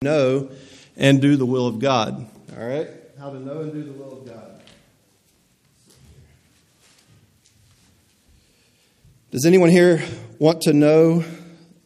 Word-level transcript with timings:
know 0.00 0.48
and 0.96 1.20
do 1.20 1.34
the 1.34 1.44
will 1.44 1.66
of 1.66 1.80
God. 1.80 2.24
All 2.56 2.64
right? 2.64 2.86
How 3.18 3.30
to 3.30 3.40
know 3.40 3.62
and 3.62 3.72
do 3.72 3.82
the 3.82 3.90
will 3.90 4.12
of 4.12 4.28
God. 4.28 4.62
Does 9.32 9.44
anyone 9.44 9.70
here 9.70 10.00
want 10.38 10.62
to 10.62 10.72
know 10.72 11.24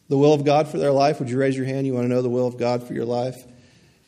the 0.09 0.17
will 0.19 0.31
of 0.31 0.45
God 0.45 0.67
for 0.67 0.77
their 0.77 0.91
life? 0.91 1.17
Would 1.17 1.31
you 1.31 1.39
raise 1.39 1.57
your 1.57 1.65
hand? 1.65 1.87
You 1.87 1.95
want 1.95 2.05
to 2.05 2.07
know 2.07 2.21
the 2.21 2.29
will 2.29 2.45
of 2.45 2.59
God 2.59 2.87
for 2.87 2.93
your 2.93 3.05
life? 3.05 3.35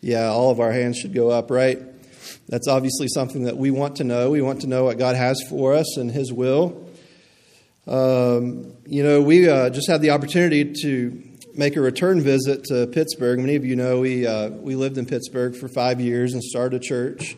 Yeah, 0.01 0.27
all 0.27 0.51
of 0.51 0.59
our 0.59 0.71
hands 0.71 0.97
should 0.99 1.15
go 1.15 1.31
up, 1.31 1.49
right? 1.49 1.79
That's 2.47 2.67
obviously 2.67 3.07
something 3.07 3.45
that 3.45 3.57
we 3.57 3.71
want 3.71 3.95
to 3.95 4.03
know. 4.03 4.29
We 4.29 4.43
want 4.43 4.61
to 4.61 4.67
know 4.67 4.83
what 4.83 4.99
God 4.99 5.15
has 5.15 5.41
for 5.49 5.73
us 5.73 5.97
and 5.97 6.11
His 6.11 6.31
will. 6.31 6.87
Um, 7.87 8.71
you 8.85 9.01
know, 9.01 9.23
we 9.23 9.49
uh, 9.49 9.71
just 9.71 9.89
had 9.89 10.03
the 10.03 10.11
opportunity 10.11 10.73
to 10.83 11.23
make 11.57 11.75
a 11.75 11.81
return 11.81 12.21
visit 12.21 12.65
to 12.65 12.87
Pittsburgh. 12.87 13.39
Many 13.39 13.55
of 13.55 13.65
you 13.65 13.75
know 13.75 14.01
we 14.01 14.27
uh, 14.27 14.49
we 14.49 14.75
lived 14.75 14.97
in 14.97 15.05
Pittsburgh 15.05 15.55
for 15.55 15.67
five 15.67 16.01
years 16.01 16.33
and 16.33 16.43
started 16.43 16.81
a 16.81 16.83
church 16.83 17.35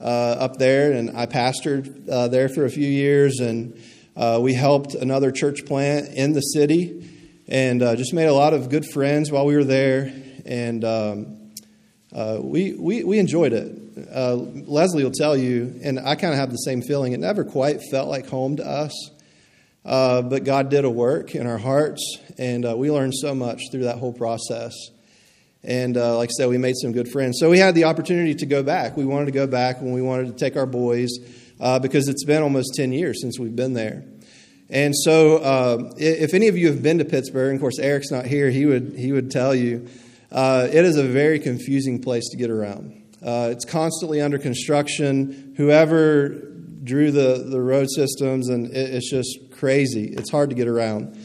uh, 0.00 0.04
up 0.04 0.56
there, 0.56 0.92
and 0.92 1.16
I 1.16 1.26
pastored 1.26 2.08
uh, 2.08 2.28
there 2.28 2.48
for 2.48 2.64
a 2.64 2.70
few 2.70 2.86
years, 2.86 3.40
and 3.40 3.80
uh, 4.16 4.38
we 4.40 4.54
helped 4.54 4.94
another 4.94 5.30
church 5.30 5.66
plant 5.66 6.14
in 6.14 6.32
the 6.32 6.40
city, 6.40 7.10
and 7.48 7.82
uh, 7.82 7.96
just 7.96 8.12
made 8.14 8.26
a 8.26 8.34
lot 8.34 8.54
of 8.54 8.68
good 8.68 8.86
friends 8.86 9.30
while 9.30 9.46
we 9.46 9.56
were 9.56 9.64
there, 9.64 10.12
and 10.44 10.84
um, 10.84 11.52
uh, 12.14 12.38
we, 12.40 12.74
we 12.74 13.04
we 13.04 13.18
enjoyed 13.18 13.52
it. 13.52 13.82
Leslie 14.68 15.04
will 15.04 15.10
tell 15.10 15.36
you, 15.36 15.80
and 15.82 15.98
I 15.98 16.14
kind 16.14 16.32
of 16.32 16.38
have 16.38 16.50
the 16.50 16.56
same 16.56 16.82
feeling. 16.82 17.12
It 17.12 17.20
never 17.20 17.44
quite 17.44 17.80
felt 17.90 18.08
like 18.08 18.28
home 18.28 18.56
to 18.56 18.66
us. 18.66 18.92
Uh, 19.86 20.20
but 20.20 20.42
God 20.42 20.68
did 20.68 20.84
a 20.84 20.90
work 20.90 21.36
in 21.36 21.46
our 21.46 21.58
hearts, 21.58 22.18
and 22.38 22.66
uh, 22.66 22.76
we 22.76 22.90
learned 22.90 23.14
so 23.14 23.36
much 23.36 23.62
through 23.70 23.84
that 23.84 23.98
whole 23.98 24.12
process. 24.12 24.74
And 25.62 25.96
uh, 25.96 26.16
like 26.16 26.28
I 26.28 26.32
said, 26.38 26.48
we 26.48 26.58
made 26.58 26.74
some 26.76 26.90
good 26.90 27.08
friends. 27.08 27.38
So 27.38 27.48
we 27.48 27.58
had 27.58 27.76
the 27.76 27.84
opportunity 27.84 28.34
to 28.34 28.46
go 28.46 28.64
back. 28.64 28.96
We 28.96 29.04
wanted 29.04 29.26
to 29.26 29.32
go 29.32 29.46
back 29.46 29.80
when 29.80 29.92
we 29.92 30.02
wanted 30.02 30.26
to 30.26 30.32
take 30.32 30.56
our 30.56 30.66
boys 30.66 31.10
uh, 31.60 31.78
because 31.78 32.08
it's 32.08 32.24
been 32.24 32.42
almost 32.42 32.74
10 32.74 32.90
years 32.90 33.20
since 33.20 33.38
we've 33.38 33.54
been 33.54 33.74
there. 33.74 34.04
And 34.68 34.92
so, 34.96 35.36
uh, 35.36 35.92
if 35.96 36.34
any 36.34 36.48
of 36.48 36.58
you 36.58 36.66
have 36.66 36.82
been 36.82 36.98
to 36.98 37.04
Pittsburgh, 37.04 37.50
and 37.50 37.56
of 37.56 37.60
course 37.60 37.78
Eric's 37.78 38.10
not 38.10 38.26
here, 38.26 38.50
he 38.50 38.66
would 38.66 38.94
he 38.96 39.12
would 39.12 39.30
tell 39.30 39.54
you 39.54 39.86
uh, 40.32 40.66
it 40.68 40.84
is 40.84 40.96
a 40.96 41.04
very 41.04 41.38
confusing 41.38 42.02
place 42.02 42.28
to 42.30 42.36
get 42.36 42.50
around. 42.50 43.00
it's 43.22 43.64
constantly 43.64 44.20
under 44.20 44.38
construction. 44.38 45.54
Whoever 45.56 46.55
drew 46.86 47.10
the, 47.10 47.44
the 47.48 47.60
road 47.60 47.88
systems, 47.94 48.48
and 48.48 48.66
it, 48.68 48.94
it's 48.94 49.10
just 49.10 49.50
crazy. 49.50 50.06
It's 50.06 50.30
hard 50.30 50.50
to 50.50 50.56
get 50.56 50.68
around. 50.68 51.18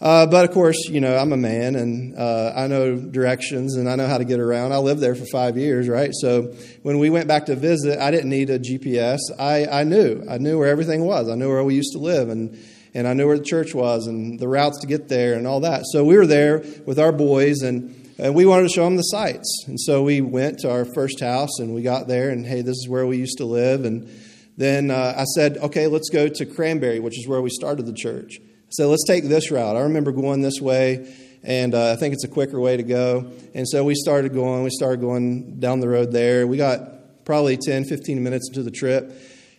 Uh, 0.00 0.26
but 0.26 0.46
of 0.46 0.52
course, 0.52 0.88
you 0.88 1.00
know, 1.00 1.14
I'm 1.14 1.32
a 1.32 1.36
man 1.36 1.76
and 1.76 2.16
uh, 2.16 2.54
I 2.56 2.68
know 2.68 2.96
directions 2.96 3.76
and 3.76 3.86
I 3.86 3.96
know 3.96 4.06
how 4.06 4.16
to 4.16 4.24
get 4.24 4.40
around. 4.40 4.72
I 4.72 4.78
lived 4.78 5.02
there 5.02 5.14
for 5.14 5.26
five 5.26 5.58
years, 5.58 5.88
right? 5.88 6.10
So 6.22 6.54
when 6.82 6.98
we 6.98 7.10
went 7.10 7.28
back 7.28 7.46
to 7.46 7.56
visit, 7.56 7.98
I 7.98 8.10
didn't 8.10 8.30
need 8.30 8.48
a 8.48 8.58
GPS. 8.58 9.18
I, 9.38 9.66
I 9.66 9.84
knew. 9.84 10.24
I 10.28 10.38
knew 10.38 10.58
where 10.58 10.68
everything 10.68 11.04
was. 11.04 11.28
I 11.28 11.34
knew 11.34 11.50
where 11.50 11.62
we 11.62 11.74
used 11.74 11.92
to 11.92 11.98
live 11.98 12.30
and, 12.30 12.58
and 12.94 13.06
I 13.06 13.12
knew 13.12 13.26
where 13.26 13.36
the 13.36 13.44
church 13.44 13.74
was 13.74 14.06
and 14.06 14.40
the 14.40 14.48
routes 14.48 14.80
to 14.80 14.86
get 14.86 15.08
there 15.08 15.34
and 15.34 15.46
all 15.46 15.60
that. 15.60 15.82
So 15.92 16.02
we 16.02 16.16
were 16.16 16.26
there 16.26 16.64
with 16.86 16.98
our 16.98 17.12
boys 17.12 17.60
and, 17.60 17.94
and 18.16 18.34
we 18.34 18.46
wanted 18.46 18.68
to 18.68 18.74
show 18.74 18.84
them 18.84 18.96
the 18.96 19.02
sights. 19.02 19.64
And 19.66 19.78
so 19.78 20.02
we 20.02 20.22
went 20.22 20.60
to 20.60 20.70
our 20.70 20.86
first 20.86 21.20
house 21.20 21.58
and 21.58 21.74
we 21.74 21.82
got 21.82 22.08
there 22.08 22.30
and, 22.30 22.46
hey, 22.46 22.62
this 22.62 22.76
is 22.76 22.88
where 22.88 23.06
we 23.06 23.18
used 23.18 23.36
to 23.36 23.44
live. 23.44 23.84
And 23.84 24.08
then 24.56 24.90
uh, 24.90 25.14
I 25.16 25.24
said, 25.24 25.58
okay, 25.58 25.86
let's 25.86 26.10
go 26.10 26.28
to 26.28 26.46
Cranberry, 26.46 27.00
which 27.00 27.18
is 27.18 27.26
where 27.26 27.40
we 27.40 27.50
started 27.50 27.86
the 27.86 27.92
church. 27.92 28.38
I 28.40 28.70
said, 28.70 28.86
let's 28.86 29.06
take 29.06 29.24
this 29.24 29.50
route. 29.50 29.76
I 29.76 29.80
remember 29.80 30.12
going 30.12 30.42
this 30.42 30.60
way, 30.60 31.14
and 31.42 31.74
uh, 31.74 31.92
I 31.92 31.96
think 31.96 32.14
it's 32.14 32.24
a 32.24 32.28
quicker 32.28 32.60
way 32.60 32.76
to 32.76 32.82
go. 32.82 33.32
And 33.54 33.68
so 33.68 33.84
we 33.84 33.94
started 33.94 34.34
going. 34.34 34.62
We 34.62 34.70
started 34.70 35.00
going 35.00 35.60
down 35.60 35.80
the 35.80 35.88
road 35.88 36.12
there. 36.12 36.46
We 36.46 36.56
got 36.56 37.24
probably 37.24 37.56
10, 37.56 37.84
15 37.84 38.22
minutes 38.22 38.48
into 38.48 38.62
the 38.62 38.70
trip, 38.70 39.12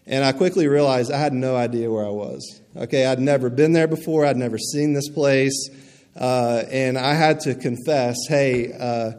and 0.06 0.24
I 0.24 0.32
quickly 0.32 0.68
realized 0.68 1.12
I 1.12 1.20
had 1.20 1.34
no 1.34 1.56
idea 1.56 1.90
where 1.90 2.06
I 2.06 2.10
was. 2.10 2.62
Okay, 2.76 3.06
I'd 3.06 3.20
never 3.20 3.50
been 3.50 3.74
there 3.74 3.88
before. 3.88 4.26
I'd 4.26 4.38
never 4.38 4.58
seen 4.58 4.94
this 4.94 5.10
place. 5.10 5.70
Uh, 6.16 6.64
and 6.70 6.98
I 6.98 7.14
had 7.14 7.40
to 7.42 7.56
confess, 7.56 8.16
hey, 8.28 8.74
uh, 8.74 9.12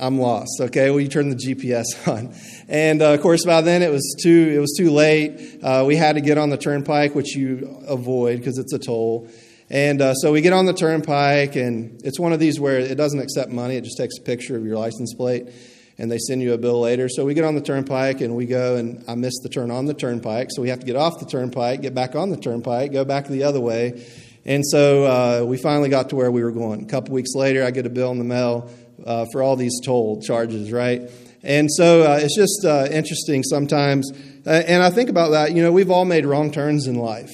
I'm 0.00 0.18
lost. 0.18 0.60
Okay, 0.60 0.88
well, 0.90 0.98
you 0.98 1.08
turn 1.08 1.28
the 1.28 1.36
GPS 1.36 1.84
on, 2.08 2.34
and 2.68 3.02
uh, 3.02 3.12
of 3.12 3.20
course 3.20 3.44
by 3.44 3.60
then 3.60 3.82
it 3.82 3.90
was 3.90 4.16
too 4.22 4.52
it 4.54 4.58
was 4.58 4.74
too 4.76 4.90
late. 4.90 5.62
Uh, 5.62 5.84
we 5.86 5.94
had 5.94 6.14
to 6.14 6.22
get 6.22 6.38
on 6.38 6.48
the 6.48 6.56
turnpike, 6.56 7.14
which 7.14 7.36
you 7.36 7.82
avoid 7.86 8.38
because 8.38 8.56
it's 8.56 8.72
a 8.72 8.78
toll. 8.78 9.28
And 9.68 10.00
uh, 10.00 10.14
so 10.14 10.32
we 10.32 10.40
get 10.40 10.52
on 10.52 10.64
the 10.64 10.72
turnpike, 10.72 11.54
and 11.54 12.00
it's 12.02 12.18
one 12.18 12.32
of 12.32 12.40
these 12.40 12.58
where 12.58 12.80
it 12.80 12.96
doesn't 12.96 13.20
accept 13.20 13.52
money; 13.52 13.76
it 13.76 13.84
just 13.84 13.98
takes 13.98 14.16
a 14.18 14.22
picture 14.22 14.56
of 14.56 14.64
your 14.64 14.78
license 14.78 15.12
plate, 15.14 15.48
and 15.98 16.10
they 16.10 16.18
send 16.18 16.42
you 16.42 16.54
a 16.54 16.58
bill 16.58 16.80
later. 16.80 17.10
So 17.10 17.26
we 17.26 17.34
get 17.34 17.44
on 17.44 17.54
the 17.54 17.60
turnpike, 17.60 18.22
and 18.22 18.34
we 18.34 18.46
go, 18.46 18.76
and 18.76 19.04
I 19.06 19.14
missed 19.16 19.40
the 19.42 19.50
turn 19.50 19.70
on 19.70 19.84
the 19.84 19.94
turnpike, 19.94 20.48
so 20.50 20.62
we 20.62 20.70
have 20.70 20.80
to 20.80 20.86
get 20.86 20.96
off 20.96 21.20
the 21.20 21.26
turnpike, 21.26 21.82
get 21.82 21.94
back 21.94 22.16
on 22.16 22.30
the 22.30 22.38
turnpike, 22.38 22.92
go 22.92 23.04
back 23.04 23.26
the 23.28 23.44
other 23.44 23.60
way. 23.60 24.02
And 24.46 24.66
so 24.66 25.04
uh, 25.04 25.44
we 25.44 25.58
finally 25.58 25.90
got 25.90 26.08
to 26.10 26.16
where 26.16 26.30
we 26.30 26.42
were 26.42 26.50
going. 26.52 26.82
A 26.82 26.86
couple 26.86 27.12
weeks 27.14 27.34
later, 27.34 27.62
I 27.62 27.70
get 27.70 27.84
a 27.84 27.90
bill 27.90 28.10
in 28.10 28.18
the 28.18 28.24
mail 28.24 28.70
uh, 29.06 29.26
for 29.32 29.42
all 29.42 29.56
these 29.56 29.80
toll 29.84 30.20
charges, 30.20 30.72
right? 30.72 31.10
And 31.42 31.70
so 31.70 32.02
uh, 32.02 32.18
it's 32.20 32.36
just 32.36 32.64
uh, 32.64 32.86
interesting 32.90 33.42
sometimes. 33.42 34.10
Uh, 34.46 34.50
and 34.50 34.82
I 34.82 34.90
think 34.90 35.08
about 35.08 35.30
that. 35.30 35.52
You 35.52 35.62
know, 35.62 35.72
we've 35.72 35.90
all 35.90 36.04
made 36.04 36.26
wrong 36.26 36.50
turns 36.50 36.86
in 36.86 36.96
life. 36.96 37.30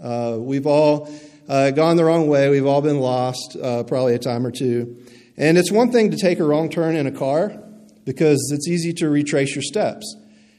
Uh, 0.00 0.36
we've 0.38 0.66
all 0.66 1.10
uh, 1.48 1.70
gone 1.70 1.96
the 1.96 2.04
wrong 2.04 2.28
way. 2.28 2.48
We've 2.48 2.66
all 2.66 2.82
been 2.82 3.00
lost 3.00 3.56
probably 3.60 4.14
a 4.14 4.18
time 4.18 4.46
or 4.46 4.50
two. 4.50 5.04
And 5.36 5.58
it's 5.58 5.70
one 5.70 5.92
thing 5.92 6.10
to 6.12 6.16
take 6.16 6.38
a 6.38 6.44
wrong 6.44 6.70
turn 6.70 6.96
in 6.96 7.06
a 7.06 7.12
car 7.12 7.62
because 8.04 8.50
it's 8.54 8.68
easy 8.68 8.92
to 8.94 9.08
retrace 9.08 9.54
your 9.54 9.62
steps. 9.62 10.16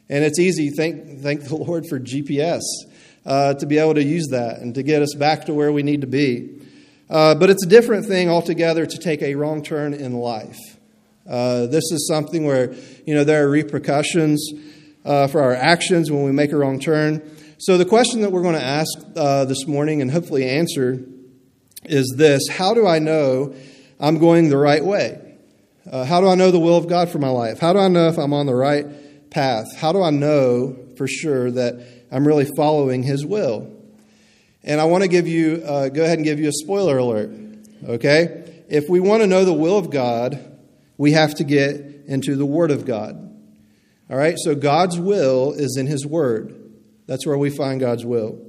And 0.10 0.24
it's 0.24 0.40
easy, 0.40 0.70
thank, 0.70 1.20
thank 1.22 1.44
the 1.46 1.56
Lord 1.58 1.86
for 1.90 2.00
GPS, 2.00 2.62
to 3.26 3.66
be 3.68 3.80
able 3.80 3.96
to 3.96 4.04
use 4.04 4.28
that 4.32 4.60
and 4.60 4.76
to 4.76 4.84
get 4.84 5.02
us 5.02 5.16
back 5.16 5.46
to 5.46 5.54
where 5.54 5.72
we 5.72 5.84
need 5.84 6.02
to 6.02 6.08
be. 6.08 6.62
Uh, 7.10 7.36
but 7.36 7.50
it's 7.50 7.66
a 7.66 7.70
different 7.70 8.06
thing 8.06 8.30
altogether 8.30 8.86
to 8.86 8.98
take 8.98 9.22
a 9.22 9.36
wrong 9.36 9.64
turn 9.64 9.94
in 9.94 10.14
life. 10.14 10.58
Uh, 11.28 11.68
this 11.68 11.92
is 11.92 12.08
something 12.08 12.46
where, 12.46 12.74
you 13.06 13.14
know, 13.14 13.24
there 13.24 13.46
are 13.46 13.50
repercussions 13.50 14.52
uh, 15.06 15.28
for 15.28 15.42
our 15.42 15.54
actions 15.54 16.12
when 16.12 16.24
we 16.24 16.32
make 16.32 16.52
a 16.52 16.58
wrong 16.58 16.80
turn. 16.80 17.22
So 17.60 17.78
the 17.78 17.86
question 17.86 18.22
that 18.22 18.32
we're 18.32 18.44
going 18.44 18.56
to 18.56 18.64
ask 18.64 18.90
uh, 19.16 19.46
this 19.46 19.66
morning 19.68 20.02
and 20.02 20.12
hopefully 20.12 20.48
answer 20.48 21.04
is 21.86 22.14
this 22.18 22.48
How 22.50 22.74
do 22.74 22.86
I 22.86 23.00
know 23.00 23.56
I'm 24.00 24.20
going 24.20 24.50
the 24.50 24.58
right 24.58 24.84
way? 24.84 25.24
Uh, 25.90 26.04
how 26.04 26.20
do 26.20 26.28
I 26.28 26.36
know 26.36 26.52
the 26.52 26.60
will 26.60 26.78
of 26.78 26.88
God 26.88 27.10
for 27.10 27.20
my 27.20 27.30
life? 27.30 27.60
How 27.60 27.72
do 27.72 27.80
I 27.80 27.88
know 27.88 28.10
if 28.10 28.18
I'm 28.18 28.34
on 28.34 28.46
the 28.46 28.56
right 28.56 29.30
path? 29.30 29.76
How 29.78 29.94
do 29.94 30.04
I 30.04 30.10
know 30.10 30.78
for 30.98 31.08
sure 31.08 31.50
that 31.52 32.06
I'm 32.12 32.28
really 32.28 32.46
following 32.58 33.04
His 33.04 33.26
will? 33.26 33.77
And 34.68 34.82
I 34.82 34.84
want 34.84 35.02
to 35.04 35.08
give 35.08 35.30
you, 35.30 35.64
uh, 35.66 35.88
go 35.88 36.04
ahead 36.04 36.20
and 36.20 36.26
give 36.26 36.42
you 36.42 36.50
a 36.50 36.52
spoiler 36.52 36.98
alert. 36.98 37.32
Okay? 37.88 38.66
If 38.68 38.90
we 38.90 39.00
want 39.00 39.22
to 39.24 39.28
know 39.28 39.46
the 39.46 39.54
will 39.54 39.78
of 39.78 39.90
God, 39.90 40.60
we 40.98 41.14
have 41.14 41.34
to 41.36 41.46
get 41.46 41.80
into 42.06 42.36
the 42.36 42.46
Word 42.46 42.70
of 42.70 42.86
God. 42.86 43.16
All 44.10 44.18
right? 44.18 44.36
So 44.38 44.56
God's 44.56 45.00
will 45.00 45.54
is 45.54 45.78
in 45.78 45.88
His 45.88 46.06
Word. 46.06 46.54
That's 47.06 47.26
where 47.26 47.38
we 47.38 47.50
find 47.50 47.80
God's 47.80 48.04
will. 48.04 48.42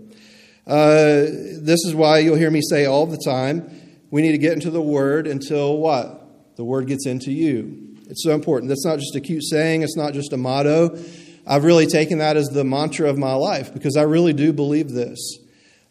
Uh, 0.67 1.23
this 1.61 1.85
is 1.85 1.95
why 1.95 2.19
you'll 2.19 2.37
hear 2.37 2.51
me 2.51 2.63
say 2.69 2.85
all 2.85 3.07
the 3.07 3.23
time 3.25 3.71
we 4.11 4.21
need 4.21 4.33
to 4.33 4.39
get 4.39 4.55
into 4.55 4.71
the 4.73 4.83
Word 4.83 5.29
until 5.29 5.77
what? 5.79 6.57
The 6.57 6.65
Word 6.65 6.89
gets 6.89 7.07
into 7.07 7.31
you. 7.31 7.95
It's 8.11 8.25
so 8.25 8.33
important. 8.33 8.71
That's 8.71 8.85
not 8.85 8.99
just 8.99 9.15
a 9.15 9.21
cute 9.21 9.45
saying, 9.45 9.83
it's 9.83 9.97
not 9.97 10.15
just 10.15 10.33
a 10.33 10.37
motto. 10.37 10.99
I've 11.47 11.63
really 11.63 11.87
taken 11.87 12.19
that 12.19 12.37
as 12.37 12.49
the 12.49 12.65
mantra 12.65 13.09
of 13.09 13.19
my 13.19 13.35
life 13.35 13.73
because 13.73 13.97
I 13.97 14.03
really 14.03 14.33
do 14.33 14.53
believe 14.53 14.91
this 14.91 15.39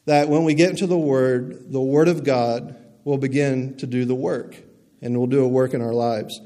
that 0.08 0.30
when 0.30 0.46
we 0.46 0.54
get 0.54 0.70
into 0.70 0.88
the 0.88 0.98
Word, 0.98 1.72
the 1.72 1.82
Word 1.82 2.08
of 2.08 2.24
God 2.24 2.76
will 3.04 3.18
begin 3.18 3.76
to 3.78 3.86
do 3.86 4.06
the 4.06 4.16
work 4.16 4.56
and 5.02 5.18
will 5.18 5.28
do 5.28 5.44
a 5.44 5.48
work 5.48 5.74
in 5.74 5.82
our 5.82 5.94
lives. 5.94 6.40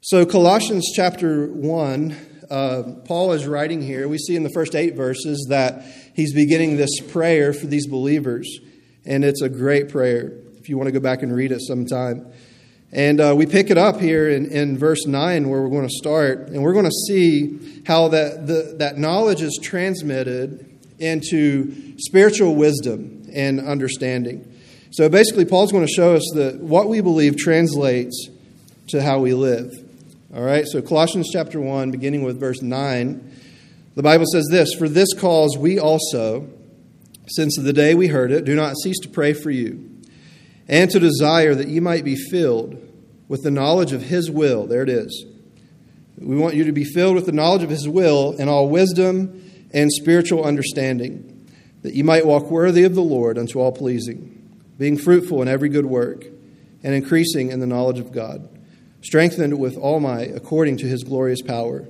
So, 0.00 0.26
Colossians 0.26 0.90
chapter 0.94 1.46
1, 1.46 2.16
uh, 2.50 2.82
Paul 3.04 3.32
is 3.32 3.46
writing 3.46 3.80
here. 3.80 4.08
We 4.08 4.18
see 4.18 4.34
in 4.34 4.42
the 4.42 4.50
first 4.50 4.74
eight 4.74 4.96
verses 4.96 5.46
that 5.50 5.84
he's 6.14 6.34
beginning 6.34 6.76
this 6.76 7.00
prayer 7.00 7.52
for 7.52 7.66
these 7.66 7.86
believers, 7.86 8.58
and 9.06 9.24
it's 9.24 9.40
a 9.40 9.48
great 9.48 9.88
prayer 9.88 10.32
if 10.58 10.68
you 10.68 10.76
want 10.76 10.88
to 10.88 10.92
go 10.92 11.00
back 11.00 11.22
and 11.22 11.34
read 11.34 11.52
it 11.52 11.60
sometime. 11.60 12.26
And 12.92 13.20
uh, 13.20 13.34
we 13.36 13.46
pick 13.46 13.70
it 13.70 13.78
up 13.78 14.00
here 14.00 14.28
in, 14.28 14.46
in 14.46 14.76
verse 14.76 15.06
9 15.06 15.48
where 15.48 15.62
we're 15.62 15.68
going 15.68 15.86
to 15.86 15.94
start, 15.94 16.48
and 16.48 16.60
we're 16.64 16.72
going 16.72 16.86
to 16.86 17.06
see 17.06 17.82
how 17.86 18.08
that, 18.08 18.48
the, 18.48 18.74
that 18.78 18.98
knowledge 18.98 19.42
is 19.42 19.60
transmitted 19.62 20.66
into 20.98 21.89
spiritual 22.00 22.54
wisdom 22.54 23.26
and 23.32 23.60
understanding. 23.60 24.46
So 24.90 25.08
basically, 25.08 25.44
Paul's 25.44 25.72
going 25.72 25.86
to 25.86 25.92
show 25.92 26.14
us 26.14 26.28
that 26.34 26.58
what 26.58 26.88
we 26.88 27.00
believe 27.00 27.36
translates 27.36 28.28
to 28.88 29.02
how 29.02 29.20
we 29.20 29.34
live. 29.34 29.72
All 30.34 30.42
right, 30.42 30.66
so 30.66 30.80
Colossians 30.82 31.28
chapter 31.32 31.60
1, 31.60 31.90
beginning 31.90 32.22
with 32.22 32.38
verse 32.38 32.62
9, 32.62 33.32
the 33.96 34.02
Bible 34.02 34.26
says 34.32 34.46
this 34.50 34.74
For 34.74 34.88
this 34.88 35.12
cause 35.14 35.56
we 35.58 35.78
also, 35.78 36.48
since 37.28 37.56
the 37.56 37.72
day 37.72 37.94
we 37.94 38.08
heard 38.08 38.30
it, 38.30 38.44
do 38.44 38.54
not 38.54 38.76
cease 38.76 38.98
to 39.00 39.08
pray 39.08 39.32
for 39.32 39.50
you, 39.50 39.90
and 40.68 40.90
to 40.90 41.00
desire 41.00 41.54
that 41.54 41.68
ye 41.68 41.80
might 41.80 42.04
be 42.04 42.16
filled 42.16 42.80
with 43.28 43.42
the 43.42 43.50
knowledge 43.50 43.92
of 43.92 44.02
His 44.02 44.30
will. 44.30 44.66
There 44.66 44.82
it 44.82 44.88
is. 44.88 45.24
We 46.18 46.36
want 46.36 46.54
you 46.54 46.64
to 46.64 46.72
be 46.72 46.84
filled 46.84 47.14
with 47.14 47.26
the 47.26 47.32
knowledge 47.32 47.62
of 47.62 47.70
His 47.70 47.88
will 47.88 48.36
and 48.38 48.48
all 48.50 48.68
wisdom 48.68 49.68
and 49.72 49.90
spiritual 49.92 50.44
understanding, 50.44 51.39
that 51.82 51.94
ye 51.94 52.02
might 52.02 52.26
walk 52.26 52.50
worthy 52.50 52.84
of 52.84 52.94
the 52.94 53.02
Lord 53.02 53.38
unto 53.38 53.58
all 53.58 53.72
pleasing, 53.72 54.36
being 54.78 54.96
fruitful 54.96 55.42
in 55.42 55.48
every 55.48 55.68
good 55.68 55.86
work, 55.86 56.24
and 56.82 56.94
increasing 56.94 57.50
in 57.50 57.60
the 57.60 57.66
knowledge 57.66 57.98
of 57.98 58.12
God, 58.12 58.48
strengthened 59.02 59.58
with 59.58 59.76
all 59.76 60.00
might 60.00 60.34
according 60.34 60.76
to 60.78 60.86
His 60.86 61.04
glorious 61.04 61.42
power, 61.42 61.86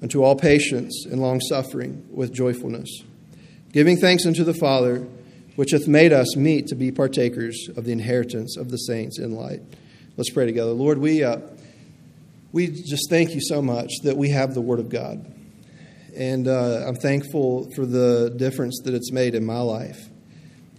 unto 0.00 0.22
all 0.22 0.34
patience 0.34 1.06
and 1.08 1.20
long 1.20 1.40
suffering 1.40 2.06
with 2.10 2.32
joyfulness, 2.32 3.04
giving 3.72 3.96
thanks 3.96 4.26
unto 4.26 4.44
the 4.44 4.54
Father, 4.54 5.06
which 5.54 5.70
hath 5.70 5.86
made 5.86 6.12
us 6.12 6.36
meet 6.36 6.66
to 6.66 6.74
be 6.74 6.90
partakers 6.90 7.68
of 7.76 7.84
the 7.84 7.92
inheritance 7.92 8.56
of 8.56 8.70
the 8.70 8.78
saints 8.78 9.18
in 9.18 9.34
light. 9.34 9.60
Let's 10.16 10.30
pray 10.30 10.46
together. 10.46 10.72
Lord, 10.72 10.98
we, 10.98 11.22
uh, 11.22 11.38
we 12.52 12.68
just 12.68 13.08
thank 13.08 13.34
you 13.34 13.40
so 13.40 13.62
much 13.62 13.90
that 14.02 14.16
we 14.16 14.30
have 14.30 14.54
the 14.54 14.60
Word 14.60 14.80
of 14.80 14.88
God. 14.88 15.24
And 16.16 16.46
uh, 16.46 16.84
I'm 16.86 16.96
thankful 16.96 17.70
for 17.74 17.86
the 17.86 18.34
difference 18.36 18.80
that 18.84 18.92
it's 18.92 19.10
made 19.10 19.34
in 19.34 19.46
my 19.46 19.60
life. 19.60 20.08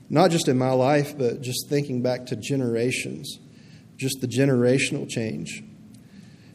Not 0.10 0.30
just 0.30 0.48
in 0.48 0.58
my 0.58 0.72
life, 0.72 1.18
but 1.18 1.42
just 1.42 1.70
thinking 1.70 2.04
back 2.04 2.28
to 2.28 2.36
generations, 2.36 3.40
just 3.98 4.22
the 4.22 4.28
generational 4.28 5.10
change. 5.10 5.64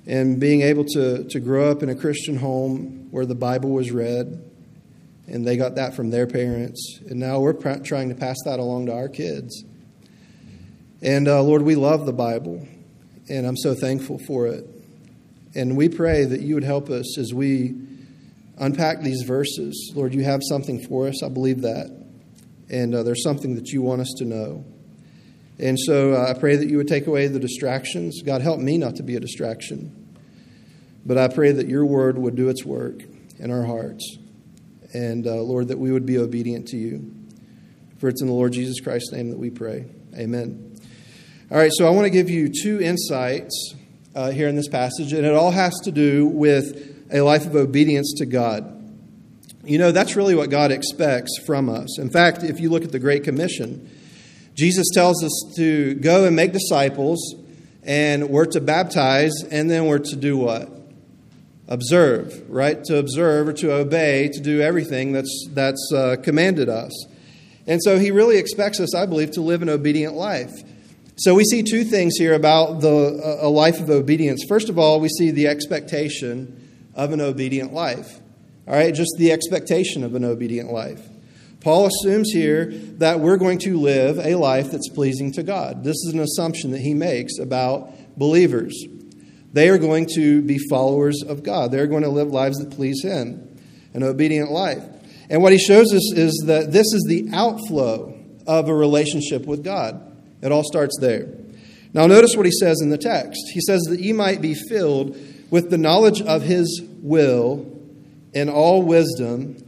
And 0.07 0.39
being 0.39 0.63
able 0.63 0.85
to, 0.85 1.25
to 1.25 1.41
grow 1.41 1.71
up 1.71 1.83
in 1.83 1.89
a 1.89 1.95
Christian 1.95 2.37
home 2.37 3.09
where 3.11 3.27
the 3.27 3.35
Bible 3.35 3.71
was 3.71 3.91
read, 3.91 4.45
and 5.27 5.47
they 5.47 5.57
got 5.57 5.75
that 5.75 5.95
from 5.95 6.11
their 6.11 6.27
parents. 6.27 7.01
And 7.09 7.19
now 7.19 7.41
we're 7.41 7.55
pr- 7.55 7.83
trying 7.83 8.11
to 8.11 8.15
pass 8.15 8.37
that 8.45 8.61
along 8.61 8.87
to 8.87 8.95
our 8.95 9.09
kids. 9.09 9.65
And 11.03 11.27
uh, 11.27 11.43
Lord, 11.43 11.63
we 11.63 11.75
love 11.75 12.07
the 12.07 12.13
Bible, 12.13 12.67
and 13.29 13.45
I'm 13.45 13.57
so 13.57 13.75
thankful 13.75 14.19
for 14.27 14.47
it. 14.47 14.65
And 15.55 15.77
we 15.77 15.89
pray 15.89 16.25
that 16.25 16.41
you 16.41 16.55
would 16.55 16.65
help 16.65 16.91
us 16.91 17.19
as 17.19 17.35
we 17.35 17.88
unpack 18.59 19.01
these 19.03 19.23
verses. 19.23 19.93
Lord, 19.95 20.15
you 20.15 20.25
have 20.25 20.41
something 20.49 20.85
for 20.87 21.07
us. 21.09 21.23
I 21.23 21.29
believe 21.29 21.63
that. 21.63 21.91
And 22.71 22.95
uh, 22.95 23.03
there's 23.03 23.23
something 23.23 23.55
that 23.55 23.69
you 23.69 23.83
want 23.83 24.01
us 24.01 24.15
to 24.19 24.25
know. 24.25 24.65
And 25.59 25.79
so 25.79 26.13
uh, 26.13 26.33
I 26.35 26.39
pray 26.39 26.57
that 26.57 26.69
you 26.69 26.77
would 26.77 26.89
take 26.89 27.07
away 27.07 27.27
the 27.27 27.41
distractions. 27.41 28.23
God, 28.23 28.43
help 28.43 28.61
me 28.61 28.79
not 28.79 28.97
to 28.97 29.03
be 29.03 29.17
a 29.17 29.21
distraction. 29.21 30.17
But 31.05 31.19
I 31.19 31.29
pray 31.29 31.53
that 31.53 31.69
your 31.69 31.85
word 31.85 32.19
would 32.19 32.37
do 32.37 32.49
its 32.49 32.65
work 32.65 33.03
in 33.39 33.51
our 33.51 33.65
hearts. 33.65 34.19
And 34.93 35.27
uh, 35.27 35.37
Lord, 35.43 35.69
that 35.69 35.79
we 35.79 35.91
would 35.91 36.07
be 36.07 36.19
obedient 36.19 36.69
to 36.69 36.77
you. 36.77 37.15
For 37.99 38.09
it's 38.09 38.21
in 38.21 38.29
the 38.29 38.35
Lord 38.35 38.53
Jesus 38.53 38.81
Christ's 38.81 39.13
name 39.13 39.31
that 39.31 39.39
we 39.39 39.51
pray. 39.51 39.87
Amen. 40.17 40.77
All 41.51 41.57
right, 41.57 41.73
so 41.75 41.87
I 41.87 41.91
want 41.91 42.05
to 42.05 42.11
give 42.11 42.29
you 42.29 42.49
two 42.49 42.81
insights 42.81 43.75
uh, 44.15 44.31
here 44.31 44.49
in 44.49 44.55
this 44.55 44.69
passage, 44.69 45.13
and 45.13 45.25
it 45.25 45.35
all 45.35 45.51
has 45.51 45.75
to 45.85 45.91
do 45.91 46.27
with 46.27 46.98
a 47.13 47.21
life 47.21 47.47
of 47.47 47.55
obedience 47.55 48.15
to 48.19 48.27
God. 48.27 48.75
You 49.65 49.79
know, 49.79 49.93
that's 49.93 50.17
really 50.17 50.35
what 50.35 50.51
God 50.51 50.73
expects 50.73 51.31
from 51.45 51.69
us. 51.69 51.99
In 51.99 52.11
fact, 52.11 52.43
if 52.43 52.61
you 52.61 52.71
look 52.71 52.85
at 52.85 52.93
the 52.93 52.99
Great 52.99 53.25
Commission, 53.25 53.91
Jesus 54.55 54.87
tells 54.95 55.23
us 55.23 55.55
to 55.57 55.95
go 55.95 56.25
and 56.25 56.35
make 56.35 56.53
disciples, 56.53 57.35
and 57.83 58.29
we're 58.31 58.47
to 58.47 58.61
baptize, 58.61 59.33
and 59.51 59.71
then 59.71 59.87
we're 59.87 59.99
to 59.99 60.17
do 60.17 60.37
what? 60.37 60.71
Observe, 61.69 62.49
right? 62.49 62.83
To 62.85 62.97
observe 62.97 63.49
or 63.49 63.53
to 63.55 63.73
obey, 63.73 64.31
to 64.33 64.41
do 64.41 64.61
everything 64.61 65.13
that's, 65.13 65.49
that's 65.51 65.93
uh, 65.95 66.17
commanded 66.23 66.69
us. 66.69 67.07
And 67.67 67.83
so 67.83 67.99
he 67.99 68.11
really 68.11 68.39
expects 68.39 68.81
us, 68.81 68.95
I 68.95 69.05
believe, 69.05 69.33
to 69.33 69.43
live 69.43 69.61
an 69.61 69.69
obedient 69.69 70.15
life. 70.15 70.53
So 71.19 71.35
we 71.35 71.45
see 71.45 71.63
two 71.63 71.85
things 71.85 72.17
here 72.17 72.33
about 72.33 72.81
the, 72.81 73.39
a 73.43 73.49
life 73.49 73.81
of 73.81 73.91
obedience. 73.91 74.45
First 74.49 74.71
of 74.71 74.79
all, 74.79 74.99
we 74.99 75.09
see 75.09 75.31
the 75.31 75.49
expectation 75.49 76.58
of 76.99 77.13
an 77.13 77.23
obedient 77.23 77.73
life. 77.73 78.21
All 78.67 78.75
right, 78.75 78.95
just 78.95 79.15
the 79.17 79.33
expectation 79.33 80.05
of 80.05 80.15
an 80.15 80.25
obedient 80.25 80.71
life. 80.71 81.01
Paul 81.61 81.87
assumes 81.87 82.31
here 82.31 82.67
that 82.99 83.21
we're 83.21 83.39
going 83.39 83.59
to 83.61 83.79
live 83.79 84.19
a 84.19 84.35
life 84.35 84.71
that's 84.71 84.91
pleasing 84.91 85.33
to 85.33 85.43
God. 85.43 85.83
This 85.85 85.97
is 86.05 86.13
an 86.13 86.21
assumption 86.21 86.73
that 86.73 86.81
he 86.81 86.95
makes 86.95 87.39
about 87.39 87.91
believers. 88.19 88.85
They 89.53 89.71
are 89.71 89.79
going 89.79 90.07
to 90.15 90.43
be 90.43 90.59
followers 90.69 91.23
of 91.27 91.43
God, 91.43 91.73
they're 91.73 91.87
going 91.87 92.03
to 92.03 92.11
live 92.11 92.29
lives 92.29 92.59
that 92.59 92.71
please 92.71 93.03
Him, 93.03 93.57
an 93.95 94.03
obedient 94.03 94.51
life. 94.51 94.85
And 95.31 95.43
what 95.43 95.53
he 95.53 95.59
shows 95.59 95.93
us 95.93 96.13
is 96.15 96.45
that 96.47 96.73
this 96.73 96.87
is 96.93 97.05
the 97.09 97.29
outflow 97.33 98.19
of 98.47 98.69
a 98.69 98.75
relationship 98.75 99.47
with 99.47 99.63
God. 99.63 100.01
It 100.43 100.53
all 100.53 100.65
starts 100.65 100.97
there. 101.01 101.29
Now, 101.93 102.07
notice 102.07 102.35
what 102.35 102.47
he 102.47 102.53
says 102.53 102.81
in 102.81 102.91
the 102.91 102.99
text. 102.99 103.41
He 103.53 103.61
says 103.61 103.83
that 103.89 104.01
ye 104.01 104.13
might 104.13 104.41
be 104.41 104.55
filled 104.55 105.17
with 105.51 105.71
the 105.71 105.79
knowledge 105.79 106.21
of 106.23 106.43
his 106.43 106.83
will 107.03 107.81
in 108.33 108.49
all 108.49 108.83
wisdom 108.83 109.65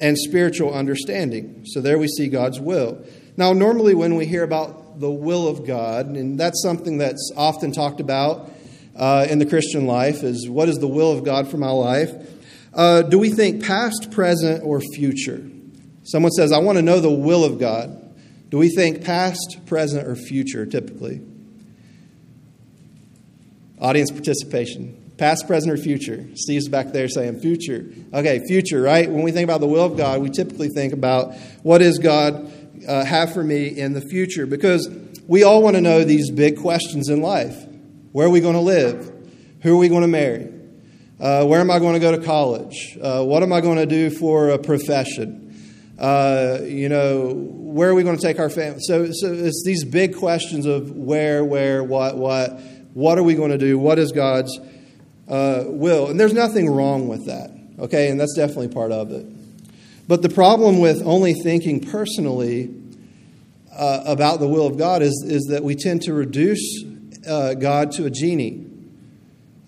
and 0.00 0.16
spiritual 0.18 0.74
understanding. 0.74 1.64
So, 1.66 1.80
there 1.80 1.98
we 1.98 2.08
see 2.08 2.28
God's 2.28 2.60
will. 2.60 3.04
Now, 3.36 3.52
normally 3.52 3.94
when 3.94 4.16
we 4.16 4.26
hear 4.26 4.42
about 4.42 5.00
the 5.00 5.10
will 5.10 5.46
of 5.46 5.66
God, 5.66 6.06
and 6.06 6.38
that's 6.38 6.62
something 6.62 6.98
that's 6.98 7.30
often 7.36 7.72
talked 7.72 8.00
about 8.00 8.50
uh, 8.94 9.26
in 9.28 9.38
the 9.38 9.46
Christian 9.46 9.86
life, 9.86 10.22
is 10.22 10.48
what 10.48 10.68
is 10.68 10.76
the 10.76 10.88
will 10.88 11.12
of 11.12 11.24
God 11.24 11.50
for 11.50 11.58
my 11.58 11.70
life? 11.70 12.12
Uh, 12.72 13.02
do 13.02 13.18
we 13.18 13.30
think 13.30 13.64
past, 13.64 14.10
present, 14.10 14.62
or 14.64 14.80
future? 14.80 15.42
Someone 16.04 16.32
says, 16.32 16.52
I 16.52 16.58
want 16.58 16.76
to 16.76 16.82
know 16.82 17.00
the 17.00 17.10
will 17.10 17.44
of 17.44 17.58
God. 17.58 18.02
Do 18.50 18.58
we 18.58 18.68
think 18.68 19.04
past, 19.04 19.60
present, 19.66 20.06
or 20.06 20.14
future 20.14 20.64
typically? 20.64 21.20
Audience 23.78 24.10
participation. 24.10 25.05
Past, 25.18 25.46
present, 25.46 25.72
or 25.72 25.76
future? 25.76 26.26
Steve's 26.34 26.68
back 26.68 26.92
there 26.92 27.08
saying 27.08 27.40
future. 27.40 27.90
Okay, 28.12 28.40
future, 28.46 28.82
right? 28.82 29.10
When 29.10 29.22
we 29.22 29.32
think 29.32 29.44
about 29.44 29.60
the 29.60 29.66
will 29.66 29.84
of 29.84 29.96
God, 29.96 30.20
we 30.20 30.28
typically 30.28 30.68
think 30.68 30.92
about 30.92 31.34
what 31.62 31.78
does 31.78 31.98
God 31.98 32.52
uh, 32.86 33.04
have 33.04 33.32
for 33.32 33.42
me 33.42 33.68
in 33.68 33.94
the 33.94 34.02
future? 34.02 34.44
Because 34.46 34.88
we 35.26 35.42
all 35.42 35.62
want 35.62 35.76
to 35.76 35.80
know 35.80 36.04
these 36.04 36.30
big 36.30 36.60
questions 36.60 37.08
in 37.08 37.22
life. 37.22 37.56
Where 38.12 38.26
are 38.26 38.30
we 38.30 38.40
going 38.40 38.54
to 38.54 38.60
live? 38.60 39.10
Who 39.62 39.74
are 39.74 39.78
we 39.78 39.88
going 39.88 40.02
to 40.02 40.08
marry? 40.08 40.52
Uh, 41.18 41.46
where 41.46 41.60
am 41.60 41.70
I 41.70 41.78
going 41.78 41.94
to 41.94 42.00
go 42.00 42.14
to 42.14 42.22
college? 42.22 42.98
Uh, 43.00 43.24
what 43.24 43.42
am 43.42 43.52
I 43.52 43.62
going 43.62 43.78
to 43.78 43.86
do 43.86 44.10
for 44.10 44.50
a 44.50 44.58
profession? 44.58 45.42
Uh, 45.98 46.58
you 46.62 46.90
know, 46.90 47.32
where 47.32 47.88
are 47.88 47.94
we 47.94 48.02
going 48.02 48.16
to 48.16 48.22
take 48.22 48.38
our 48.38 48.50
family? 48.50 48.80
So, 48.80 49.06
so 49.12 49.32
it's 49.32 49.62
these 49.64 49.84
big 49.84 50.16
questions 50.16 50.66
of 50.66 50.90
where, 50.90 51.42
where, 51.42 51.82
what, 51.82 52.18
what. 52.18 52.60
What 52.92 53.18
are 53.18 53.22
we 53.22 53.34
going 53.34 53.50
to 53.50 53.58
do? 53.58 53.78
What 53.78 53.98
is 53.98 54.12
God's 54.12 54.58
uh, 55.28 55.64
will? 55.66 56.08
And 56.08 56.18
there's 56.18 56.32
nothing 56.32 56.70
wrong 56.70 57.08
with 57.08 57.26
that, 57.26 57.50
okay? 57.78 58.08
And 58.10 58.20
that's 58.20 58.34
definitely 58.34 58.68
part 58.68 58.92
of 58.92 59.10
it. 59.10 59.26
But 60.08 60.22
the 60.22 60.28
problem 60.28 60.80
with 60.80 61.02
only 61.04 61.34
thinking 61.34 61.80
personally 61.80 62.72
uh, 63.72 64.04
about 64.06 64.40
the 64.40 64.48
will 64.48 64.66
of 64.66 64.78
God 64.78 65.02
is, 65.02 65.24
is 65.26 65.46
that 65.50 65.64
we 65.64 65.74
tend 65.74 66.02
to 66.02 66.14
reduce 66.14 66.84
uh, 67.28 67.54
God 67.54 67.92
to 67.92 68.06
a 68.06 68.10
genie. 68.10 68.64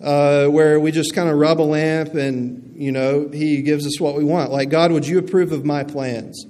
Uh, 0.01 0.47
where 0.47 0.79
we 0.79 0.93
just 0.93 1.13
kind 1.13 1.27
of 1.27 1.35
rub 1.37 1.59
a 1.59 1.61
lamp 1.61 2.13
and, 2.13 2.73
you 2.77 2.89
know, 2.89 3.27
He 3.27 3.61
gives 3.61 3.85
us 3.85 3.99
what 3.99 4.15
we 4.15 4.23
want. 4.23 4.49
Like, 4.49 4.69
God, 4.69 4.93
would 4.93 5.05
you 5.05 5.19
approve 5.19 5.51
of 5.51 5.65
my 5.65 5.83
plans? 5.83 6.45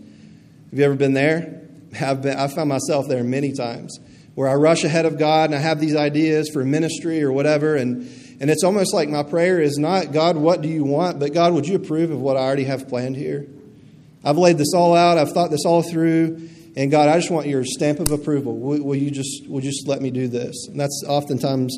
Have 0.69 0.77
you 0.77 0.85
ever 0.85 0.93
been 0.93 1.15
there? 1.15 1.63
I've, 1.99 2.21
been, 2.21 2.37
I've 2.37 2.53
found 2.53 2.69
myself 2.69 3.07
there 3.07 3.23
many 3.23 3.51
times 3.51 3.99
where 4.35 4.47
I 4.47 4.53
rush 4.53 4.83
ahead 4.83 5.07
of 5.07 5.17
God 5.17 5.49
and 5.49 5.55
I 5.55 5.61
have 5.61 5.79
these 5.79 5.95
ideas 5.95 6.49
for 6.53 6.63
ministry 6.63 7.23
or 7.23 7.31
whatever. 7.31 7.75
And, 7.75 8.07
and 8.39 8.49
it's 8.49 8.63
almost 8.63 8.93
like 8.93 9.09
my 9.09 9.23
prayer 9.23 9.59
is 9.59 9.77
not, 9.77 10.13
God, 10.13 10.37
what 10.37 10.61
do 10.61 10.69
you 10.69 10.83
want? 10.83 11.19
But 11.19 11.33
God, 11.33 11.53
would 11.53 11.67
you 11.67 11.75
approve 11.75 12.11
of 12.11 12.21
what 12.21 12.37
I 12.37 12.41
already 12.41 12.63
have 12.63 12.87
planned 12.87 13.17
here? 13.17 13.47
I've 14.23 14.37
laid 14.37 14.57
this 14.57 14.73
all 14.73 14.95
out, 14.95 15.17
I've 15.17 15.31
thought 15.31 15.51
this 15.51 15.65
all 15.65 15.81
through. 15.81 16.49
And 16.75 16.91
God, 16.91 17.09
I 17.09 17.17
just 17.17 17.31
want 17.31 17.47
your 17.47 17.65
stamp 17.65 17.99
of 17.99 18.11
approval. 18.11 18.55
Will, 18.55 18.81
will 18.81 18.95
you 18.95 19.11
just 19.11 19.47
will 19.47 19.61
you 19.61 19.69
just 19.69 19.87
let 19.87 20.01
me 20.01 20.11
do 20.11 20.27
this? 20.27 20.67
And 20.67 20.79
that's 20.79 21.03
oftentimes 21.07 21.77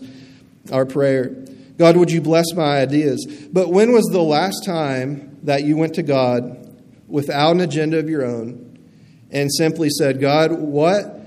our 0.71 0.85
prayer. 0.85 1.35
God, 1.77 1.97
would 1.97 2.11
you 2.11 2.21
bless 2.21 2.53
my 2.53 2.81
ideas? 2.81 3.25
But 3.51 3.69
when 3.69 3.93
was 3.93 4.05
the 4.11 4.21
last 4.21 4.63
time 4.65 5.39
that 5.43 5.63
you 5.63 5.77
went 5.77 5.95
to 5.95 6.03
God 6.03 6.77
without 7.07 7.51
an 7.51 7.61
agenda 7.61 7.97
of 7.97 8.09
your 8.09 8.23
own 8.23 8.77
and 9.31 9.51
simply 9.51 9.89
said, 9.89 10.19
God, 10.19 10.51
what 10.51 11.17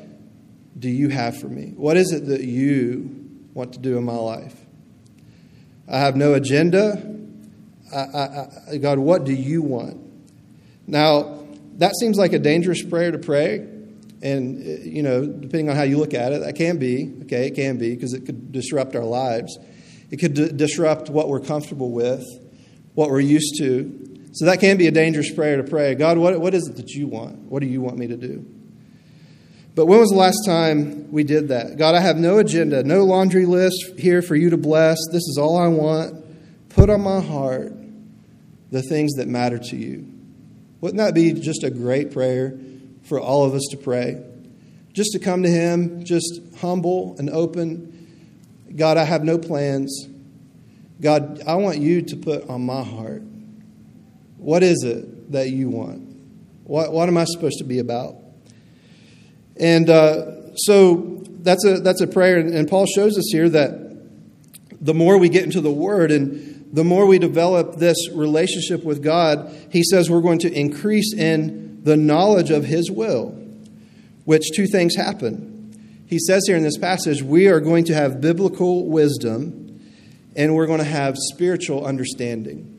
do 0.78 0.88
you 0.88 1.08
have 1.08 1.40
for 1.40 1.48
me? 1.48 1.72
What 1.76 1.96
is 1.96 2.12
it 2.12 2.26
that 2.26 2.42
you 2.42 3.28
want 3.54 3.72
to 3.72 3.78
do 3.78 3.96
in 3.98 4.04
my 4.04 4.14
life? 4.14 4.63
I 5.88 5.98
have 5.98 6.16
no 6.16 6.34
agenda. 6.34 7.14
I, 7.94 7.98
I, 7.98 8.48
I, 8.72 8.76
God, 8.78 8.98
what 8.98 9.24
do 9.24 9.32
you 9.32 9.62
want? 9.62 10.00
Now, 10.86 11.46
that 11.76 11.94
seems 11.96 12.16
like 12.16 12.32
a 12.32 12.38
dangerous 12.38 12.82
prayer 12.82 13.10
to 13.10 13.18
pray. 13.18 13.68
And, 14.22 14.58
uh, 14.58 14.82
you 14.82 15.02
know, 15.02 15.26
depending 15.26 15.68
on 15.68 15.76
how 15.76 15.82
you 15.82 15.98
look 15.98 16.14
at 16.14 16.32
it, 16.32 16.40
that 16.40 16.54
can 16.56 16.78
be, 16.78 17.12
okay, 17.24 17.48
it 17.48 17.54
can 17.54 17.76
be, 17.76 17.94
because 17.94 18.14
it 18.14 18.24
could 18.24 18.52
disrupt 18.52 18.96
our 18.96 19.04
lives. 19.04 19.58
It 20.10 20.16
could 20.16 20.34
d- 20.34 20.52
disrupt 20.52 21.10
what 21.10 21.28
we're 21.28 21.40
comfortable 21.40 21.90
with, 21.90 22.24
what 22.94 23.10
we're 23.10 23.20
used 23.20 23.56
to. 23.58 24.30
So 24.32 24.46
that 24.46 24.60
can 24.60 24.78
be 24.78 24.86
a 24.86 24.90
dangerous 24.90 25.30
prayer 25.30 25.58
to 25.58 25.64
pray. 25.64 25.94
God, 25.94 26.16
what, 26.18 26.40
what 26.40 26.54
is 26.54 26.66
it 26.68 26.76
that 26.76 26.90
you 26.90 27.06
want? 27.06 27.38
What 27.40 27.60
do 27.60 27.66
you 27.66 27.80
want 27.80 27.98
me 27.98 28.06
to 28.08 28.16
do? 28.16 28.53
But 29.74 29.86
when 29.86 29.98
was 29.98 30.10
the 30.10 30.16
last 30.16 30.44
time 30.46 31.10
we 31.10 31.24
did 31.24 31.48
that? 31.48 31.76
God, 31.76 31.94
I 31.94 32.00
have 32.00 32.16
no 32.16 32.38
agenda, 32.38 32.84
no 32.84 33.04
laundry 33.04 33.44
list 33.44 33.98
here 33.98 34.22
for 34.22 34.36
you 34.36 34.50
to 34.50 34.56
bless. 34.56 34.98
This 35.10 35.22
is 35.22 35.36
all 35.40 35.56
I 35.56 35.66
want. 35.66 36.24
Put 36.68 36.90
on 36.90 37.02
my 37.02 37.20
heart 37.20 37.72
the 38.70 38.82
things 38.82 39.14
that 39.14 39.26
matter 39.26 39.58
to 39.58 39.76
you. 39.76 40.08
Wouldn't 40.80 40.98
that 40.98 41.14
be 41.14 41.32
just 41.32 41.64
a 41.64 41.70
great 41.70 42.12
prayer 42.12 42.58
for 43.02 43.18
all 43.18 43.44
of 43.44 43.54
us 43.54 43.66
to 43.70 43.76
pray? 43.76 44.22
Just 44.92 45.12
to 45.12 45.18
come 45.18 45.42
to 45.42 45.50
Him, 45.50 46.04
just 46.04 46.40
humble 46.60 47.16
and 47.18 47.28
open. 47.30 48.70
God, 48.76 48.96
I 48.96 49.04
have 49.04 49.24
no 49.24 49.38
plans. 49.38 50.08
God, 51.00 51.42
I 51.46 51.54
want 51.56 51.78
you 51.78 52.02
to 52.02 52.16
put 52.16 52.48
on 52.48 52.64
my 52.64 52.82
heart. 52.82 53.22
What 54.36 54.62
is 54.62 54.84
it 54.84 55.32
that 55.32 55.50
you 55.50 55.68
want? 55.68 56.16
What, 56.64 56.92
what 56.92 57.08
am 57.08 57.16
I 57.16 57.24
supposed 57.24 57.58
to 57.58 57.64
be 57.64 57.80
about? 57.80 58.16
And 59.58 59.88
uh, 59.88 60.56
so 60.56 61.23
that's 61.40 61.64
a, 61.64 61.80
that's 61.80 62.00
a 62.00 62.06
prayer. 62.06 62.38
And 62.38 62.68
Paul 62.68 62.87
shows 62.87 63.16
us 63.18 63.28
here 63.30 63.49
that 63.50 63.84
the 64.80 64.94
more 64.94 65.18
we 65.18 65.28
get 65.28 65.44
into 65.44 65.61
the 65.61 65.73
Word 65.73 66.11
and 66.11 66.75
the 66.75 66.84
more 66.84 67.06
we 67.06 67.18
develop 67.18 67.76
this 67.76 68.11
relationship 68.11 68.84
with 68.84 69.02
God, 69.02 69.54
he 69.70 69.82
says 69.82 70.11
we're 70.11 70.20
going 70.20 70.40
to 70.40 70.52
increase 70.52 71.14
in 71.14 71.84
the 71.84 71.96
knowledge 71.96 72.50
of 72.50 72.64
His 72.64 72.90
will, 72.90 73.28
which 74.25 74.50
two 74.54 74.66
things 74.66 74.96
happen. 74.96 76.04
He 76.06 76.18
says 76.18 76.44
here 76.46 76.56
in 76.56 76.62
this 76.62 76.78
passage, 76.78 77.23
we 77.23 77.49
are 77.49 77.61
going 77.61 77.84
to 77.84 77.94
have 77.94 78.20
biblical 78.20 78.88
wisdom 78.88 79.64
and 80.37 80.54
we're 80.54 80.66
going 80.66 80.80
to 80.80 80.84
have 80.84 81.16
spiritual 81.16 81.87
understanding. 81.87 82.70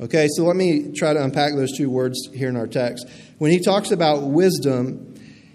Okay, 0.00 0.28
so 0.34 0.44
let 0.44 0.56
me 0.56 0.92
try 0.94 1.12
to 1.12 1.22
unpack 1.22 1.54
those 1.54 1.76
two 1.76 1.90
words 1.90 2.28
here 2.32 2.48
in 2.48 2.56
our 2.56 2.66
text. 2.66 3.06
When 3.38 3.50
he 3.50 3.60
talks 3.60 3.90
about 3.90 4.22
wisdom, 4.22 5.09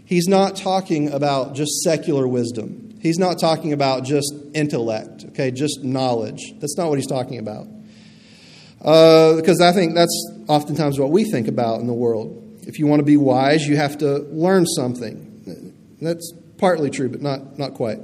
he's 0.05 0.27
not 0.27 0.55
talking 0.55 1.11
about 1.11 1.55
just 1.55 1.81
secular 1.83 2.27
wisdom. 2.27 2.97
He's 3.01 3.19
not 3.19 3.39
talking 3.39 3.73
about 3.73 4.03
just 4.03 4.33
intellect, 4.53 5.25
okay, 5.29 5.51
just 5.51 5.83
knowledge. 5.83 6.53
That's 6.59 6.77
not 6.77 6.89
what 6.89 6.97
he's 6.97 7.07
talking 7.07 7.37
about. 7.37 7.67
Uh, 8.81 9.35
because 9.35 9.61
I 9.61 9.71
think 9.71 9.95
that's 9.95 10.31
oftentimes 10.47 10.99
what 10.99 11.11
we 11.11 11.23
think 11.23 11.47
about 11.47 11.81
in 11.81 11.87
the 11.87 11.93
world. 11.93 12.41
If 12.67 12.79
you 12.79 12.87
want 12.87 12.99
to 12.99 13.05
be 13.05 13.17
wise, 13.17 13.67
you 13.67 13.77
have 13.77 13.97
to 13.99 14.19
learn 14.31 14.65
something. 14.65 15.73
That's 16.01 16.33
partly 16.57 16.89
true, 16.89 17.09
but 17.09 17.21
not, 17.21 17.57
not 17.57 17.73
quite. 17.73 17.99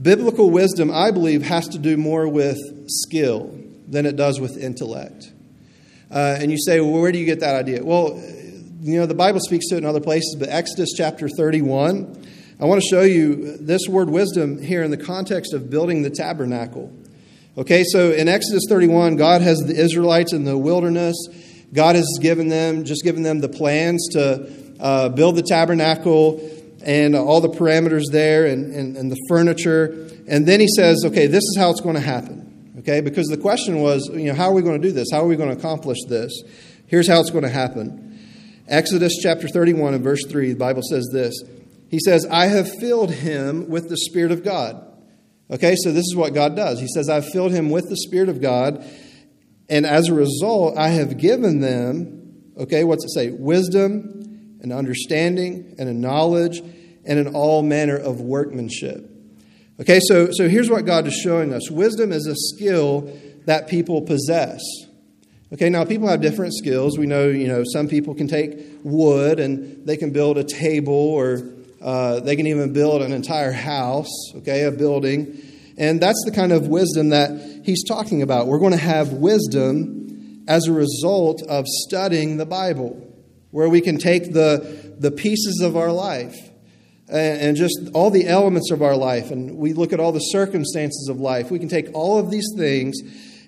Biblical 0.00 0.50
wisdom, 0.50 0.90
I 0.92 1.10
believe, 1.10 1.42
has 1.42 1.68
to 1.68 1.78
do 1.78 1.96
more 1.96 2.28
with 2.28 2.58
skill 2.88 3.56
than 3.88 4.06
it 4.06 4.16
does 4.16 4.40
with 4.40 4.56
intellect. 4.56 5.32
Uh, 6.10 6.36
and 6.40 6.50
you 6.50 6.58
say, 6.58 6.80
well, 6.80 7.00
where 7.00 7.12
do 7.12 7.18
you 7.18 7.26
get 7.26 7.40
that 7.40 7.54
idea? 7.54 7.84
Well, 7.84 8.20
you 8.84 9.00
know, 9.00 9.06
the 9.06 9.14
Bible 9.14 9.40
speaks 9.40 9.68
to 9.68 9.76
it 9.76 9.78
in 9.78 9.86
other 9.86 10.00
places, 10.00 10.36
but 10.38 10.50
Exodus 10.50 10.90
chapter 10.94 11.26
31, 11.26 12.22
I 12.60 12.66
want 12.66 12.82
to 12.82 12.86
show 12.86 13.00
you 13.00 13.56
this 13.56 13.88
word 13.88 14.10
wisdom 14.10 14.60
here 14.60 14.82
in 14.82 14.90
the 14.90 14.98
context 14.98 15.54
of 15.54 15.70
building 15.70 16.02
the 16.02 16.10
tabernacle. 16.10 16.92
Okay, 17.56 17.82
so 17.82 18.10
in 18.10 18.28
Exodus 18.28 18.64
31, 18.68 19.16
God 19.16 19.40
has 19.40 19.56
the 19.60 19.74
Israelites 19.74 20.34
in 20.34 20.44
the 20.44 20.58
wilderness. 20.58 21.16
God 21.72 21.96
has 21.96 22.06
given 22.20 22.48
them, 22.48 22.84
just 22.84 23.04
given 23.04 23.22
them 23.22 23.40
the 23.40 23.48
plans 23.48 24.06
to 24.12 24.52
uh, 24.78 25.08
build 25.08 25.36
the 25.36 25.42
tabernacle 25.42 26.46
and 26.84 27.16
all 27.16 27.40
the 27.40 27.48
parameters 27.48 28.12
there 28.12 28.44
and, 28.44 28.70
and, 28.74 28.98
and 28.98 29.10
the 29.10 29.16
furniture. 29.30 30.10
And 30.28 30.44
then 30.44 30.60
he 30.60 30.68
says, 30.68 31.04
okay, 31.06 31.26
this 31.26 31.42
is 31.42 31.56
how 31.58 31.70
it's 31.70 31.80
going 31.80 31.94
to 31.94 32.02
happen. 32.02 32.74
Okay, 32.80 33.00
because 33.00 33.28
the 33.28 33.38
question 33.38 33.80
was, 33.80 34.10
you 34.12 34.26
know, 34.26 34.34
how 34.34 34.50
are 34.50 34.52
we 34.52 34.60
going 34.60 34.78
to 34.78 34.86
do 34.86 34.92
this? 34.92 35.08
How 35.10 35.20
are 35.20 35.26
we 35.26 35.36
going 35.36 35.48
to 35.48 35.56
accomplish 35.56 35.98
this? 36.06 36.42
Here's 36.86 37.08
how 37.08 37.20
it's 37.20 37.30
going 37.30 37.44
to 37.44 37.50
happen. 37.50 38.04
Exodus 38.66 39.18
chapter 39.22 39.48
31 39.48 39.94
and 39.94 40.04
verse 40.04 40.24
3, 40.26 40.52
the 40.52 40.58
Bible 40.58 40.82
says 40.82 41.08
this. 41.12 41.34
He 41.88 41.98
says, 42.00 42.26
I 42.26 42.46
have 42.46 42.68
filled 42.78 43.10
him 43.10 43.68
with 43.68 43.88
the 43.88 43.96
Spirit 43.96 44.32
of 44.32 44.42
God. 44.42 44.84
Okay, 45.50 45.76
so 45.76 45.92
this 45.92 46.04
is 46.04 46.16
what 46.16 46.32
God 46.32 46.56
does. 46.56 46.80
He 46.80 46.88
says, 46.88 47.08
I've 47.08 47.28
filled 47.28 47.52
him 47.52 47.70
with 47.70 47.88
the 47.88 47.96
Spirit 47.96 48.28
of 48.28 48.40
God, 48.40 48.84
and 49.68 49.86
as 49.86 50.08
a 50.08 50.14
result, 50.14 50.76
I 50.76 50.88
have 50.88 51.18
given 51.18 51.60
them, 51.60 52.52
okay, 52.58 52.84
what's 52.84 53.04
it 53.04 53.10
say? 53.10 53.30
Wisdom 53.30 54.58
and 54.62 54.72
understanding 54.72 55.74
and 55.78 55.88
a 55.88 55.94
knowledge 55.94 56.60
and 57.04 57.18
in 57.18 57.34
all 57.34 57.62
manner 57.62 57.96
of 57.96 58.20
workmanship. 58.20 59.10
Okay, 59.80 60.00
so, 60.00 60.28
so 60.32 60.48
here's 60.48 60.70
what 60.70 60.86
God 60.86 61.06
is 61.06 61.14
showing 61.14 61.52
us 61.52 61.70
wisdom 61.70 62.12
is 62.12 62.26
a 62.26 62.34
skill 62.34 63.12
that 63.44 63.68
people 63.68 64.02
possess. 64.02 64.60
Okay, 65.54 65.70
now 65.70 65.84
people 65.84 66.08
have 66.08 66.20
different 66.20 66.52
skills. 66.52 66.98
We 66.98 67.06
know, 67.06 67.28
you 67.28 67.46
know, 67.46 67.62
some 67.64 67.86
people 67.86 68.12
can 68.16 68.26
take 68.26 68.58
wood 68.82 69.38
and 69.38 69.86
they 69.86 69.96
can 69.96 70.10
build 70.10 70.36
a 70.36 70.42
table 70.42 70.92
or 70.92 71.44
uh, 71.80 72.18
they 72.18 72.34
can 72.34 72.48
even 72.48 72.72
build 72.72 73.02
an 73.02 73.12
entire 73.12 73.52
house, 73.52 74.10
okay, 74.34 74.64
a 74.64 74.72
building. 74.72 75.40
And 75.78 76.00
that's 76.00 76.20
the 76.24 76.32
kind 76.32 76.50
of 76.50 76.66
wisdom 76.66 77.10
that 77.10 77.62
he's 77.64 77.84
talking 77.84 78.20
about. 78.20 78.48
We're 78.48 78.58
going 78.58 78.72
to 78.72 78.76
have 78.76 79.12
wisdom 79.12 80.42
as 80.48 80.66
a 80.66 80.72
result 80.72 81.42
of 81.42 81.66
studying 81.68 82.36
the 82.36 82.46
Bible, 82.46 83.14
where 83.52 83.68
we 83.68 83.80
can 83.80 83.98
take 83.98 84.32
the, 84.32 84.96
the 84.98 85.12
pieces 85.12 85.60
of 85.62 85.76
our 85.76 85.92
life 85.92 86.36
and, 87.08 87.40
and 87.40 87.56
just 87.56 87.78
all 87.94 88.10
the 88.10 88.26
elements 88.26 88.72
of 88.72 88.82
our 88.82 88.96
life, 88.96 89.30
and 89.30 89.56
we 89.56 89.72
look 89.72 89.92
at 89.92 90.00
all 90.00 90.10
the 90.10 90.18
circumstances 90.18 91.08
of 91.08 91.20
life. 91.20 91.52
We 91.52 91.60
can 91.60 91.68
take 91.68 91.94
all 91.94 92.18
of 92.18 92.32
these 92.32 92.48
things 92.56 93.00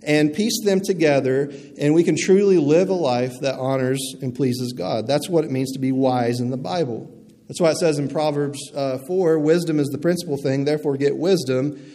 and 0.07 0.33
piece 0.33 0.65
them 0.65 0.81
together, 0.81 1.53
and 1.79 1.93
we 1.93 2.05
can 2.05 2.17
truly 2.17 2.59
live 2.59 2.89
a 2.89 2.95
life 2.95 3.33
that 3.41 3.59
honors 3.59 4.01
and 4.23 4.35
pleases 4.35 4.73
God. 4.73 5.07
That's 5.07 5.29
what 5.29 5.45
it 5.45 5.51
means 5.51 5.73
to 5.73 5.81
be 5.81 5.93
wise 5.93 6.41
in 6.41 6.51
the 6.51 6.57
Bible. 6.57 7.13
That's 7.49 7.61
why 7.61 7.71
it 7.71 7.77
says 7.77 7.99
in 7.99 8.09
Proverbs 8.09 8.59
uh, 8.75 8.99
4 9.07 9.39
wisdom 9.39 9.81
is 9.81 9.89
the 9.89 9.99
principal 9.99 10.37
thing, 10.37 10.65
therefore 10.65 10.97
get 10.97 11.17
wisdom, 11.17 11.93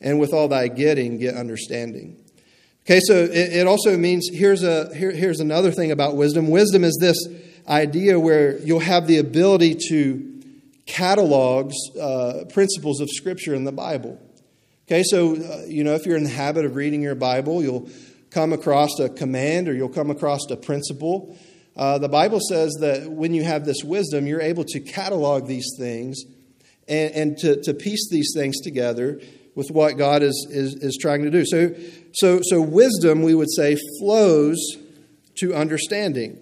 and 0.00 0.20
with 0.20 0.32
all 0.32 0.48
thy 0.48 0.68
getting, 0.68 1.18
get 1.18 1.34
understanding. 1.34 2.16
Okay, 2.86 3.00
so 3.00 3.24
it, 3.24 3.52
it 3.52 3.66
also 3.66 3.96
means 3.96 4.30
here's, 4.32 4.62
a, 4.62 4.94
here, 4.94 5.10
here's 5.10 5.40
another 5.40 5.72
thing 5.72 5.90
about 5.90 6.16
wisdom 6.16 6.48
wisdom 6.48 6.84
is 6.84 6.96
this 7.00 7.18
idea 7.68 8.18
where 8.18 8.58
you'll 8.58 8.80
have 8.80 9.06
the 9.06 9.18
ability 9.18 9.76
to 9.88 10.42
catalog 10.86 11.72
uh, 12.00 12.44
principles 12.48 13.00
of 13.00 13.10
Scripture 13.10 13.54
in 13.54 13.64
the 13.64 13.72
Bible. 13.72 14.18
Okay, 14.90 15.02
so, 15.02 15.36
uh, 15.36 15.64
you 15.66 15.84
know, 15.84 15.96
if 15.96 16.06
you're 16.06 16.16
in 16.16 16.24
the 16.24 16.30
habit 16.30 16.64
of 16.64 16.74
reading 16.74 17.02
your 17.02 17.14
Bible, 17.14 17.62
you'll 17.62 17.90
come 18.30 18.54
across 18.54 18.98
a 18.98 19.10
command 19.10 19.68
or 19.68 19.74
you'll 19.74 19.90
come 19.90 20.10
across 20.10 20.40
a 20.48 20.56
principle. 20.56 21.36
Uh, 21.76 21.98
the 21.98 22.08
Bible 22.08 22.40
says 22.40 22.72
that 22.80 23.06
when 23.10 23.34
you 23.34 23.44
have 23.44 23.66
this 23.66 23.84
wisdom, 23.84 24.26
you're 24.26 24.40
able 24.40 24.64
to 24.64 24.80
catalog 24.80 25.46
these 25.46 25.74
things 25.78 26.22
and, 26.88 27.12
and 27.12 27.36
to, 27.36 27.60
to 27.64 27.74
piece 27.74 28.08
these 28.10 28.32
things 28.34 28.62
together 28.62 29.20
with 29.54 29.68
what 29.70 29.98
God 29.98 30.22
is, 30.22 30.46
is, 30.48 30.76
is 30.76 30.96
trying 30.98 31.22
to 31.24 31.30
do. 31.30 31.44
So, 31.44 31.74
so, 32.14 32.40
so, 32.42 32.62
wisdom, 32.62 33.20
we 33.20 33.34
would 33.34 33.52
say, 33.54 33.76
flows 34.00 34.56
to 35.40 35.54
understanding. 35.54 36.38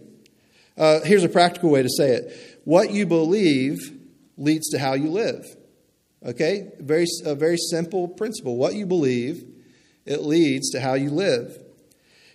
Uh, 0.78 1.00
here's 1.00 1.24
a 1.24 1.28
practical 1.28 1.70
way 1.70 1.82
to 1.82 1.90
say 1.90 2.10
it 2.12 2.60
what 2.62 2.92
you 2.92 3.06
believe 3.06 3.80
leads 4.36 4.68
to 4.68 4.78
how 4.78 4.94
you 4.94 5.10
live. 5.10 5.44
Okay? 6.26 6.70
Very, 6.80 7.06
a 7.24 7.34
very 7.34 7.56
simple 7.56 8.08
principle. 8.08 8.56
What 8.56 8.74
you 8.74 8.84
believe, 8.84 9.44
it 10.04 10.22
leads 10.22 10.70
to 10.70 10.80
how 10.80 10.94
you 10.94 11.10
live. 11.10 11.58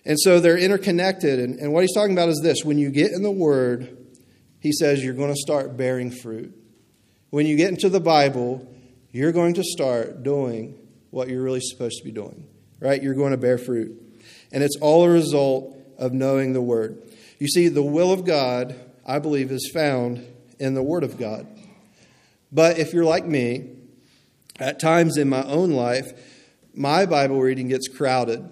And 0.04 0.18
so 0.18 0.40
they're 0.40 0.58
interconnected. 0.58 1.38
And, 1.38 1.58
and 1.60 1.72
what 1.72 1.82
he's 1.82 1.94
talking 1.94 2.12
about 2.12 2.28
is 2.28 2.40
this 2.42 2.64
when 2.64 2.78
you 2.78 2.90
get 2.90 3.12
in 3.12 3.22
the 3.22 3.30
Word, 3.30 3.96
he 4.60 4.72
says 4.72 5.04
you're 5.04 5.14
going 5.14 5.32
to 5.32 5.40
start 5.40 5.76
bearing 5.76 6.10
fruit. 6.10 6.56
When 7.30 7.46
you 7.46 7.56
get 7.56 7.70
into 7.70 7.88
the 7.88 8.00
Bible, 8.00 8.68
you're 9.10 9.32
going 9.32 9.54
to 9.54 9.64
start 9.64 10.22
doing 10.22 10.78
what 11.10 11.28
you're 11.28 11.42
really 11.42 11.60
supposed 11.60 11.98
to 11.98 12.04
be 12.04 12.10
doing, 12.10 12.46
right? 12.80 13.02
You're 13.02 13.14
going 13.14 13.32
to 13.32 13.36
bear 13.36 13.58
fruit. 13.58 14.00
And 14.50 14.62
it's 14.62 14.76
all 14.80 15.04
a 15.04 15.10
result 15.10 15.76
of 15.98 16.12
knowing 16.12 16.52
the 16.52 16.62
Word. 16.62 17.02
You 17.38 17.48
see, 17.48 17.68
the 17.68 17.82
will 17.82 18.12
of 18.12 18.24
God, 18.24 18.74
I 19.06 19.18
believe, 19.18 19.50
is 19.50 19.70
found 19.72 20.26
in 20.58 20.74
the 20.74 20.82
Word 20.82 21.04
of 21.04 21.18
God. 21.18 21.46
But 22.50 22.78
if 22.78 22.92
you're 22.92 23.04
like 23.04 23.24
me, 23.24 23.70
at 24.62 24.78
times 24.78 25.16
in 25.16 25.28
my 25.28 25.42
own 25.42 25.72
life, 25.72 26.12
my 26.72 27.04
Bible 27.04 27.40
reading 27.40 27.66
gets 27.66 27.88
crowded. 27.88 28.48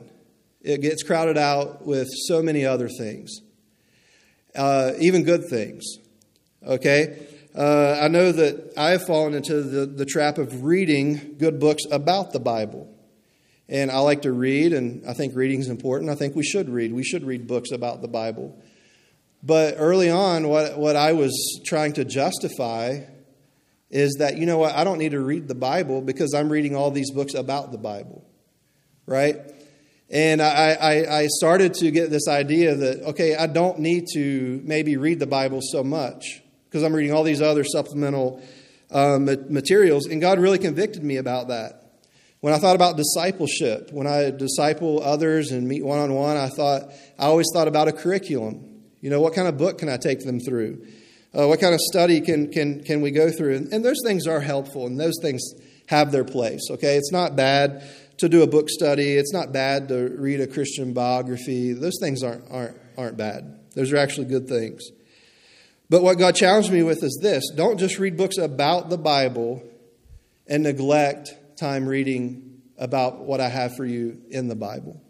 It 0.60 0.80
gets 0.82 1.04
crowded 1.04 1.38
out 1.38 1.86
with 1.86 2.08
so 2.26 2.42
many 2.42 2.66
other 2.66 2.88
things, 2.88 3.40
uh, 4.56 4.92
even 4.98 5.22
good 5.22 5.48
things. 5.48 5.84
Okay? 6.66 7.26
Uh, 7.56 7.98
I 8.02 8.08
know 8.08 8.32
that 8.32 8.72
I 8.76 8.90
have 8.90 9.06
fallen 9.06 9.34
into 9.34 9.62
the, 9.62 9.86
the 9.86 10.04
trap 10.04 10.38
of 10.38 10.64
reading 10.64 11.36
good 11.38 11.60
books 11.60 11.84
about 11.90 12.32
the 12.32 12.40
Bible. 12.40 12.92
And 13.68 13.90
I 13.90 13.98
like 14.00 14.22
to 14.22 14.32
read, 14.32 14.72
and 14.72 15.06
I 15.08 15.12
think 15.12 15.36
reading 15.36 15.60
is 15.60 15.68
important. 15.68 16.10
I 16.10 16.16
think 16.16 16.34
we 16.34 16.42
should 16.42 16.68
read. 16.68 16.92
We 16.92 17.04
should 17.04 17.24
read 17.24 17.46
books 17.46 17.70
about 17.70 18.02
the 18.02 18.08
Bible. 18.08 18.60
But 19.44 19.76
early 19.78 20.10
on, 20.10 20.48
what, 20.48 20.76
what 20.76 20.96
I 20.96 21.12
was 21.12 21.60
trying 21.64 21.92
to 21.94 22.04
justify 22.04 23.04
is 23.90 24.16
that, 24.20 24.38
you 24.38 24.46
know 24.46 24.58
what, 24.58 24.74
I 24.74 24.84
don't 24.84 24.98
need 24.98 25.12
to 25.12 25.20
read 25.20 25.48
the 25.48 25.54
Bible 25.54 26.00
because 26.00 26.32
I'm 26.34 26.48
reading 26.48 26.76
all 26.76 26.90
these 26.90 27.10
books 27.10 27.34
about 27.34 27.72
the 27.72 27.78
Bible, 27.78 28.24
right? 29.06 29.36
And 30.08 30.40
I, 30.40 30.72
I, 30.72 31.18
I, 31.18 31.26
started 31.28 31.74
to 31.74 31.90
get 31.90 32.10
this 32.10 32.26
idea 32.26 32.74
that, 32.74 33.02
okay, 33.10 33.36
I 33.36 33.46
don't 33.46 33.78
need 33.78 34.06
to 34.14 34.60
maybe 34.64 34.96
read 34.96 35.20
the 35.20 35.26
Bible 35.26 35.60
so 35.62 35.84
much 35.84 36.42
because 36.64 36.82
I'm 36.82 36.92
reading 36.92 37.12
all 37.12 37.22
these 37.22 37.40
other 37.42 37.64
supplemental 37.64 38.42
uh, 38.90 39.18
materials, 39.20 40.06
and 40.06 40.20
God 40.20 40.40
really 40.40 40.58
convicted 40.58 41.04
me 41.04 41.16
about 41.16 41.48
that. 41.48 41.80
When 42.40 42.54
I 42.54 42.58
thought 42.58 42.74
about 42.74 42.96
discipleship, 42.96 43.90
when 43.92 44.06
I 44.06 44.30
disciple 44.30 45.02
others 45.02 45.52
and 45.52 45.68
meet 45.68 45.84
one 45.84 45.98
on 45.98 46.14
one, 46.14 46.36
I 46.36 46.48
thought 46.48 46.90
I 47.18 47.26
always 47.26 47.46
thought 47.52 47.68
about 47.68 47.86
a 47.86 47.92
curriculum. 47.92 48.82
You 49.00 49.10
know, 49.10 49.20
what 49.20 49.34
kind 49.34 49.46
of 49.46 49.58
book 49.58 49.78
can 49.78 49.88
I 49.88 49.96
take 49.96 50.20
them 50.20 50.40
through? 50.40 50.86
Uh, 51.32 51.46
what 51.46 51.60
kind 51.60 51.74
of 51.74 51.80
study 51.80 52.20
can, 52.20 52.50
can, 52.50 52.82
can 52.82 53.00
we 53.00 53.10
go 53.10 53.30
through? 53.30 53.56
And, 53.56 53.72
and 53.72 53.84
those 53.84 54.00
things 54.04 54.26
are 54.26 54.40
helpful, 54.40 54.86
and 54.86 54.98
those 54.98 55.14
things 55.22 55.42
have 55.86 56.10
their 56.10 56.24
place, 56.24 56.60
okay? 56.70 56.96
It's 56.96 57.12
not 57.12 57.36
bad 57.36 57.84
to 58.18 58.28
do 58.28 58.42
a 58.42 58.46
book 58.46 58.68
study. 58.68 59.14
It's 59.14 59.32
not 59.32 59.52
bad 59.52 59.88
to 59.88 60.14
read 60.18 60.40
a 60.40 60.46
Christian 60.46 60.92
biography. 60.92 61.72
Those 61.72 61.98
things 62.00 62.22
aren't, 62.22 62.44
aren't, 62.50 62.76
aren't 62.96 63.16
bad. 63.16 63.58
Those 63.74 63.92
are 63.92 63.96
actually 63.96 64.26
good 64.26 64.48
things. 64.48 64.82
But 65.88 66.02
what 66.02 66.18
God 66.18 66.34
challenged 66.36 66.70
me 66.70 66.82
with 66.82 67.02
is 67.02 67.18
this 67.20 67.50
don't 67.56 67.78
just 67.78 67.98
read 67.98 68.16
books 68.16 68.38
about 68.38 68.90
the 68.90 68.98
Bible 68.98 69.62
and 70.46 70.62
neglect 70.62 71.34
time 71.56 71.86
reading 71.86 72.62
about 72.78 73.20
what 73.20 73.40
I 73.40 73.48
have 73.48 73.74
for 73.76 73.84
you 73.84 74.20
in 74.30 74.48
the 74.48 74.54
Bible 74.54 75.00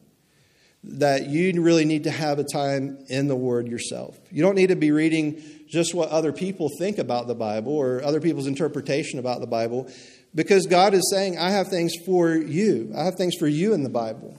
that 0.82 1.26
you 1.28 1.60
really 1.60 1.84
need 1.84 2.04
to 2.04 2.10
have 2.10 2.38
a 2.38 2.44
time 2.44 3.04
in 3.08 3.28
the 3.28 3.36
Word 3.36 3.68
yourself. 3.68 4.18
You 4.30 4.42
don't 4.42 4.54
need 4.54 4.68
to 4.68 4.76
be 4.76 4.92
reading 4.92 5.42
just 5.70 5.94
what 5.94 6.08
other 6.10 6.32
people 6.32 6.68
think 6.78 6.98
about 6.98 7.26
the 7.26 7.34
Bible 7.34 7.72
or 7.72 8.02
other 8.02 8.20
people's 8.20 8.46
interpretation 8.46 9.18
about 9.18 9.40
the 9.40 9.46
Bible, 9.46 9.90
because 10.34 10.66
God 10.66 10.94
is 10.94 11.10
saying, 11.10 11.38
I 11.38 11.50
have 11.50 11.68
things 11.68 11.92
for 12.04 12.34
you. 12.34 12.92
I 12.96 13.04
have 13.04 13.14
things 13.16 13.34
for 13.36 13.46
you 13.46 13.72
in 13.72 13.82
the 13.82 13.88
Bible. 13.88 14.38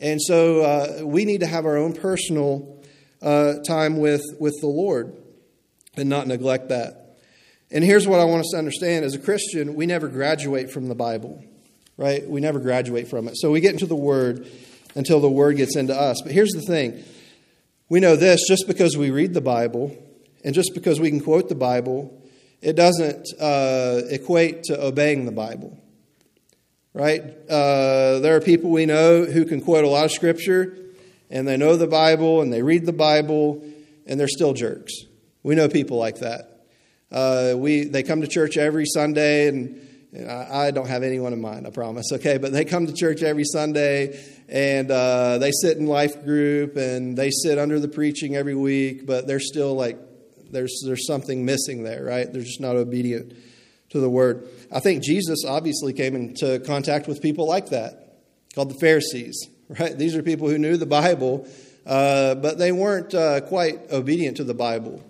And 0.00 0.20
so 0.22 0.60
uh, 0.60 1.04
we 1.04 1.24
need 1.24 1.40
to 1.40 1.46
have 1.46 1.66
our 1.66 1.76
own 1.76 1.92
personal 1.92 2.82
uh, 3.20 3.54
time 3.66 3.98
with, 3.98 4.22
with 4.38 4.54
the 4.60 4.68
Lord 4.68 5.16
and 5.96 6.08
not 6.08 6.26
neglect 6.26 6.68
that. 6.68 7.18
And 7.70 7.84
here's 7.84 8.06
what 8.06 8.20
I 8.20 8.24
want 8.24 8.40
us 8.40 8.50
to 8.52 8.58
understand 8.58 9.04
as 9.04 9.14
a 9.14 9.18
Christian, 9.18 9.74
we 9.74 9.86
never 9.86 10.08
graduate 10.08 10.70
from 10.70 10.88
the 10.88 10.94
Bible, 10.94 11.44
right? 11.96 12.26
We 12.26 12.40
never 12.40 12.60
graduate 12.60 13.08
from 13.08 13.28
it. 13.28 13.36
So 13.36 13.50
we 13.50 13.60
get 13.60 13.72
into 13.72 13.86
the 13.86 13.96
Word 13.96 14.48
until 14.94 15.20
the 15.20 15.30
word 15.30 15.56
gets 15.56 15.76
into 15.76 15.94
us. 15.94 16.20
But 16.22 16.32
here's 16.32 16.50
the 16.50 16.62
thing 16.62 17.02
we 17.88 18.00
know 18.00 18.16
this 18.16 18.46
just 18.48 18.66
because 18.66 18.96
we 18.96 19.10
read 19.10 19.34
the 19.34 19.40
Bible 19.40 19.96
and 20.44 20.54
just 20.54 20.72
because 20.74 21.00
we 21.00 21.10
can 21.10 21.20
quote 21.20 21.48
the 21.48 21.54
Bible, 21.54 22.22
it 22.60 22.74
doesn't 22.74 23.28
uh, 23.40 24.02
equate 24.10 24.64
to 24.64 24.80
obeying 24.80 25.26
the 25.26 25.32
Bible. 25.32 25.78
Right? 26.94 27.22
Uh, 27.48 28.18
there 28.20 28.34
are 28.36 28.40
people 28.40 28.70
we 28.70 28.86
know 28.86 29.24
who 29.24 29.44
can 29.44 29.60
quote 29.60 29.84
a 29.84 29.88
lot 29.88 30.04
of 30.04 30.12
scripture 30.12 30.76
and 31.30 31.46
they 31.46 31.56
know 31.56 31.76
the 31.76 31.86
Bible 31.86 32.40
and 32.40 32.52
they 32.52 32.62
read 32.62 32.86
the 32.86 32.92
Bible 32.92 33.62
and 34.06 34.18
they're 34.18 34.26
still 34.26 34.52
jerks. 34.52 34.92
We 35.42 35.54
know 35.54 35.68
people 35.68 35.98
like 35.98 36.20
that. 36.20 36.66
Uh, 37.12 37.54
we, 37.56 37.84
they 37.84 38.02
come 38.02 38.22
to 38.22 38.26
church 38.26 38.56
every 38.56 38.86
Sunday 38.86 39.48
and 39.48 39.80
I 40.28 40.70
don't 40.70 40.88
have 40.88 41.02
anyone 41.02 41.32
in 41.34 41.40
mind, 41.40 41.66
I 41.66 41.70
promise, 41.70 42.06
okay? 42.14 42.38
But 42.38 42.52
they 42.52 42.64
come 42.64 42.86
to 42.86 42.94
church 42.94 43.22
every 43.22 43.44
Sunday 43.44 44.18
and 44.48 44.90
uh, 44.90 45.36
they 45.38 45.52
sit 45.52 45.76
in 45.76 45.86
life 45.86 46.24
group 46.24 46.76
and 46.76 47.16
they 47.16 47.30
sit 47.30 47.58
under 47.58 47.78
the 47.78 47.88
preaching 47.88 48.34
every 48.34 48.54
week, 48.54 49.06
but 49.06 49.26
they're 49.26 49.38
still 49.38 49.74
like, 49.74 49.98
there's, 50.50 50.82
there's 50.84 51.06
something 51.06 51.44
missing 51.44 51.82
there, 51.82 52.04
right? 52.04 52.32
They're 52.32 52.42
just 52.42 52.60
not 52.60 52.76
obedient 52.76 53.34
to 53.90 54.00
the 54.00 54.10
word. 54.10 54.48
I 54.72 54.80
think 54.80 55.02
Jesus 55.02 55.44
obviously 55.46 55.92
came 55.92 56.14
into 56.14 56.60
contact 56.60 57.08
with 57.08 57.22
people 57.22 57.46
like 57.46 57.70
that, 57.70 58.18
called 58.54 58.70
the 58.70 58.78
Pharisees, 58.80 59.48
right? 59.68 59.96
These 59.96 60.16
are 60.16 60.22
people 60.22 60.48
who 60.48 60.58
knew 60.58 60.76
the 60.76 60.86
Bible, 60.86 61.46
uh, 61.86 62.34
but 62.34 62.58
they 62.58 62.72
weren't 62.72 63.14
uh, 63.14 63.40
quite 63.42 63.90
obedient 63.90 64.36
to 64.38 64.44
the 64.44 64.54
Bible 64.54 65.02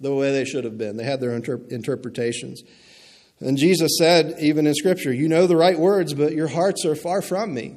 the 0.00 0.14
way 0.14 0.32
they 0.32 0.44
should 0.44 0.64
have 0.64 0.76
been. 0.76 0.96
They 0.96 1.04
had 1.04 1.20
their 1.20 1.32
inter- 1.32 1.60
interpretations. 1.70 2.62
And 3.40 3.56
Jesus 3.56 3.92
said, 3.98 4.36
even 4.40 4.66
in 4.66 4.74
Scripture, 4.74 5.12
You 5.12 5.28
know 5.28 5.46
the 5.46 5.56
right 5.56 5.78
words, 5.78 6.14
but 6.14 6.32
your 6.32 6.48
hearts 6.48 6.84
are 6.84 6.94
far 6.94 7.22
from 7.22 7.54
me. 7.54 7.76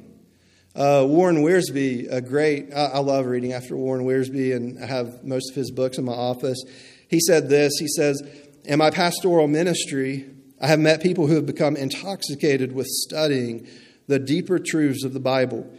Uh, 0.75 1.05
Warren 1.07 1.37
Wiersbe, 1.37 2.11
a 2.11 2.21
great, 2.21 2.73
I, 2.73 2.85
I 2.85 2.99
love 2.99 3.25
reading 3.27 3.53
after 3.53 3.77
Warren 3.77 4.05
Wiersbe, 4.05 4.55
and 4.55 4.83
I 4.83 4.85
have 4.85 5.23
most 5.23 5.51
of 5.51 5.55
his 5.55 5.71
books 5.71 5.97
in 5.97 6.03
my 6.03 6.13
office. 6.13 6.61
He 7.09 7.19
said 7.19 7.49
this 7.49 7.73
He 7.79 7.87
says, 7.87 8.21
In 8.63 8.79
my 8.79 8.89
pastoral 8.89 9.47
ministry, 9.47 10.29
I 10.61 10.67
have 10.67 10.79
met 10.79 11.01
people 11.01 11.27
who 11.27 11.35
have 11.35 11.45
become 11.45 11.75
intoxicated 11.75 12.73
with 12.73 12.87
studying 12.87 13.67
the 14.07 14.19
deeper 14.19 14.59
truths 14.59 15.03
of 15.03 15.13
the 15.13 15.19
Bible. 15.19 15.71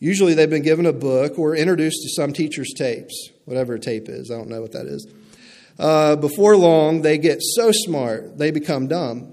Usually 0.00 0.34
they've 0.34 0.50
been 0.50 0.62
given 0.62 0.86
a 0.86 0.92
book 0.92 1.38
or 1.38 1.56
introduced 1.56 2.02
to 2.02 2.08
some 2.10 2.32
teacher's 2.32 2.72
tapes, 2.76 3.30
whatever 3.46 3.74
a 3.74 3.80
tape 3.80 4.08
is. 4.08 4.30
I 4.30 4.34
don't 4.36 4.48
know 4.48 4.60
what 4.60 4.72
that 4.72 4.86
is. 4.86 5.06
Uh, 5.78 6.16
before 6.16 6.56
long, 6.56 7.02
they 7.02 7.18
get 7.18 7.38
so 7.40 7.70
smart 7.72 8.38
they 8.38 8.50
become 8.50 8.88
dumb. 8.88 9.32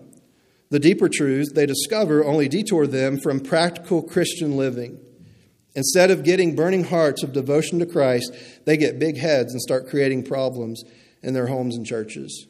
The 0.69 0.79
deeper 0.79 1.09
truths 1.09 1.51
they 1.53 1.65
discover 1.65 2.23
only 2.23 2.47
detour 2.47 2.87
them 2.87 3.19
from 3.19 3.39
practical 3.39 4.01
Christian 4.01 4.57
living. 4.57 4.99
Instead 5.75 6.09
of 6.09 6.23
getting 6.23 6.55
burning 6.55 6.85
hearts 6.85 7.21
of 7.21 7.33
devotion 7.33 7.79
to 7.79 7.85
Christ, 7.85 8.33
they 8.65 8.77
get 8.77 8.97
big 8.97 9.17
heads 9.17 9.51
and 9.51 9.61
start 9.61 9.89
creating 9.89 10.23
problems 10.23 10.83
in 11.25 11.33
their 11.33 11.47
homes 11.47 11.75
and 11.75 11.85
churches. 11.85 12.47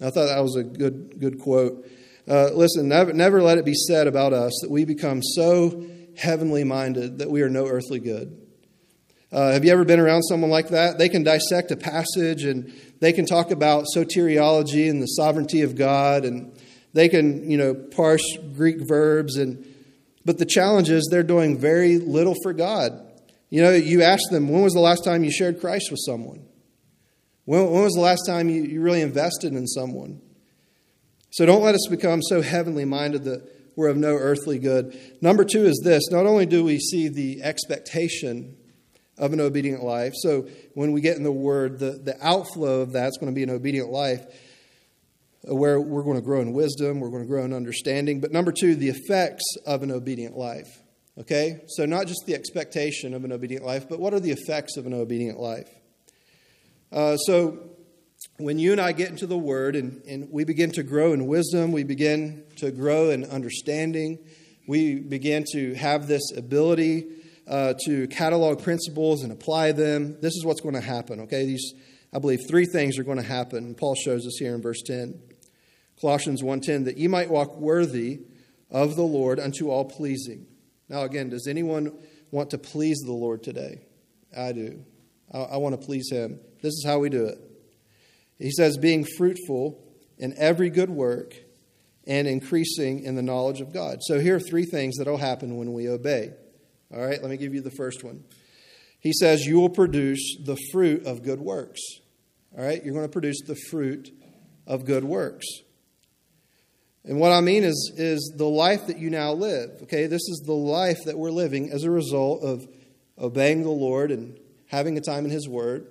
I 0.00 0.10
thought 0.10 0.26
that 0.26 0.42
was 0.42 0.56
a 0.56 0.64
good, 0.64 1.20
good 1.20 1.38
quote. 1.38 1.86
Uh, 2.26 2.48
listen, 2.52 2.88
never, 2.88 3.12
never 3.12 3.42
let 3.42 3.58
it 3.58 3.64
be 3.64 3.74
said 3.74 4.06
about 4.06 4.32
us 4.32 4.58
that 4.62 4.70
we 4.70 4.84
become 4.84 5.22
so 5.22 5.84
heavenly 6.16 6.64
minded 6.64 7.18
that 7.18 7.30
we 7.30 7.42
are 7.42 7.50
no 7.50 7.66
earthly 7.66 8.00
good. 8.00 8.40
Uh, 9.30 9.52
have 9.52 9.64
you 9.64 9.72
ever 9.72 9.84
been 9.84 10.00
around 10.00 10.22
someone 10.22 10.50
like 10.50 10.68
that? 10.68 10.96
They 10.96 11.08
can 11.08 11.22
dissect 11.22 11.70
a 11.70 11.76
passage 11.76 12.44
and 12.44 12.72
they 13.00 13.12
can 13.12 13.26
talk 13.26 13.50
about 13.50 13.84
soteriology 13.94 14.88
and 14.88 15.02
the 15.02 15.06
sovereignty 15.06 15.62
of 15.62 15.76
God, 15.76 16.24
and 16.24 16.56
they 16.94 17.08
can, 17.08 17.50
you 17.50 17.58
know, 17.58 17.74
parse 17.74 18.24
Greek 18.54 18.80
verbs. 18.80 19.36
And 19.36 19.66
but 20.24 20.38
the 20.38 20.46
challenge 20.46 20.88
is 20.88 21.08
they're 21.10 21.22
doing 21.22 21.58
very 21.58 21.98
little 21.98 22.36
for 22.42 22.52
God. 22.52 22.92
You 23.50 23.62
know, 23.62 23.72
you 23.72 24.02
ask 24.02 24.22
them, 24.30 24.48
when 24.48 24.62
was 24.62 24.72
the 24.72 24.80
last 24.80 25.04
time 25.04 25.24
you 25.24 25.30
shared 25.30 25.60
Christ 25.60 25.90
with 25.90 26.00
someone? 26.06 26.46
When, 27.44 27.70
when 27.70 27.82
was 27.82 27.92
the 27.92 28.00
last 28.00 28.22
time 28.26 28.48
you, 28.48 28.62
you 28.62 28.80
really 28.80 29.02
invested 29.02 29.52
in 29.52 29.66
someone? 29.66 30.20
So 31.30 31.46
don't 31.46 31.62
let 31.62 31.74
us 31.74 31.86
become 31.90 32.22
so 32.22 32.42
heavenly 32.42 32.84
minded 32.84 33.24
that 33.24 33.50
we're 33.76 33.88
of 33.88 33.96
no 33.96 34.14
earthly 34.14 34.58
good. 34.58 34.98
Number 35.20 35.44
two 35.44 35.64
is 35.64 35.80
this 35.84 36.10
not 36.10 36.26
only 36.26 36.46
do 36.46 36.64
we 36.64 36.78
see 36.78 37.08
the 37.08 37.42
expectation 37.42 38.56
of 39.18 39.32
an 39.32 39.40
obedient 39.40 39.82
life. 39.82 40.12
So 40.16 40.48
when 40.74 40.92
we 40.92 41.00
get 41.00 41.16
in 41.16 41.22
the 41.22 41.32
Word, 41.32 41.78
the, 41.78 41.92
the 41.92 42.16
outflow 42.20 42.80
of 42.80 42.92
that's 42.92 43.16
going 43.18 43.32
to 43.32 43.34
be 43.34 43.42
an 43.42 43.50
obedient 43.50 43.90
life 43.90 44.24
uh, 45.48 45.54
where 45.54 45.80
we're 45.80 46.02
going 46.02 46.16
to 46.16 46.22
grow 46.22 46.40
in 46.40 46.52
wisdom, 46.52 47.00
we're 47.00 47.10
going 47.10 47.22
to 47.22 47.28
grow 47.28 47.44
in 47.44 47.52
understanding. 47.52 48.20
But 48.20 48.32
number 48.32 48.52
two, 48.52 48.74
the 48.74 48.88
effects 48.88 49.44
of 49.66 49.82
an 49.82 49.90
obedient 49.90 50.36
life. 50.36 50.68
Okay? 51.18 51.60
So 51.68 51.86
not 51.86 52.06
just 52.06 52.24
the 52.26 52.34
expectation 52.34 53.14
of 53.14 53.24
an 53.24 53.32
obedient 53.32 53.64
life, 53.64 53.88
but 53.88 54.00
what 54.00 54.14
are 54.14 54.20
the 54.20 54.32
effects 54.32 54.76
of 54.76 54.86
an 54.86 54.94
obedient 54.94 55.38
life? 55.38 55.68
Uh, 56.94 57.16
so 57.16 57.58
when 58.36 58.60
you 58.60 58.70
and 58.70 58.80
I 58.80 58.92
get 58.92 59.10
into 59.10 59.26
the 59.26 59.36
Word 59.36 59.74
and, 59.74 60.00
and 60.04 60.30
we 60.30 60.44
begin 60.44 60.70
to 60.72 60.84
grow 60.84 61.12
in 61.12 61.26
wisdom, 61.26 61.72
we 61.72 61.82
begin 61.82 62.44
to 62.58 62.70
grow 62.70 63.10
in 63.10 63.24
understanding, 63.24 64.20
we 64.68 65.00
begin 65.00 65.44
to 65.54 65.74
have 65.74 66.06
this 66.06 66.22
ability 66.36 67.08
uh, 67.48 67.74
to 67.86 68.06
catalog 68.06 68.62
principles 68.62 69.24
and 69.24 69.32
apply 69.32 69.72
them, 69.72 70.20
this 70.20 70.34
is 70.34 70.44
what's 70.44 70.60
going 70.60 70.76
to 70.76 70.80
happen, 70.80 71.22
okay? 71.22 71.44
These, 71.44 71.74
I 72.12 72.20
believe, 72.20 72.46
three 72.48 72.64
things 72.64 72.96
are 72.96 73.04
going 73.04 73.18
to 73.18 73.24
happen. 73.24 73.74
Paul 73.74 73.96
shows 73.96 74.24
us 74.24 74.36
here 74.38 74.54
in 74.54 74.62
verse 74.62 74.80
10. 74.82 75.20
Colossians 76.00 76.42
1.10, 76.42 76.84
that 76.84 76.96
ye 76.96 77.08
might 77.08 77.28
walk 77.28 77.56
worthy 77.56 78.20
of 78.70 78.94
the 78.94 79.02
Lord 79.02 79.40
unto 79.40 79.68
all 79.68 79.84
pleasing. 79.84 80.46
Now, 80.88 81.02
again, 81.02 81.28
does 81.28 81.48
anyone 81.48 81.92
want 82.30 82.50
to 82.50 82.58
please 82.58 83.00
the 83.04 83.12
Lord 83.12 83.42
today? 83.42 83.80
I 84.36 84.52
do. 84.52 84.84
I, 85.34 85.56
want 85.56 85.78
to 85.78 85.84
please 85.84 86.10
Him. 86.10 86.38
This 86.62 86.74
is 86.74 86.84
how 86.86 86.98
we 86.98 87.08
do 87.08 87.26
it. 87.26 87.38
He 88.38 88.50
says, 88.50 88.76
being 88.78 89.04
fruitful 89.16 89.82
in 90.18 90.34
every 90.36 90.70
good 90.70 90.90
work 90.90 91.34
and 92.06 92.28
increasing 92.28 93.00
in 93.00 93.14
the 93.14 93.22
knowledge 93.22 93.60
of 93.60 93.72
God. 93.72 93.98
So 94.02 94.20
here 94.20 94.36
are 94.36 94.40
three 94.40 94.64
things 94.64 94.96
that 94.96 95.06
will 95.06 95.16
happen 95.16 95.56
when 95.56 95.72
we 95.72 95.88
obey. 95.88 96.32
All 96.94 97.04
right, 97.04 97.20
let 97.20 97.30
me 97.30 97.36
give 97.36 97.54
you 97.54 97.60
the 97.60 97.70
first 97.70 98.04
one. 98.04 98.24
He 99.00 99.12
says, 99.12 99.44
You 99.44 99.60
will 99.60 99.70
produce 99.70 100.36
the 100.44 100.56
fruit 100.72 101.06
of 101.06 101.22
good 101.22 101.40
works. 101.40 101.80
All 102.56 102.64
right, 102.64 102.82
you're 102.84 102.94
going 102.94 103.06
to 103.06 103.12
produce 103.12 103.42
the 103.46 103.56
fruit 103.70 104.10
of 104.66 104.84
good 104.84 105.04
works. 105.04 105.46
And 107.04 107.18
what 107.18 107.32
I 107.32 107.40
mean 107.40 107.64
is, 107.64 107.92
is 107.96 108.32
the 108.36 108.48
life 108.48 108.86
that 108.86 108.98
you 108.98 109.10
now 109.10 109.32
live. 109.32 109.82
Okay, 109.82 110.06
this 110.06 110.22
is 110.22 110.42
the 110.46 110.54
life 110.54 110.98
that 111.04 111.18
we're 111.18 111.30
living 111.30 111.70
as 111.70 111.84
a 111.84 111.90
result 111.90 112.42
of 112.42 112.66
obeying 113.18 113.62
the 113.62 113.70
Lord 113.70 114.10
and 114.10 114.38
having 114.66 114.96
a 114.96 115.00
time 115.00 115.24
in 115.24 115.30
His 115.30 115.48
Word. 115.48 115.86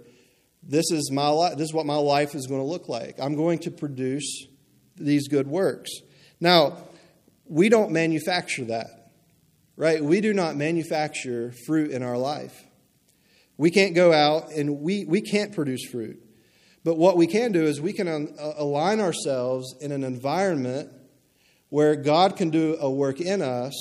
This 0.62 0.92
is 0.92 1.12
my 1.12 1.28
life. 1.28 1.58
This 1.58 1.70
is 1.70 1.74
what 1.74 1.86
my 1.86 1.96
life 1.96 2.36
is 2.36 2.48
going 2.48 2.62
to 2.62 2.68
look 2.68 2.88
like. 2.88 3.20
I'm 3.20 3.36
going 3.36 3.60
to 3.60 3.72
produce 3.72 4.48
these 4.96 5.28
good 5.28 5.48
works. 5.48 5.90
Now, 6.40 6.78
we 7.46 7.70
don't 7.70 7.92
manufacture 7.92 8.66
that 8.66 9.04
right? 9.76 10.04
We 10.04 10.22
do 10.22 10.34
not 10.34 10.56
manufacture 10.56 11.54
fruit 11.66 11.92
in 11.92 12.04
our 12.04 12.18
life. 12.18 12.66
We 13.58 13.72
can't 13.72 13.96
go 13.96 14.12
out 14.12 14.52
and 14.52 14.82
we, 14.82 15.06
we 15.06 15.22
can't 15.22 15.54
produce 15.54 15.86
fruit. 15.90 16.20
But 16.84 16.98
what 16.98 17.18
we 17.18 17.28
can 17.28 17.52
do 17.52 17.64
is 17.64 17.80
we 17.80 17.94
can 17.94 18.08
un- 18.08 18.36
uh, 18.40 18.54
align 18.58 19.00
ourselves 19.00 19.76
in 19.80 19.92
an 19.92 20.04
environment 20.04 20.92
where 21.70 21.96
God 21.96 22.36
can 22.36 22.50
do 22.50 22.78
a 22.80 22.90
work 22.90 23.22
in 23.22 23.42
us 23.42 23.74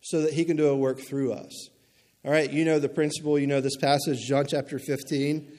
so 0.00 0.22
that 0.22 0.32
he 0.32 0.44
can 0.44 0.56
do 0.56 0.68
a 0.68 0.76
work 0.76 1.00
through 1.00 1.32
us. 1.32 1.70
All 2.28 2.34
right, 2.34 2.52
you 2.52 2.66
know 2.66 2.78
the 2.78 2.90
principle, 2.90 3.38
you 3.38 3.46
know 3.46 3.62
this 3.62 3.78
passage, 3.78 4.18
John 4.26 4.44
chapter 4.46 4.78
15, 4.78 5.50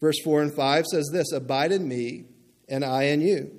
verse 0.00 0.16
4 0.24 0.42
and 0.42 0.52
5 0.52 0.86
says 0.86 1.08
this 1.12 1.30
Abide 1.30 1.70
in 1.70 1.86
me, 1.86 2.24
and 2.68 2.84
I 2.84 3.04
in 3.04 3.20
you. 3.20 3.52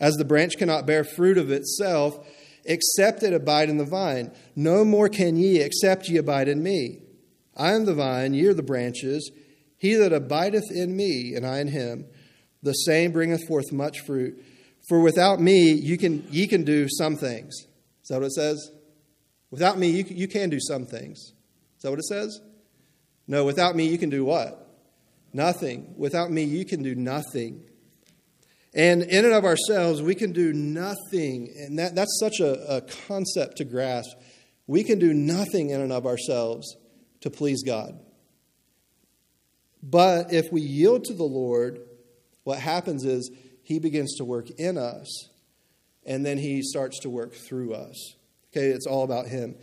As 0.00 0.14
the 0.14 0.24
branch 0.24 0.56
cannot 0.56 0.86
bear 0.86 1.04
fruit 1.04 1.36
of 1.36 1.50
itself, 1.50 2.26
except 2.64 3.22
it 3.22 3.34
abide 3.34 3.68
in 3.68 3.76
the 3.76 3.84
vine, 3.84 4.32
no 4.56 4.82
more 4.82 5.10
can 5.10 5.36
ye, 5.36 5.60
except 5.60 6.08
ye 6.08 6.16
abide 6.16 6.48
in 6.48 6.62
me. 6.62 7.02
I 7.54 7.72
am 7.72 7.84
the 7.84 7.92
vine, 7.92 8.32
ye 8.32 8.46
are 8.46 8.54
the 8.54 8.62
branches. 8.62 9.30
He 9.76 9.92
that 9.92 10.14
abideth 10.14 10.72
in 10.72 10.96
me, 10.96 11.34
and 11.34 11.44
I 11.44 11.60
in 11.60 11.68
him, 11.68 12.06
the 12.62 12.72
same 12.72 13.12
bringeth 13.12 13.46
forth 13.46 13.70
much 13.72 14.00
fruit. 14.06 14.42
For 14.88 15.00
without 15.00 15.38
me, 15.38 15.72
you 15.72 15.98
can, 15.98 16.26
ye 16.30 16.46
can 16.46 16.64
do 16.64 16.88
some 16.88 17.16
things. 17.16 17.54
Is 18.02 18.08
that 18.08 18.20
what 18.20 18.28
it 18.28 18.32
says? 18.32 18.70
Without 19.50 19.76
me, 19.76 19.90
you, 19.90 20.04
you 20.08 20.28
can 20.28 20.48
do 20.48 20.60
some 20.60 20.86
things. 20.86 21.33
That 21.84 21.90
what 21.90 21.98
it 21.98 22.06
says? 22.06 22.40
No, 23.28 23.44
without 23.44 23.76
me, 23.76 23.86
you 23.86 23.98
can 23.98 24.08
do 24.08 24.24
what? 24.24 24.68
Nothing. 25.34 25.92
Without 25.98 26.30
me, 26.30 26.42
you 26.42 26.64
can 26.64 26.82
do 26.82 26.94
nothing. 26.94 27.62
And 28.74 29.02
in 29.02 29.26
and 29.26 29.34
of 29.34 29.44
ourselves, 29.44 30.00
we 30.00 30.14
can 30.14 30.32
do 30.32 30.54
nothing. 30.54 31.52
And 31.58 31.78
that, 31.78 31.94
that's 31.94 32.18
such 32.18 32.40
a, 32.40 32.76
a 32.76 32.80
concept 33.06 33.58
to 33.58 33.64
grasp. 33.64 34.16
We 34.66 34.82
can 34.82 34.98
do 34.98 35.12
nothing 35.12 35.70
in 35.70 35.82
and 35.82 35.92
of 35.92 36.06
ourselves 36.06 36.74
to 37.20 37.28
please 37.28 37.62
God. 37.62 38.00
But 39.82 40.32
if 40.32 40.50
we 40.50 40.62
yield 40.62 41.04
to 41.04 41.12
the 41.12 41.22
Lord, 41.22 41.80
what 42.44 42.60
happens 42.60 43.04
is 43.04 43.30
He 43.62 43.78
begins 43.78 44.16
to 44.16 44.24
work 44.24 44.48
in 44.52 44.78
us, 44.78 45.28
and 46.06 46.24
then 46.24 46.38
He 46.38 46.62
starts 46.62 47.00
to 47.00 47.10
work 47.10 47.34
through 47.34 47.74
us. 47.74 48.14
Okay, 48.52 48.68
it's 48.68 48.86
all 48.86 49.04
about 49.04 49.26
Him. 49.26 49.56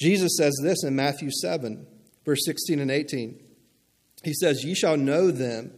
Jesus 0.00 0.36
says 0.38 0.54
this 0.62 0.82
in 0.82 0.96
Matthew 0.96 1.30
7, 1.30 1.86
verse 2.24 2.40
16 2.44 2.80
and 2.80 2.90
18. 2.90 3.38
He 4.24 4.32
says, 4.32 4.64
Ye 4.64 4.74
shall 4.74 4.96
know 4.96 5.30
them 5.30 5.72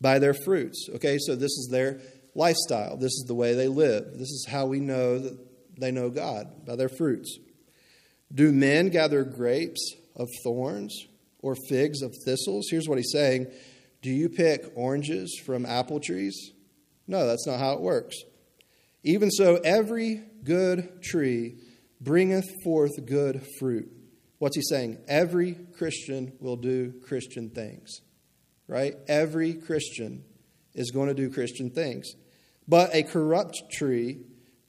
by 0.00 0.18
their 0.18 0.34
fruits. 0.34 0.88
Okay, 0.94 1.18
so 1.18 1.36
this 1.36 1.52
is 1.52 1.68
their 1.70 2.00
lifestyle. 2.34 2.96
This 2.96 3.12
is 3.12 3.24
the 3.26 3.34
way 3.34 3.54
they 3.54 3.68
live. 3.68 4.12
This 4.12 4.30
is 4.30 4.46
how 4.48 4.66
we 4.66 4.80
know 4.80 5.18
that 5.18 5.38
they 5.78 5.90
know 5.90 6.08
God, 6.08 6.66
by 6.66 6.76
their 6.76 6.88
fruits. 6.88 7.38
Do 8.32 8.52
men 8.52 8.88
gather 8.88 9.22
grapes 9.24 9.94
of 10.16 10.28
thorns 10.42 11.06
or 11.40 11.54
figs 11.68 12.02
of 12.02 12.14
thistles? 12.24 12.68
Here's 12.70 12.88
what 12.88 12.98
he's 12.98 13.12
saying 13.12 13.48
Do 14.02 14.10
you 14.10 14.28
pick 14.28 14.72
oranges 14.74 15.40
from 15.44 15.66
apple 15.66 16.00
trees? 16.00 16.52
No, 17.06 17.26
that's 17.26 17.46
not 17.46 17.58
how 17.58 17.72
it 17.72 17.80
works. 17.80 18.16
Even 19.02 19.30
so, 19.30 19.56
every 19.56 20.22
good 20.44 21.02
tree 21.02 21.56
bringeth 22.00 22.46
forth 22.62 22.92
good 23.06 23.44
fruit. 23.58 23.90
What's 24.38 24.56
he 24.56 24.62
saying? 24.62 24.98
Every 25.08 25.54
Christian 25.76 26.32
will 26.40 26.56
do 26.56 26.92
Christian 27.04 27.50
things, 27.50 28.00
right? 28.66 28.94
Every 29.08 29.54
Christian 29.54 30.24
is 30.74 30.90
going 30.90 31.08
to 31.08 31.14
do 31.14 31.30
Christian 31.30 31.70
things. 31.70 32.12
But 32.68 32.94
a 32.94 33.02
corrupt 33.02 33.62
tree 33.72 34.18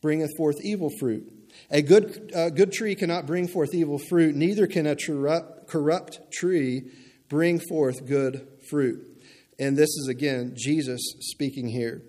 bringeth 0.01 0.31
forth 0.37 0.57
evil 0.63 0.89
fruit. 0.99 1.31
A 1.69 1.81
good, 1.81 2.31
uh, 2.33 2.49
good 2.49 2.71
tree 2.71 2.95
cannot 2.95 3.25
bring 3.25 3.47
forth 3.47 3.73
evil 3.73 3.99
fruit, 4.09 4.35
neither 4.35 4.67
can 4.67 4.87
a 4.87 4.95
corrupt 4.95 6.31
tree 6.31 6.83
bring 7.27 7.59
forth 7.59 8.05
good 8.05 8.47
fruit. 8.69 9.05
And 9.59 9.77
this 9.77 9.89
is 9.89 10.07
again 10.07 10.53
Jesus 10.55 11.01
speaking 11.19 11.67
here. 11.67 12.01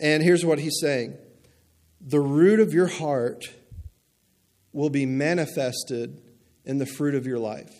And 0.00 0.22
here's 0.22 0.44
what 0.44 0.58
he's 0.58 0.78
saying 0.80 1.18
The 2.00 2.20
root 2.20 2.58
of 2.58 2.72
your 2.72 2.86
heart 2.86 3.44
will 4.72 4.90
be 4.90 5.06
manifested 5.06 6.20
in 6.64 6.78
the 6.78 6.86
fruit 6.86 7.14
of 7.14 7.26
your 7.26 7.38
life. 7.38 7.72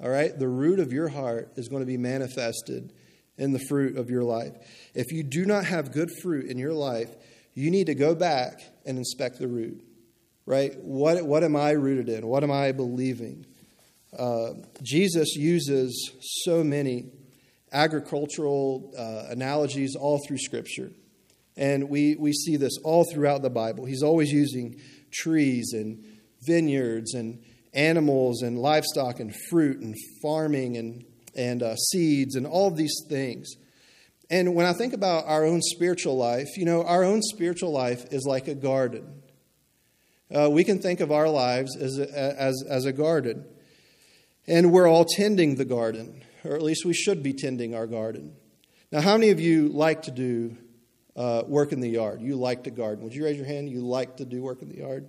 All 0.00 0.08
right? 0.08 0.36
The 0.36 0.48
root 0.48 0.78
of 0.78 0.92
your 0.92 1.08
heart 1.08 1.52
is 1.56 1.68
going 1.68 1.82
to 1.82 1.86
be 1.86 1.96
manifested 1.96 2.92
in 3.36 3.52
the 3.52 3.58
fruit 3.68 3.96
of 3.96 4.10
your 4.10 4.24
life. 4.24 4.52
If 4.94 5.12
you 5.12 5.22
do 5.22 5.44
not 5.44 5.64
have 5.64 5.92
good 5.92 6.10
fruit 6.22 6.46
in 6.46 6.58
your 6.58 6.72
life, 6.72 7.10
you 7.54 7.70
need 7.70 7.86
to 7.86 7.94
go 7.94 8.14
back 8.14 8.60
and 8.86 8.98
inspect 8.98 9.38
the 9.38 9.48
root. 9.48 9.84
Right? 10.46 10.72
What, 10.78 11.24
what 11.24 11.44
am 11.44 11.56
I 11.56 11.72
rooted 11.72 12.08
in? 12.08 12.26
What 12.26 12.42
am 12.42 12.50
I 12.50 12.72
believing? 12.72 13.44
Uh, 14.16 14.54
Jesus 14.82 15.36
uses 15.36 16.12
so 16.44 16.64
many 16.64 17.10
agricultural 17.70 18.94
uh, 18.96 19.30
analogies 19.30 19.94
all 19.94 20.18
through 20.26 20.38
Scripture. 20.38 20.90
And 21.56 21.90
we, 21.90 22.16
we 22.16 22.32
see 22.32 22.56
this 22.56 22.78
all 22.84 23.04
throughout 23.12 23.42
the 23.42 23.50
Bible. 23.50 23.84
He's 23.84 24.02
always 24.02 24.30
using 24.30 24.80
trees 25.12 25.72
and 25.74 26.02
vineyards 26.46 27.14
and 27.14 27.42
animals 27.72 28.42
and 28.42 28.58
livestock 28.58 29.20
and 29.20 29.34
fruit 29.50 29.80
and 29.80 29.94
farming 30.22 30.76
and, 30.76 31.04
and 31.36 31.62
uh, 31.62 31.76
seeds 31.76 32.34
and 32.34 32.46
all 32.46 32.68
of 32.68 32.76
these 32.76 32.94
things. 33.08 33.54
And 34.30 34.54
when 34.54 34.66
I 34.66 34.72
think 34.72 34.92
about 34.92 35.26
our 35.26 35.44
own 35.44 35.62
spiritual 35.62 36.16
life, 36.16 36.48
you 36.56 36.64
know, 36.64 36.84
our 36.84 37.02
own 37.02 37.22
spiritual 37.22 37.72
life 37.72 38.04
is 38.10 38.26
like 38.26 38.48
a 38.48 38.54
garden. 38.54 39.22
Uh, 40.34 40.50
we 40.50 40.64
can 40.64 40.80
think 40.80 41.00
of 41.00 41.10
our 41.10 41.28
lives 41.28 41.76
as 41.76 41.98
a, 41.98 42.40
as, 42.40 42.62
as 42.68 42.84
a 42.84 42.92
garden. 42.92 43.46
And 44.46 44.72
we're 44.72 44.88
all 44.88 45.04
tending 45.04 45.56
the 45.56 45.64
garden, 45.64 46.22
or 46.44 46.54
at 46.54 46.62
least 46.62 46.84
we 46.84 46.94
should 46.94 47.22
be 47.22 47.32
tending 47.32 47.74
our 47.74 47.86
garden. 47.86 48.34
Now, 48.92 49.00
how 49.00 49.16
many 49.16 49.30
of 49.30 49.40
you 49.40 49.68
like 49.68 50.02
to 50.02 50.10
do 50.10 50.56
uh, 51.16 51.42
work 51.46 51.72
in 51.72 51.80
the 51.80 51.88
yard? 51.88 52.20
You 52.20 52.36
like 52.36 52.64
to 52.64 52.70
garden. 52.70 53.04
Would 53.04 53.14
you 53.14 53.24
raise 53.24 53.36
your 53.36 53.46
hand? 53.46 53.68
You 53.70 53.80
like 53.80 54.18
to 54.18 54.24
do 54.24 54.42
work 54.42 54.62
in 54.62 54.68
the 54.68 54.78
yard? 54.78 55.08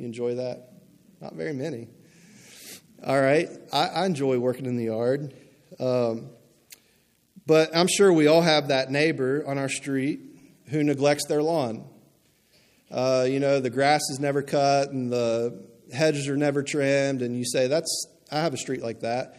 You 0.00 0.06
enjoy 0.06 0.36
that? 0.36 0.72
Not 1.20 1.34
very 1.34 1.52
many. 1.52 1.86
All 3.04 3.20
right. 3.20 3.50
I, 3.70 3.88
I 3.88 4.06
enjoy 4.06 4.38
working 4.38 4.64
in 4.64 4.76
the 4.78 4.84
yard. 4.84 5.34
Um, 5.78 6.30
but 7.46 7.76
I'm 7.76 7.86
sure 7.86 8.10
we 8.10 8.26
all 8.26 8.40
have 8.40 8.68
that 8.68 8.90
neighbor 8.90 9.44
on 9.46 9.58
our 9.58 9.68
street 9.68 10.20
who 10.70 10.82
neglects 10.82 11.26
their 11.26 11.42
lawn. 11.42 11.84
Uh, 12.90 13.26
you 13.28 13.40
know, 13.40 13.60
the 13.60 13.68
grass 13.68 14.00
is 14.10 14.18
never 14.18 14.40
cut 14.40 14.90
and 14.90 15.12
the 15.12 15.68
hedges 15.92 16.28
are 16.28 16.36
never 16.36 16.62
trimmed, 16.62 17.20
and 17.20 17.36
you 17.36 17.44
say, 17.44 17.68
That's, 17.68 18.06
I 18.32 18.40
have 18.40 18.54
a 18.54 18.56
street 18.56 18.82
like 18.82 19.00
that. 19.00 19.38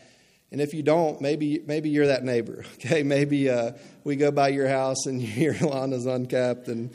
And 0.52 0.62
if 0.62 0.76
you 0.76 0.84
don't, 0.84 1.22
maybe 1.22 1.60
maybe 1.66 1.90
you're 1.90 2.08
that 2.08 2.24
neighbor. 2.24 2.66
Okay, 2.76 3.02
maybe 3.02 3.50
uh, 3.50 3.72
we 4.04 4.16
go 4.16 4.30
by 4.30 4.50
your 4.50 4.68
house 4.68 5.08
and 5.08 5.22
your 5.24 5.56
lawn 5.56 5.92
is 5.92 6.06
unkept, 6.06 6.68
and 6.68 6.92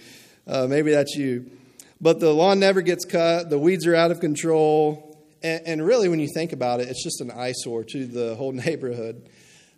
uh, 0.46 0.68
maybe 0.68 0.92
that's 0.92 1.16
you. 1.16 1.50
But 2.00 2.20
the 2.20 2.32
lawn 2.32 2.60
never 2.60 2.82
gets 2.82 3.04
cut, 3.04 3.50
the 3.50 3.58
weeds 3.58 3.86
are 3.86 3.94
out 3.94 4.10
of 4.10 4.20
control. 4.20 5.24
And, 5.42 5.62
and 5.66 5.86
really, 5.86 6.08
when 6.08 6.20
you 6.20 6.28
think 6.32 6.52
about 6.52 6.80
it, 6.80 6.88
it's 6.88 7.02
just 7.02 7.20
an 7.20 7.30
eyesore 7.30 7.84
to 7.84 8.06
the 8.06 8.34
whole 8.34 8.52
neighborhood. 8.66 9.28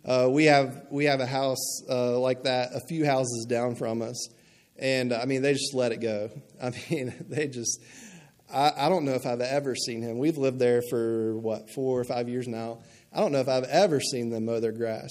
Uh, 0.05 0.27
we, 0.29 0.45
have, 0.45 0.85
we 0.89 1.05
have 1.05 1.19
a 1.19 1.25
house 1.25 1.83
uh, 1.89 2.17
like 2.19 2.43
that 2.43 2.73
a 2.73 2.79
few 2.87 3.05
houses 3.05 3.45
down 3.47 3.75
from 3.75 4.01
us. 4.01 4.29
And 4.77 5.13
I 5.13 5.25
mean, 5.25 5.41
they 5.41 5.53
just 5.53 5.73
let 5.73 5.91
it 5.91 6.01
go. 6.01 6.29
I 6.61 6.71
mean, 6.89 7.13
they 7.27 7.47
just, 7.47 7.81
I, 8.51 8.71
I 8.77 8.89
don't 8.89 9.05
know 9.05 9.13
if 9.13 9.25
I've 9.25 9.41
ever 9.41 9.75
seen 9.75 10.01
him. 10.01 10.17
We've 10.17 10.37
lived 10.37 10.59
there 10.59 10.81
for 10.89 11.37
what, 11.37 11.69
four 11.69 11.99
or 11.99 12.03
five 12.03 12.29
years 12.29 12.47
now. 12.47 12.79
I 13.13 13.19
don't 13.19 13.31
know 13.31 13.39
if 13.39 13.49
I've 13.49 13.63
ever 13.65 13.99
seen 13.99 14.29
them 14.29 14.45
mow 14.45 14.59
their 14.59 14.71
grass. 14.71 15.09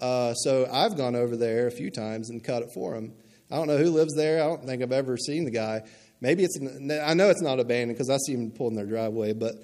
Uh, 0.00 0.34
so 0.34 0.68
I've 0.70 0.96
gone 0.96 1.16
over 1.16 1.36
there 1.36 1.66
a 1.66 1.70
few 1.70 1.90
times 1.90 2.30
and 2.30 2.42
cut 2.42 2.62
it 2.62 2.70
for 2.74 2.94
them. 2.94 3.14
I 3.50 3.56
don't 3.56 3.68
know 3.68 3.78
who 3.78 3.90
lives 3.90 4.14
there. 4.14 4.42
I 4.42 4.46
don't 4.46 4.64
think 4.64 4.82
I've 4.82 4.92
ever 4.92 5.16
seen 5.16 5.44
the 5.44 5.50
guy. 5.50 5.82
Maybe 6.20 6.44
it's, 6.44 6.58
I 6.58 7.14
know 7.14 7.28
it's 7.28 7.42
not 7.42 7.60
abandoned 7.60 7.96
because 7.96 8.10
I 8.10 8.16
see 8.26 8.34
them 8.34 8.50
pulling 8.50 8.74
their 8.74 8.86
driveway, 8.86 9.32
but 9.34 9.54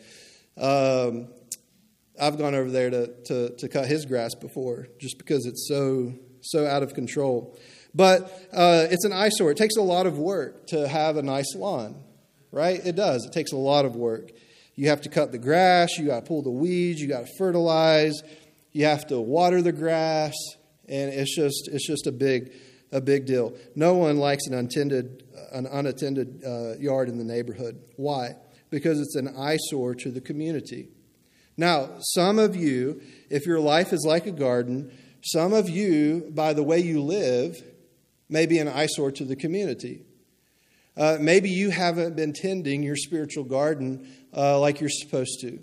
um, 0.59 1.29
I've 2.21 2.37
gone 2.37 2.55
over 2.55 2.71
there 2.71 2.91
to, 2.91 3.07
to, 3.25 3.57
to, 3.57 3.69
cut 3.69 3.87
his 3.87 4.05
grass 4.05 4.35
before 4.35 4.89
just 5.01 5.17
because 5.17 5.47
it's 5.47 5.67
so, 5.67 6.13
so 6.43 6.67
out 6.67 6.83
of 6.83 6.93
control. 6.93 7.59
But 7.95 8.25
uh, 8.53 8.87
it's 8.91 9.05
an 9.05 9.13
eyesore. 9.13 9.51
It 9.51 9.57
takes 9.57 9.77
a 9.77 9.83
lot 9.83 10.07
of 10.07 10.19
work 10.19 10.67
to 10.69 10.87
have 10.87 11.17
a 11.17 11.23
nice 11.23 11.55
lawn, 11.55 12.03
right? 12.51 12.85
It 12.85 12.97
does. 12.97 13.25
It 13.25 13.33
takes 13.33 13.53
a 13.53 13.57
lot 13.57 13.85
of 13.85 13.97
work. 13.97 14.31
You 14.75 14.89
have 14.89 15.03
to 15.03 15.09
cut 15.09 15.33
the 15.33 15.39
grass, 15.39 15.99
you 15.99 16.07
got 16.07 16.21
to 16.21 16.27
pull 16.27 16.43
the 16.43 16.51
weeds, 16.51 17.01
you 17.01 17.09
got 17.09 17.27
to 17.27 17.33
fertilize, 17.39 18.23
you 18.73 18.87
have 18.87 19.07
to 19.09 19.21
water 19.21 19.61
the 19.61 19.73
grass, 19.73 20.35
and 20.89 21.13
it's 21.13 21.35
just, 21.35 21.69
it's 21.71 21.87
just 21.87 22.07
a 22.07 22.13
big, 22.13 22.53
a 22.93 23.01
big 23.01 23.27
deal. 23.27 23.55
No 23.75 23.95
one 23.95 24.19
likes 24.19 24.47
an 24.47 24.55
untended, 24.55 25.25
an 25.53 25.67
unattended 25.67 26.43
uh, 26.47 26.77
yard 26.79 27.09
in 27.09 27.19
the 27.19 27.25
neighborhood. 27.25 27.83
Why? 27.97 28.37
Because 28.71 29.01
it's 29.01 29.17
an 29.17 29.35
eyesore 29.37 29.95
to 29.97 30.11
the 30.11 30.21
community. 30.21 30.89
Now, 31.57 31.91
some 32.01 32.39
of 32.39 32.55
you, 32.57 33.03
if 33.31 33.47
your 33.47 33.61
life 33.61 33.93
is 33.93 34.05
like 34.07 34.27
a 34.27 34.33
garden, 34.33 34.93
some 35.25 35.53
of 35.53 35.69
you, 35.69 36.31
by 36.35 36.53
the 36.53 36.63
way 36.63 36.81
you 36.81 37.03
live, 37.03 37.63
may 38.29 38.47
be 38.47 38.59
an 38.59 38.69
eyesore 38.69 39.13
to 39.13 39.25
the 39.25 39.37
community. 39.37 40.05
Uh, 40.97 41.19
maybe 41.21 41.49
you 41.49 41.71
haven't 41.71 42.17
been 42.17 42.33
tending 42.33 42.83
your 42.83 42.97
spiritual 42.97 43.45
garden 43.45 44.11
uh, 44.37 44.59
like 44.59 44.81
you're 44.81 44.91
supposed 44.91 45.41
to. 45.41 45.59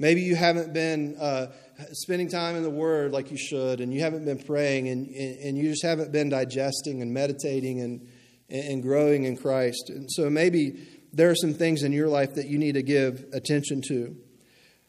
Maybe 0.00 0.22
you 0.22 0.36
haven't 0.36 0.72
been 0.72 1.16
uh, 1.18 1.48
spending 1.92 2.28
time 2.28 2.56
in 2.56 2.62
the 2.62 2.70
Word 2.70 3.12
like 3.12 3.30
you 3.30 3.38
should, 3.38 3.80
and 3.80 3.92
you 3.92 4.00
haven't 4.00 4.24
been 4.24 4.38
praying, 4.38 4.88
and, 4.88 5.06
and 5.08 5.56
you 5.56 5.70
just 5.70 5.84
haven't 5.84 6.12
been 6.12 6.28
digesting 6.28 7.02
and 7.02 7.12
meditating 7.12 7.80
and, 7.80 8.08
and 8.48 8.82
growing 8.82 9.24
in 9.24 9.36
Christ. 9.36 9.90
And 9.90 10.10
so 10.10 10.28
maybe 10.28 10.86
there 11.12 11.30
are 11.30 11.36
some 11.36 11.54
things 11.54 11.82
in 11.82 11.92
your 11.92 12.08
life 12.08 12.34
that 12.34 12.46
you 12.46 12.58
need 12.58 12.72
to 12.72 12.82
give 12.82 13.26
attention 13.32 13.82
to. 13.88 14.16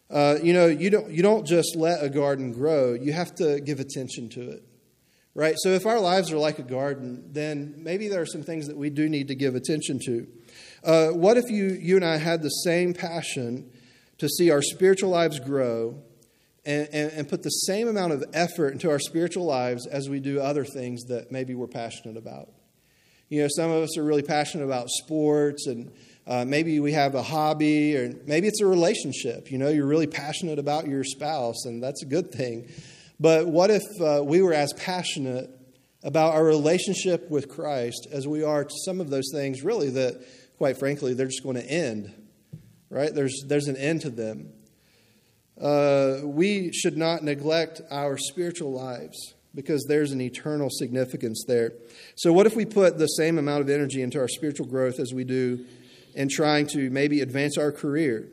Uh, 0.10 0.38
you 0.42 0.54
know, 0.54 0.66
you 0.66 0.90
don't, 0.90 1.12
you 1.12 1.22
don't 1.22 1.46
just 1.46 1.76
let 1.76 2.04
a 2.04 2.10
garden 2.10 2.52
grow, 2.52 2.94
you 2.94 3.14
have 3.14 3.36
to 3.36 3.60
give 3.62 3.80
attention 3.80 4.30
to 4.30 4.50
it. 4.52 4.64
Right? 5.36 5.56
So 5.60 5.70
if 5.70 5.86
our 5.86 6.00
lives 6.00 6.32
are 6.32 6.38
like 6.38 6.58
a 6.58 6.64
garden, 6.64 7.30
then 7.32 7.76
maybe 7.78 8.08
there 8.08 8.20
are 8.20 8.26
some 8.26 8.42
things 8.42 8.68
that 8.68 8.76
we 8.76 8.90
do 8.90 9.08
need 9.08 9.28
to 9.28 9.36
give 9.36 9.56
attention 9.56 10.00
to. 10.06 10.28
Uh, 10.84 11.08
what 11.10 11.38
if 11.38 11.50
you, 11.50 11.68
you 11.68 11.96
and 11.96 12.04
I 12.04 12.18
had 12.18 12.42
the 12.42 12.50
same 12.50 12.94
passion 12.94 13.72
to 14.18 14.28
see 14.28 14.50
our 14.50 14.62
spiritual 14.62 15.12
lives 15.12 15.40
grow 15.40 16.02
and, 16.70 16.88
and, 16.94 17.12
and 17.12 17.30
put 17.30 17.42
the 17.42 17.50
same 17.50 17.88
amount 17.88 18.14
of 18.14 18.24
effort 18.34 18.70
into 18.70 18.90
our 18.92 19.00
spiritual 19.00 19.46
lives 19.46 19.88
as 19.88 20.08
we 20.08 20.20
do 20.20 20.40
other 20.40 20.64
things 20.64 21.06
that 21.06 21.32
maybe 21.32 21.56
we're 21.56 21.68
passionate 21.68 22.16
about? 22.16 22.50
You 23.28 23.42
know, 23.42 23.48
some 23.56 23.72
of 23.72 23.84
us 23.84 23.98
are 23.98 24.04
really 24.04 24.22
passionate 24.22 24.66
about 24.66 24.90
sports 24.90 25.68
and 25.68 25.92
uh, 26.28 26.46
maybe 26.46 26.80
we 26.80 26.92
have 26.92 27.16
a 27.16 27.24
hobby, 27.24 27.98
or 27.98 28.14
maybe 28.28 28.48
it's 28.48 28.62
a 28.62 28.66
relationship. 28.68 29.50
You 29.52 29.58
know, 29.58 29.70
you're 29.70 29.88
really 29.88 30.06
passionate 30.06 30.60
about 30.60 30.88
your 30.88 31.04
spouse, 31.04 31.66
and 31.66 31.82
that's 31.82 32.04
a 32.04 32.06
good 32.06 32.32
thing. 32.32 32.70
But 33.20 33.48
what 33.48 33.72
if 33.72 33.82
uh, 34.00 34.24
we 34.24 34.44
were 34.44 34.54
as 34.54 34.72
passionate 34.74 35.50
about 36.04 36.36
our 36.36 36.46
relationship 36.46 37.32
with 37.32 37.50
Christ 37.50 38.08
as 38.12 38.28
we 38.28 38.44
are 38.44 38.64
to 38.64 38.76
some 38.86 39.02
of 39.02 39.10
those 39.10 39.32
things, 39.34 39.64
really, 39.64 39.90
that, 39.90 40.24
quite 40.60 40.78
frankly, 40.78 41.16
they're 41.16 41.26
just 41.26 41.42
going 41.42 41.56
to 41.56 41.66
end, 41.66 42.14
right? 42.92 43.14
There's, 43.14 43.44
there's 43.48 43.68
an 43.68 43.76
end 43.76 44.02
to 44.02 44.12
them. 44.12 44.54
Uh, 45.62 46.22
we 46.24 46.72
should 46.72 46.98
not 46.98 47.24
neglect 47.24 47.82
our 47.92 48.18
spiritual 48.18 48.72
lives 48.72 49.34
because 49.54 49.84
there's 49.88 50.12
an 50.12 50.22
eternal 50.22 50.70
significance 50.70 51.44
there. 51.48 51.74
So, 52.16 52.32
what 52.32 52.46
if 52.46 52.56
we 52.56 52.66
put 52.66 52.98
the 52.98 53.08
same 53.08 53.38
amount 53.38 53.62
of 53.62 53.70
energy 53.70 54.02
into 54.02 54.20
our 54.20 54.28
spiritual 54.28 54.68
growth 54.68 55.00
as 55.00 55.14
we 55.14 55.24
do 55.24 55.66
in 56.16 56.30
trying 56.30 56.68
to 56.68 56.90
maybe 56.90 57.22
advance 57.22 57.58
our 57.58 57.72
career? 57.72 58.30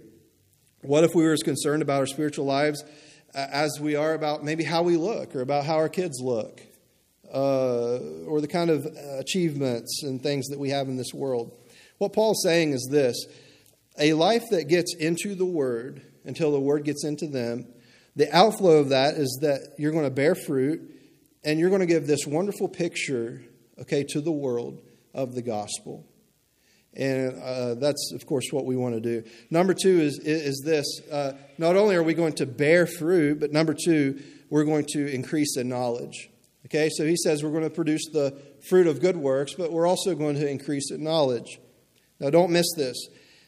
What 0.82 1.04
if 1.04 1.14
we 1.14 1.24
were 1.24 1.32
as 1.32 1.42
concerned 1.42 1.82
about 1.82 1.98
our 1.98 2.06
spiritual 2.06 2.44
lives 2.44 2.84
as 3.34 3.80
we 3.80 3.96
are 3.96 4.14
about 4.14 4.44
maybe 4.44 4.62
how 4.64 4.82
we 4.82 4.96
look 4.96 5.34
or 5.34 5.40
about 5.40 5.64
how 5.64 5.74
our 5.74 5.88
kids 5.88 6.20
look 6.20 6.62
uh, 7.32 7.98
or 8.26 8.40
the 8.40 8.48
kind 8.48 8.70
of 8.70 8.86
achievements 9.18 10.02
and 10.04 10.22
things 10.22 10.46
that 10.48 10.58
we 10.58 10.70
have 10.70 10.88
in 10.88 10.96
this 10.96 11.12
world. 11.12 11.52
What 11.98 12.12
Paul's 12.12 12.42
saying 12.42 12.72
is 12.72 12.88
this 12.90 13.16
a 13.98 14.12
life 14.12 14.44
that 14.50 14.68
gets 14.68 14.94
into 14.94 15.34
the 15.34 15.46
Word 15.46 16.02
until 16.26 16.52
the 16.52 16.60
Word 16.60 16.84
gets 16.84 17.04
into 17.04 17.26
them, 17.26 17.66
the 18.14 18.34
outflow 18.34 18.78
of 18.78 18.90
that 18.90 19.14
is 19.14 19.38
that 19.42 19.74
you're 19.78 19.92
going 19.92 20.04
to 20.04 20.10
bear 20.10 20.34
fruit 20.34 20.80
and 21.44 21.60
you're 21.60 21.70
going 21.70 21.80
to 21.80 21.86
give 21.86 22.06
this 22.06 22.26
wonderful 22.26 22.68
picture, 22.68 23.42
okay, 23.80 24.04
to 24.10 24.20
the 24.20 24.32
world 24.32 24.80
of 25.14 25.34
the 25.34 25.42
gospel. 25.42 26.06
And 26.94 27.40
uh, 27.42 27.74
that's, 27.74 28.12
of 28.14 28.24
course, 28.26 28.46
what 28.50 28.64
we 28.64 28.74
want 28.74 28.94
to 28.94 29.00
do. 29.00 29.28
Number 29.50 29.74
two 29.74 30.00
is, 30.00 30.18
is 30.18 30.62
this 30.64 30.86
uh, 31.12 31.32
not 31.58 31.76
only 31.76 31.94
are 31.94 32.02
we 32.02 32.14
going 32.14 32.32
to 32.34 32.46
bear 32.46 32.86
fruit, 32.86 33.38
but 33.38 33.52
number 33.52 33.74
two, 33.74 34.22
we're 34.48 34.64
going 34.64 34.86
to 34.92 35.06
increase 35.06 35.56
in 35.58 35.68
knowledge. 35.68 36.30
Okay, 36.66 36.88
so 36.88 37.04
he 37.04 37.16
says 37.16 37.44
we're 37.44 37.50
going 37.50 37.64
to 37.64 37.70
produce 37.70 38.08
the 38.12 38.40
fruit 38.68 38.86
of 38.86 39.00
good 39.00 39.16
works, 39.16 39.54
but 39.54 39.70
we're 39.70 39.86
also 39.86 40.14
going 40.14 40.36
to 40.36 40.48
increase 40.48 40.90
in 40.90 41.04
knowledge. 41.04 41.60
Now, 42.18 42.30
don't 42.30 42.50
miss 42.50 42.66
this. 42.76 42.96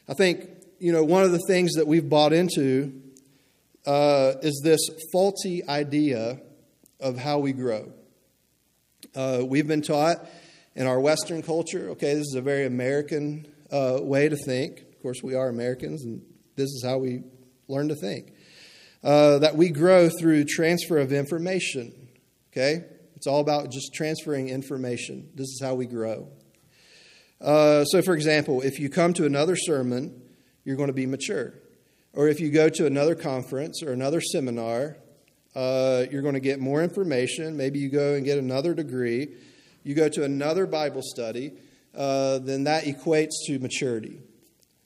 I 0.07 0.13
think, 0.13 0.47
you 0.79 0.93
know, 0.93 1.03
one 1.03 1.23
of 1.23 1.31
the 1.31 1.41
things 1.47 1.73
that 1.73 1.87
we've 1.87 2.07
bought 2.07 2.31
into 2.31 2.93
uh, 3.85 4.33
is 4.41 4.61
this 4.63 4.79
faulty 5.11 5.61
idea 5.67 6.39
of 6.99 7.17
how 7.17 7.39
we 7.39 7.51
grow. 7.51 7.91
Uh, 9.15 9.41
we've 9.45 9.67
been 9.67 9.81
taught 9.81 10.25
in 10.75 10.87
our 10.87 10.99
Western 10.99 11.41
culture, 11.41 11.89
okay, 11.89 12.13
this 12.13 12.27
is 12.27 12.35
a 12.35 12.41
very 12.41 12.65
American 12.65 13.45
uh, 13.71 13.99
way 14.01 14.29
to 14.29 14.37
think. 14.37 14.79
Of 14.79 15.01
course, 15.01 15.21
we 15.21 15.35
are 15.35 15.49
Americans, 15.49 16.05
and 16.05 16.21
this 16.55 16.69
is 16.69 16.83
how 16.85 16.97
we 16.97 17.23
learn 17.67 17.89
to 17.89 17.95
think. 17.95 18.33
Uh, 19.03 19.39
that 19.39 19.55
we 19.55 19.69
grow 19.69 20.09
through 20.09 20.45
transfer 20.45 20.97
of 20.97 21.11
information, 21.11 22.09
okay? 22.51 22.85
It's 23.15 23.27
all 23.27 23.41
about 23.41 23.71
just 23.71 23.93
transferring 23.93 24.49
information. 24.49 25.29
This 25.35 25.47
is 25.47 25.59
how 25.61 25.75
we 25.75 25.85
grow. 25.85 26.29
Uh, 27.41 27.83
so, 27.85 28.01
for 28.01 28.13
example, 28.13 28.61
if 28.61 28.79
you 28.79 28.89
come 28.89 29.13
to 29.13 29.25
another 29.25 29.55
sermon, 29.55 30.21
you're 30.63 30.77
going 30.77 30.87
to 30.87 30.93
be 30.93 31.05
mature. 31.05 31.53
Or 32.13 32.27
if 32.27 32.39
you 32.39 32.51
go 32.51 32.69
to 32.69 32.85
another 32.85 33.15
conference 33.15 33.83
or 33.83 33.91
another 33.91 34.21
seminar, 34.21 34.97
uh, 35.55 36.05
you're 36.11 36.21
going 36.21 36.33
to 36.33 36.39
get 36.39 36.59
more 36.59 36.83
information. 36.83 37.55
Maybe 37.57 37.79
you 37.79 37.89
go 37.89 38.15
and 38.15 38.25
get 38.25 38.37
another 38.37 38.73
degree 38.73 39.29
you 39.83 39.95
go 39.95 40.09
to 40.09 40.23
another 40.23 40.65
Bible 40.65 41.01
study, 41.03 41.53
uh, 41.95 42.39
then 42.39 42.65
that 42.65 42.83
equates 42.83 43.31
to 43.47 43.59
maturity. 43.59 44.21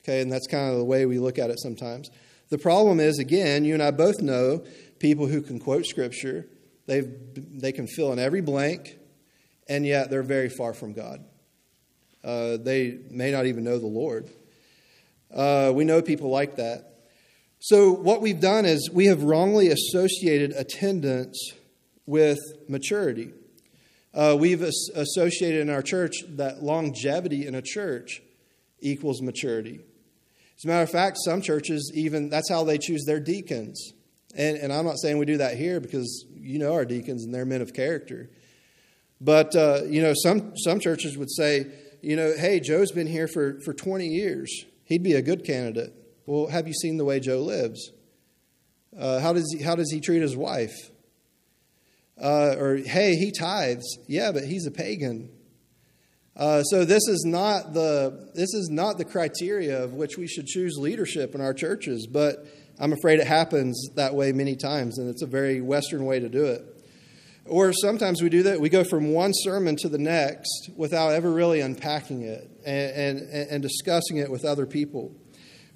Okay, 0.04 0.22
and 0.22 0.32
that's 0.32 0.48
kind 0.48 0.72
of 0.72 0.78
the 0.78 0.86
way 0.86 1.06
we 1.06 1.20
look 1.20 1.40
at 1.40 1.50
it 1.50 1.60
sometimes. 1.60 2.10
The 2.50 2.58
problem 2.58 3.00
is, 3.00 3.20
again, 3.20 3.66
you 3.66 3.74
and 3.74 3.82
I 3.82 3.92
both 3.92 4.22
know 4.22 4.64
people 5.00 5.28
who 5.28 5.42
can 5.42 5.60
quote 5.60 5.86
Scripture, 5.86 6.48
they 6.86 7.02
they 7.02 7.72
can 7.72 7.88
fill 7.88 8.12
in 8.12 8.20
every 8.20 8.42
blank, 8.42 8.98
and 9.68 9.86
yet 9.86 10.10
they're 10.10 10.24
very 10.24 10.50
far 10.50 10.74
from 10.74 10.94
God. 10.94 11.24
Uh, 12.24 12.58
they 12.58 13.00
may 13.10 13.32
not 13.32 13.46
even 13.46 13.64
know 13.64 13.80
the 13.80 13.88
Lord. 13.88 14.30
Uh, 15.34 15.72
we 15.74 15.84
know 15.84 16.02
people 16.02 16.30
like 16.30 16.58
that. 16.58 16.94
So, 17.60 17.92
what 17.92 18.22
we've 18.22 18.40
done 18.40 18.66
is 18.66 18.90
we 18.92 19.06
have 19.06 19.24
wrongly 19.24 19.70
associated 19.70 20.52
attendance 20.52 21.54
with 22.06 22.40
maturity. 22.68 23.32
Uh, 24.14 24.36
we've 24.40 24.62
associated 24.62 25.62
in 25.62 25.70
our 25.70 25.82
church 25.82 26.18
that 26.28 26.62
longevity 26.62 27.48
in 27.48 27.56
a 27.56 27.62
church 27.62 28.22
equals 28.80 29.22
maturity. 29.22 29.80
As 30.58 30.66
a 30.66 30.68
matter 30.68 30.84
of 30.84 30.92
fact, 30.92 31.18
some 31.24 31.42
churches 31.42 31.92
even 31.96 32.30
that's 32.30 32.50
how 32.50 32.64
they 32.64 32.78
choose 32.78 33.06
their 33.06 33.20
deacons. 33.20 33.94
And, 34.36 34.58
and 34.58 34.74
I'm 34.74 34.86
not 34.86 35.00
saying 35.00 35.18
we 35.18 35.26
do 35.26 35.38
that 35.38 35.58
here 35.58 35.80
because 35.80 36.26
you 36.36 36.60
know 36.60 36.74
our 36.74 36.86
deacons 36.86 37.24
and 37.24 37.34
they're 37.34 37.46
men 37.46 37.62
of 37.62 37.74
character. 37.74 38.30
But 39.20 39.56
uh, 39.56 39.84
you 39.88 40.02
know, 40.02 40.14
some 40.22 40.58
some 40.58 40.80
churches 40.80 41.18
would 41.18 41.32
say, 41.32 41.68
you 42.02 42.16
know, 42.16 42.34
hey, 42.38 42.60
Joe's 42.60 42.92
been 42.92 43.08
here 43.08 43.28
for, 43.28 43.62
for 43.62 43.74
20 43.74 44.08
years. 44.08 44.66
He'd 44.86 45.04
be 45.04 45.14
a 45.14 45.22
good 45.22 45.44
candidate. 45.44 45.94
Well, 46.26 46.48
have 46.48 46.68
you 46.68 46.74
seen 46.74 46.98
the 46.98 47.06
way 47.06 47.20
Joe 47.20 47.42
lives? 47.42 47.92
Uh, 48.98 49.20
how 49.20 49.34
does 49.34 49.54
he 49.56 49.64
how 49.64 49.76
does 49.76 49.92
he 49.92 50.00
treat 50.00 50.22
his 50.22 50.38
wife? 50.38 50.76
Uh, 52.22 52.56
or, 52.60 52.78
hey, 52.78 53.16
he 53.16 53.32
tithes. 53.32 53.98
Yeah, 54.08 54.32
but 54.32 54.44
he's 54.44 54.68
a 54.68 54.72
pagan. 54.72 55.32
Uh, 56.36 56.64
so 56.64 56.86
this 56.86 57.08
is 57.08 57.24
not 57.28 57.74
the 57.74 58.32
this 58.34 58.54
is 58.54 58.70
not 58.72 58.98
the 58.98 59.06
criteria 59.06 59.84
of 59.84 59.94
which 59.94 60.18
we 60.18 60.28
should 60.28 60.48
choose 60.48 60.78
leadership 60.78 61.36
in 61.36 61.42
our 61.42 61.54
churches, 61.54 62.08
but 62.08 62.46
I'm 62.80 62.92
afraid 62.92 63.20
it 63.20 63.28
happens 63.28 63.90
that 63.96 64.16
way 64.16 64.32
many 64.32 64.56
times, 64.56 64.98
and 64.98 65.10
it's 65.10 65.22
a 65.22 65.28
very 65.28 65.62
Western 65.62 66.06
way 66.06 66.20
to 66.20 66.30
do 66.30 66.46
it. 66.46 66.64
Or 67.46 67.74
sometimes 67.74 68.22
we 68.22 68.30
do 68.30 68.44
that. 68.44 68.62
We 68.62 68.70
go 68.70 68.84
from 68.84 69.12
one 69.12 69.32
sermon 69.34 69.76
to 69.78 69.90
the 69.90 69.98
next 69.98 70.70
without 70.76 71.10
ever 71.10 71.30
really 71.32 71.60
unpacking 71.60 72.22
it 72.22 72.50
and, 72.66 73.20
and, 73.20 73.50
and 73.50 73.62
discussing 73.62 74.18
it 74.18 74.32
with 74.32 74.46
other 74.46 74.66
people. 74.66 75.14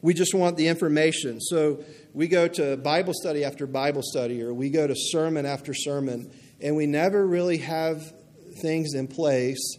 We 0.01 0.13
just 0.13 0.34
want 0.34 0.56
the 0.56 0.67
information. 0.67 1.41
So 1.41 1.84
we 2.13 2.27
go 2.27 2.47
to 2.47 2.77
Bible 2.77 3.13
study 3.13 3.43
after 3.43 3.67
Bible 3.67 4.03
study, 4.03 4.41
or 4.43 4.53
we 4.53 4.69
go 4.69 4.88
to 4.88 4.93
sermon 4.95 5.45
after 5.45 5.73
sermon, 5.73 6.32
and 6.62 6.75
we 6.75 6.86
never 6.86 7.27
really 7.27 7.58
have 7.58 8.13
things 8.62 8.93
in 8.93 9.08
place 9.08 9.77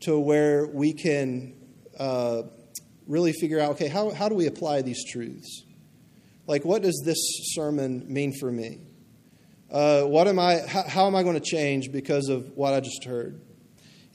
to 0.00 0.18
where 0.18 0.66
we 0.66 0.92
can 0.92 1.54
uh, 1.98 2.42
really 3.06 3.32
figure 3.32 3.60
out 3.60 3.72
okay, 3.72 3.88
how, 3.88 4.10
how 4.10 4.28
do 4.28 4.34
we 4.34 4.46
apply 4.46 4.82
these 4.82 5.04
truths? 5.10 5.64
Like, 6.46 6.64
what 6.64 6.82
does 6.82 7.02
this 7.04 7.18
sermon 7.54 8.04
mean 8.08 8.32
for 8.38 8.50
me? 8.50 8.80
Uh, 9.72 10.02
what 10.02 10.28
am 10.28 10.38
I, 10.38 10.58
how, 10.68 10.82
how, 10.86 11.06
am 11.06 11.16
I 11.16 11.22
going 11.22 11.34
to 11.34 11.40
change 11.40 11.90
because 11.90 12.28
of 12.28 12.54
what 12.56 12.74
I 12.74 12.80
just 12.80 13.04
heard? 13.04 13.40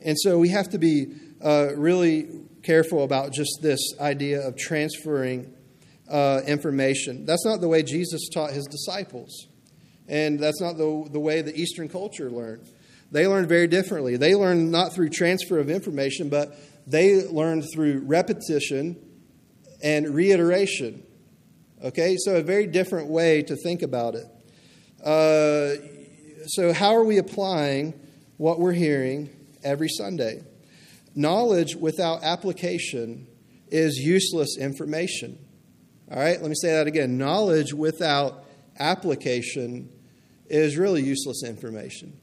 And 0.06 0.16
so 0.20 0.38
we 0.38 0.50
have 0.50 0.70
to 0.70 0.78
be 0.78 1.08
uh, 1.44 1.70
really 1.76 2.30
careful 2.62 3.04
about 3.04 3.34
just 3.34 3.58
this 3.64 3.80
idea 4.00 4.48
of 4.48 4.56
transferring 4.56 5.52
uh, 6.08 6.42
information. 6.46 7.26
That's 7.26 7.44
not 7.44 7.60
the 7.60 7.68
way 7.68 7.82
Jesus 7.82 8.30
taught 8.32 8.52
his 8.52 8.66
disciples. 8.66 9.48
And 10.08 10.40
that's 10.40 10.62
not 10.62 10.78
the, 10.78 11.08
the 11.12 11.20
way 11.20 11.42
the 11.42 11.60
Eastern 11.60 11.90
culture 11.90 12.30
learned. 12.30 12.70
They 13.12 13.26
learned 13.26 13.50
very 13.50 13.68
differently. 13.68 14.16
They 14.16 14.36
learned 14.36 14.72
not 14.72 14.94
through 14.94 15.10
transfer 15.10 15.58
of 15.58 15.72
information, 15.72 16.30
but 16.30 16.56
they 16.86 17.26
learned 17.26 17.66
through 17.74 18.04
repetition 18.06 18.96
and 19.82 20.14
reiteration. 20.14 21.04
Okay, 21.84 22.16
so 22.20 22.36
a 22.36 22.44
very 22.44 22.68
different 22.68 23.08
way 23.08 23.42
to 23.42 23.56
think 23.56 23.82
about 23.82 24.14
it. 24.14 24.26
Uh, 25.08 25.78
so, 26.48 26.74
how 26.74 26.94
are 26.94 27.04
we 27.06 27.18
applying 27.18 27.94
what 28.36 28.60
we're 28.60 28.74
hearing 28.74 29.30
every 29.64 29.88
Sunday? 29.88 30.44
Knowledge 31.16 31.78
without 31.78 32.24
application 32.24 33.26
is 33.70 33.96
useless 33.96 34.58
information. 34.60 35.38
All 36.12 36.20
right, 36.20 36.42
let 36.42 36.50
me 36.50 36.56
say 36.56 36.74
that 36.74 36.88
again. 36.88 37.18
Knowledge 37.18 37.74
without 37.74 38.44
application 38.80 39.90
is 40.48 40.76
really 40.76 41.04
useless 41.04 41.42
information. 41.42 42.20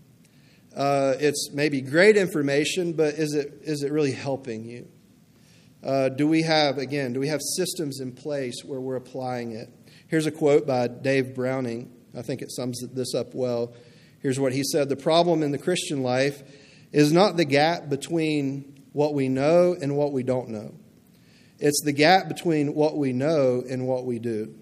Uh, 0.76 1.14
it's 1.18 1.52
maybe 1.54 1.80
great 1.80 2.18
information, 2.18 2.92
but 2.92 3.14
is 3.14 3.32
it, 3.32 3.60
is 3.62 3.82
it 3.82 3.92
really 3.92 4.12
helping 4.12 4.62
you? 4.62 4.86
Uh, 5.82 6.10
do 6.10 6.28
we 6.28 6.42
have, 6.42 6.76
again, 6.76 7.14
do 7.14 7.20
we 7.20 7.28
have 7.28 7.40
systems 7.40 8.00
in 8.00 8.12
place 8.12 8.62
where 8.62 8.78
we're 8.78 8.96
applying 8.96 9.52
it? 9.52 9.70
Here's 10.06 10.26
a 10.26 10.30
quote 10.30 10.66
by 10.66 10.88
Dave 10.88 11.34
Browning. 11.34 11.90
I 12.16 12.22
think 12.22 12.42
it 12.42 12.50
sums 12.50 12.80
this 12.92 13.14
up 13.14 13.34
well. 13.34 13.74
Here's 14.20 14.40
what 14.40 14.52
he 14.52 14.62
said 14.64 14.88
The 14.88 14.96
problem 14.96 15.42
in 15.42 15.52
the 15.52 15.58
Christian 15.58 16.02
life 16.02 16.42
is 16.92 17.12
not 17.12 17.36
the 17.36 17.44
gap 17.44 17.88
between 17.88 18.82
what 18.92 19.14
we 19.14 19.28
know 19.28 19.76
and 19.80 19.96
what 19.96 20.12
we 20.12 20.22
don't 20.22 20.48
know. 20.48 20.74
It's 21.58 21.82
the 21.84 21.92
gap 21.92 22.28
between 22.28 22.74
what 22.74 22.96
we 22.96 23.12
know 23.12 23.62
and 23.68 23.86
what 23.86 24.04
we 24.04 24.18
do. 24.18 24.54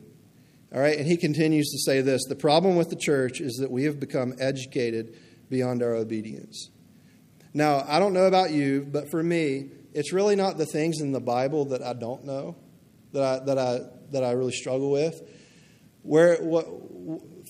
All 0.74 0.80
right, 0.80 0.96
and 0.96 1.06
he 1.06 1.18
continues 1.18 1.70
to 1.70 1.78
say 1.78 2.00
this 2.00 2.24
the 2.26 2.34
problem 2.34 2.76
with 2.76 2.88
the 2.88 2.96
church 2.96 3.40
is 3.40 3.58
that 3.60 3.70
we 3.70 3.84
have 3.84 4.00
become 4.00 4.34
educated 4.38 5.16
beyond 5.50 5.82
our 5.82 5.94
obedience. 5.94 6.70
Now, 7.54 7.84
I 7.86 7.98
don't 7.98 8.14
know 8.14 8.24
about 8.24 8.52
you, 8.52 8.86
but 8.90 9.10
for 9.10 9.22
me, 9.22 9.68
it's 9.92 10.12
really 10.12 10.36
not 10.36 10.56
the 10.56 10.64
things 10.64 11.00
in 11.00 11.12
the 11.12 11.20
Bible 11.20 11.66
that 11.66 11.82
I 11.82 11.92
don't 11.92 12.24
know, 12.24 12.56
that 13.12 13.22
I, 13.22 13.44
that 13.44 13.58
I, 13.58 13.80
that 14.12 14.24
I 14.24 14.32
really 14.32 14.52
struggle 14.52 14.90
with. 14.90 15.20
Where, 16.02 16.38
what, 16.38 16.66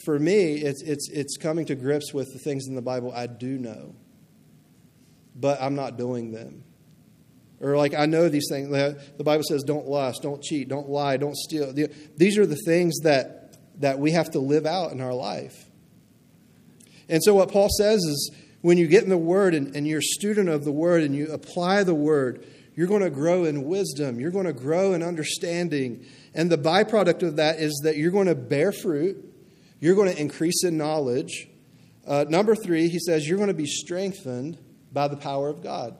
for 0.05 0.19
me, 0.19 0.55
it's, 0.55 0.83
it's, 0.83 1.09
it's 1.11 1.37
coming 1.37 1.67
to 1.67 1.75
grips 1.75 2.13
with 2.13 2.33
the 2.33 2.39
things 2.39 2.67
in 2.67 2.75
the 2.75 2.83
Bible 2.83 3.13
I 3.15 3.27
do 3.27 3.59
know, 3.59 3.95
but 5.37 5.61
I'm 5.61 5.75
not 5.75 5.97
doing 5.97 6.33
them. 6.33 6.65
Or, 7.61 7.77
like, 7.77 7.95
I 7.95 8.07
know 8.07 8.29
these 8.29 8.49
things. 8.51 8.71
The 8.71 9.25
Bible 9.25 9.45
says, 9.45 9.63
don't 9.63 9.87
lust, 9.87 10.23
don't 10.23 10.43
cheat, 10.43 10.69
don't 10.69 10.89
lie, 10.89 11.17
don't 11.17 11.37
steal. 11.37 11.73
These 12.17 12.37
are 12.37 12.47
the 12.47 12.57
things 12.57 12.99
that, 13.05 13.57
that 13.81 14.01
we 14.01 14.11
have 14.11 14.33
to 14.33 14.41
live 14.41 14.67
out 14.67 14.91
in 14.91 15.01
our 15.01 15.15
life. 15.15 15.69
And 17.09 17.23
so, 17.23 17.35
what 17.35 17.53
Paul 17.53 17.69
says 17.69 18.01
is 18.01 18.33
when 18.63 18.79
you 18.79 18.89
get 18.89 19.05
in 19.05 19.11
the 19.11 19.19
Word 19.19 19.55
and, 19.55 19.77
and 19.77 19.87
you're 19.87 20.01
a 20.01 20.03
student 20.03 20.49
of 20.49 20.65
the 20.65 20.73
Word 20.73 21.05
and 21.05 21.15
you 21.15 21.31
apply 21.33 21.85
the 21.85 21.95
Word, 21.95 22.45
you're 22.75 22.89
going 22.89 23.03
to 23.03 23.11
grow 23.11 23.45
in 23.45 23.65
wisdom, 23.65 24.19
you're 24.19 24.31
going 24.33 24.47
to 24.47 24.53
grow 24.53 24.95
in 24.95 25.03
understanding. 25.03 26.05
And 26.35 26.51
the 26.51 26.59
byproduct 26.59 27.23
of 27.23 27.37
that 27.37 27.61
is 27.61 27.83
that 27.85 27.97
you're 27.97 28.11
going 28.11 28.27
to 28.27 28.35
bear 28.35 28.73
fruit, 28.73 29.32
you're 29.83 29.97
going 29.97 30.15
to 30.15 30.21
increase 30.21 30.63
in 30.63 30.79
knowledge. 30.79 31.49
Uh, 32.07 32.25
number 32.29 32.55
three, 32.55 32.89
he 32.89 33.01
says, 33.01 33.29
you're 33.29 33.37
going 33.37 33.49
to 33.49 33.55
be 33.55 33.67
strengthened 33.67 34.57
by 34.93 35.09
the 35.09 35.17
power 35.17 35.49
of 35.49 35.61
God. 35.61 35.99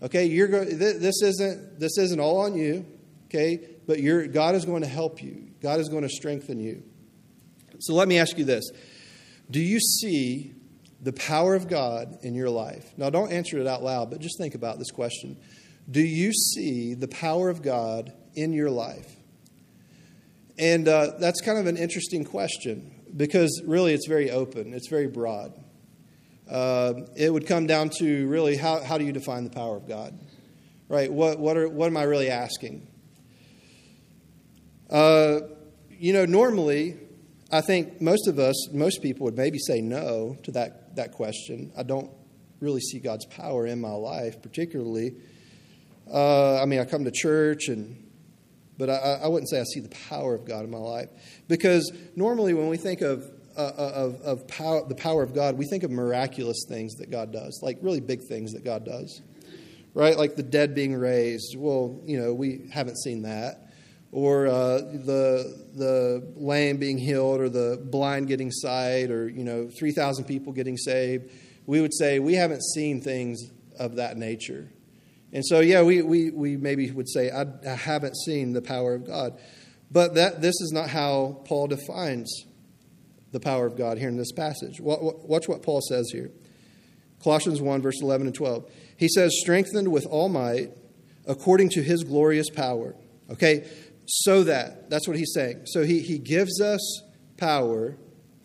Okay, 0.00 0.26
you're 0.26 0.46
go- 0.46 0.64
this 0.64 1.20
isn't 1.20 1.80
this 1.80 1.98
isn't 1.98 2.20
all 2.20 2.42
on 2.42 2.54
you. 2.54 2.86
Okay, 3.24 3.58
but 3.88 3.98
you 3.98 4.28
God 4.28 4.54
is 4.54 4.64
going 4.64 4.82
to 4.82 4.88
help 4.88 5.20
you. 5.20 5.48
God 5.60 5.80
is 5.80 5.88
going 5.88 6.02
to 6.02 6.08
strengthen 6.08 6.60
you. 6.60 6.84
So 7.80 7.94
let 7.94 8.06
me 8.06 8.18
ask 8.18 8.38
you 8.38 8.44
this: 8.44 8.70
Do 9.50 9.58
you 9.58 9.80
see 9.80 10.52
the 11.00 11.14
power 11.14 11.54
of 11.54 11.68
God 11.68 12.18
in 12.22 12.34
your 12.34 12.50
life? 12.50 12.92
Now, 12.96 13.10
don't 13.10 13.32
answer 13.32 13.58
it 13.58 13.66
out 13.66 13.82
loud, 13.82 14.10
but 14.10 14.20
just 14.20 14.38
think 14.38 14.54
about 14.54 14.78
this 14.78 14.90
question: 14.90 15.38
Do 15.90 16.02
you 16.02 16.32
see 16.32 16.92
the 16.92 17.08
power 17.08 17.48
of 17.48 17.62
God 17.62 18.12
in 18.34 18.52
your 18.52 18.70
life? 18.70 19.15
And 20.58 20.88
uh, 20.88 21.12
that's 21.18 21.40
kind 21.40 21.58
of 21.58 21.66
an 21.66 21.76
interesting 21.76 22.24
question 22.24 22.92
because 23.14 23.62
really 23.66 23.92
it's 23.92 24.06
very 24.06 24.30
open. 24.30 24.72
It's 24.72 24.88
very 24.88 25.06
broad. 25.06 25.52
Uh, 26.50 26.94
it 27.16 27.32
would 27.32 27.46
come 27.46 27.66
down 27.66 27.90
to 27.98 28.26
really 28.28 28.56
how, 28.56 28.80
how 28.82 28.98
do 28.98 29.04
you 29.04 29.12
define 29.12 29.44
the 29.44 29.50
power 29.50 29.76
of 29.76 29.88
God? 29.88 30.18
Right? 30.88 31.12
What, 31.12 31.38
what, 31.38 31.56
are, 31.56 31.68
what 31.68 31.86
am 31.86 31.96
I 31.96 32.04
really 32.04 32.30
asking? 32.30 32.86
Uh, 34.88 35.40
you 35.90 36.12
know, 36.12 36.24
normally, 36.24 36.96
I 37.50 37.60
think 37.60 38.00
most 38.00 38.28
of 38.28 38.38
us, 38.38 38.70
most 38.72 39.02
people 39.02 39.24
would 39.24 39.36
maybe 39.36 39.58
say 39.58 39.80
no 39.80 40.36
to 40.44 40.52
that, 40.52 40.96
that 40.96 41.12
question. 41.12 41.72
I 41.76 41.82
don't 41.82 42.10
really 42.60 42.80
see 42.80 43.00
God's 43.00 43.26
power 43.26 43.66
in 43.66 43.80
my 43.80 43.92
life, 43.92 44.40
particularly. 44.40 45.16
Uh, 46.10 46.62
I 46.62 46.66
mean, 46.66 46.78
I 46.78 46.84
come 46.84 47.04
to 47.04 47.10
church, 47.10 47.68
and 47.68 48.05
but 48.78 48.90
I, 48.90 49.20
I 49.22 49.28
wouldn't 49.28 49.48
say 49.48 49.60
I 49.60 49.64
see 49.64 49.80
the 49.80 49.94
power 50.08 50.34
of 50.34 50.44
God 50.44 50.64
in 50.64 50.70
my 50.70 50.78
life. 50.78 51.08
Because 51.48 51.90
normally, 52.14 52.54
when 52.54 52.68
we 52.68 52.76
think 52.76 53.00
of 53.00 53.30
uh, 53.56 53.72
uh, 53.78 53.92
of, 53.94 54.20
of 54.20 54.48
power, 54.48 54.86
the 54.86 54.94
power 54.94 55.22
of 55.22 55.34
God, 55.34 55.56
we 55.56 55.64
think 55.64 55.82
of 55.82 55.90
miraculous 55.90 56.66
things 56.68 56.94
that 56.96 57.10
God 57.10 57.32
does, 57.32 57.60
like 57.62 57.78
really 57.80 58.00
big 58.00 58.20
things 58.28 58.52
that 58.52 58.64
God 58.64 58.84
does, 58.84 59.22
right? 59.94 60.14
Like 60.18 60.36
the 60.36 60.42
dead 60.42 60.74
being 60.74 60.94
raised. 60.94 61.56
Well, 61.56 62.02
you 62.04 62.20
know, 62.20 62.34
we 62.34 62.68
haven't 62.70 62.98
seen 62.98 63.22
that. 63.22 63.62
Or 64.12 64.46
uh, 64.46 64.78
the, 64.78 65.64
the 65.74 66.32
lame 66.36 66.76
being 66.76 66.98
healed, 66.98 67.40
or 67.40 67.48
the 67.48 67.82
blind 67.82 68.28
getting 68.28 68.50
sight, 68.50 69.10
or, 69.10 69.28
you 69.28 69.42
know, 69.44 69.70
3,000 69.78 70.24
people 70.24 70.52
getting 70.52 70.76
saved. 70.76 71.30
We 71.64 71.80
would 71.80 71.94
say 71.94 72.18
we 72.18 72.34
haven't 72.34 72.62
seen 72.62 73.00
things 73.00 73.50
of 73.78 73.96
that 73.96 74.18
nature. 74.18 74.70
And 75.32 75.44
so, 75.44 75.60
yeah, 75.60 75.82
we, 75.82 76.02
we, 76.02 76.30
we 76.30 76.56
maybe 76.56 76.90
would 76.90 77.08
say, 77.08 77.30
I, 77.30 77.44
I 77.68 77.74
haven't 77.74 78.16
seen 78.16 78.52
the 78.52 78.62
power 78.62 78.94
of 78.94 79.06
God. 79.06 79.38
But 79.90 80.14
that, 80.14 80.40
this 80.40 80.54
is 80.60 80.72
not 80.72 80.88
how 80.88 81.42
Paul 81.44 81.66
defines 81.68 82.44
the 83.32 83.40
power 83.40 83.66
of 83.66 83.76
God 83.76 83.98
here 83.98 84.08
in 84.08 84.16
this 84.16 84.32
passage. 84.32 84.80
Watch 84.80 85.48
what 85.48 85.62
Paul 85.62 85.80
says 85.80 86.10
here. 86.10 86.30
Colossians 87.22 87.60
1, 87.60 87.82
verse 87.82 88.00
11 88.00 88.28
and 88.28 88.36
12. 88.36 88.70
He 88.96 89.08
says, 89.08 89.32
strengthened 89.40 89.88
with 89.88 90.06
all 90.06 90.28
might 90.28 90.70
according 91.26 91.70
to 91.70 91.82
his 91.82 92.04
glorious 92.04 92.48
power. 92.50 92.94
Okay, 93.30 93.68
so 94.06 94.44
that, 94.44 94.88
that's 94.88 95.08
what 95.08 95.16
he's 95.16 95.32
saying. 95.34 95.66
So 95.66 95.82
he, 95.82 96.00
he 96.00 96.18
gives 96.18 96.60
us 96.60 97.02
power 97.36 97.96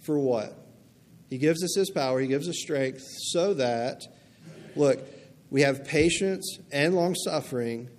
for 0.02 0.20
what? 0.20 0.58
He 1.30 1.38
gives 1.38 1.64
us 1.64 1.76
his 1.76 1.90
power, 1.90 2.20
he 2.20 2.28
gives 2.28 2.50
us 2.50 2.58
strength 2.58 3.04
so 3.32 3.54
that, 3.54 4.02
look, 4.76 5.00
we 5.52 5.62
have 5.62 5.84
patience 5.84 6.58
and 6.72 6.96
long 6.96 7.14
suffering 7.14 7.90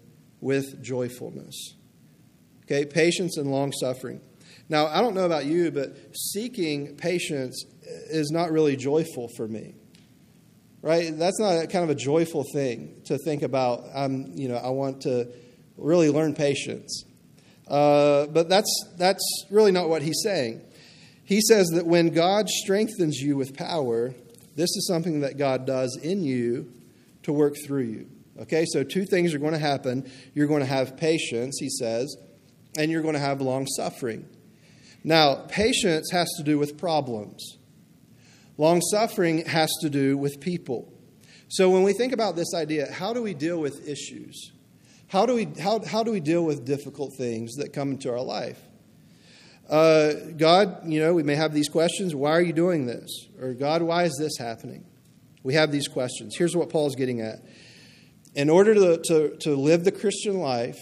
with 0.40 0.82
joyfulness. 0.82 1.76
Okay, 2.64 2.84
patience 2.86 3.36
and 3.36 3.50
long 3.50 3.72
suffering. 3.72 4.20
Now, 4.68 4.86
I 4.86 5.02
don't 5.02 5.14
know 5.14 5.26
about 5.26 5.44
you, 5.44 5.70
but 5.70 5.94
seeking 6.16 6.96
patience 6.96 7.64
is 7.82 8.30
not 8.30 8.50
really 8.50 8.74
joyful 8.74 9.28
for 9.36 9.46
me. 9.46 9.74
Right? 10.80 11.16
That's 11.16 11.38
not 11.38 11.68
kind 11.70 11.84
of 11.84 11.90
a 11.90 11.94
joyful 11.94 12.44
thing 12.52 13.02
to 13.04 13.18
think 13.18 13.42
about. 13.42 13.84
I'm, 13.94 14.32
you 14.34 14.48
know, 14.48 14.56
I 14.56 14.70
want 14.70 15.02
to 15.02 15.28
really 15.76 16.10
learn 16.10 16.34
patience. 16.34 17.04
Uh, 17.68 18.26
but 18.26 18.48
that's, 18.48 18.88
that's 18.96 19.44
really 19.50 19.70
not 19.70 19.88
what 19.88 20.02
he's 20.02 20.22
saying. 20.24 20.62
He 21.24 21.40
says 21.40 21.68
that 21.74 21.86
when 21.86 22.08
God 22.08 22.48
strengthens 22.48 23.18
you 23.18 23.36
with 23.36 23.56
power, 23.56 24.14
this 24.56 24.70
is 24.70 24.88
something 24.88 25.20
that 25.20 25.36
God 25.36 25.66
does 25.66 25.98
in 26.02 26.24
you 26.24 26.72
to 27.24 27.32
work 27.32 27.54
through 27.66 27.84
you. 27.84 28.08
Okay, 28.40 28.64
so 28.66 28.82
two 28.82 29.04
things 29.04 29.34
are 29.34 29.38
going 29.38 29.52
to 29.52 29.58
happen. 29.58 30.10
You're 30.34 30.46
going 30.46 30.60
to 30.60 30.66
have 30.66 30.96
patience, 30.96 31.58
he 31.60 31.68
says, 31.68 32.16
and 32.76 32.90
you're 32.90 33.02
going 33.02 33.14
to 33.14 33.20
have 33.20 33.40
long 33.40 33.66
suffering. 33.66 34.26
Now, 35.04 35.34
patience 35.48 36.10
has 36.12 36.28
to 36.38 36.42
do 36.42 36.58
with 36.58 36.78
problems, 36.78 37.58
long 38.56 38.80
suffering 38.80 39.44
has 39.46 39.70
to 39.82 39.90
do 39.90 40.16
with 40.16 40.40
people. 40.40 40.92
So, 41.48 41.68
when 41.68 41.82
we 41.82 41.92
think 41.92 42.12
about 42.12 42.36
this 42.36 42.54
idea, 42.54 42.90
how 42.90 43.12
do 43.12 43.22
we 43.22 43.34
deal 43.34 43.60
with 43.60 43.86
issues? 43.86 44.52
How 45.08 45.26
do 45.26 45.34
we, 45.34 45.48
how, 45.60 45.84
how 45.84 46.02
do 46.02 46.10
we 46.10 46.20
deal 46.20 46.42
with 46.42 46.64
difficult 46.64 47.12
things 47.18 47.56
that 47.56 47.74
come 47.74 47.90
into 47.90 48.10
our 48.10 48.22
life? 48.22 48.58
Uh, 49.68 50.12
God, 50.38 50.86
you 50.86 51.00
know, 51.00 51.12
we 51.12 51.22
may 51.22 51.34
have 51.34 51.52
these 51.52 51.68
questions 51.68 52.14
why 52.14 52.30
are 52.30 52.40
you 52.40 52.54
doing 52.54 52.86
this? 52.86 53.28
Or, 53.38 53.52
God, 53.52 53.82
why 53.82 54.04
is 54.04 54.16
this 54.18 54.38
happening? 54.38 54.86
We 55.42 55.54
have 55.54 55.72
these 55.72 55.88
questions. 55.88 56.36
Here's 56.36 56.56
what 56.56 56.70
Paul's 56.70 56.94
getting 56.94 57.20
at. 57.20 57.40
In 58.34 58.48
order 58.48 58.74
to, 58.74 58.98
to, 59.04 59.36
to 59.40 59.56
live 59.56 59.84
the 59.84 59.92
Christian 59.92 60.38
life, 60.38 60.78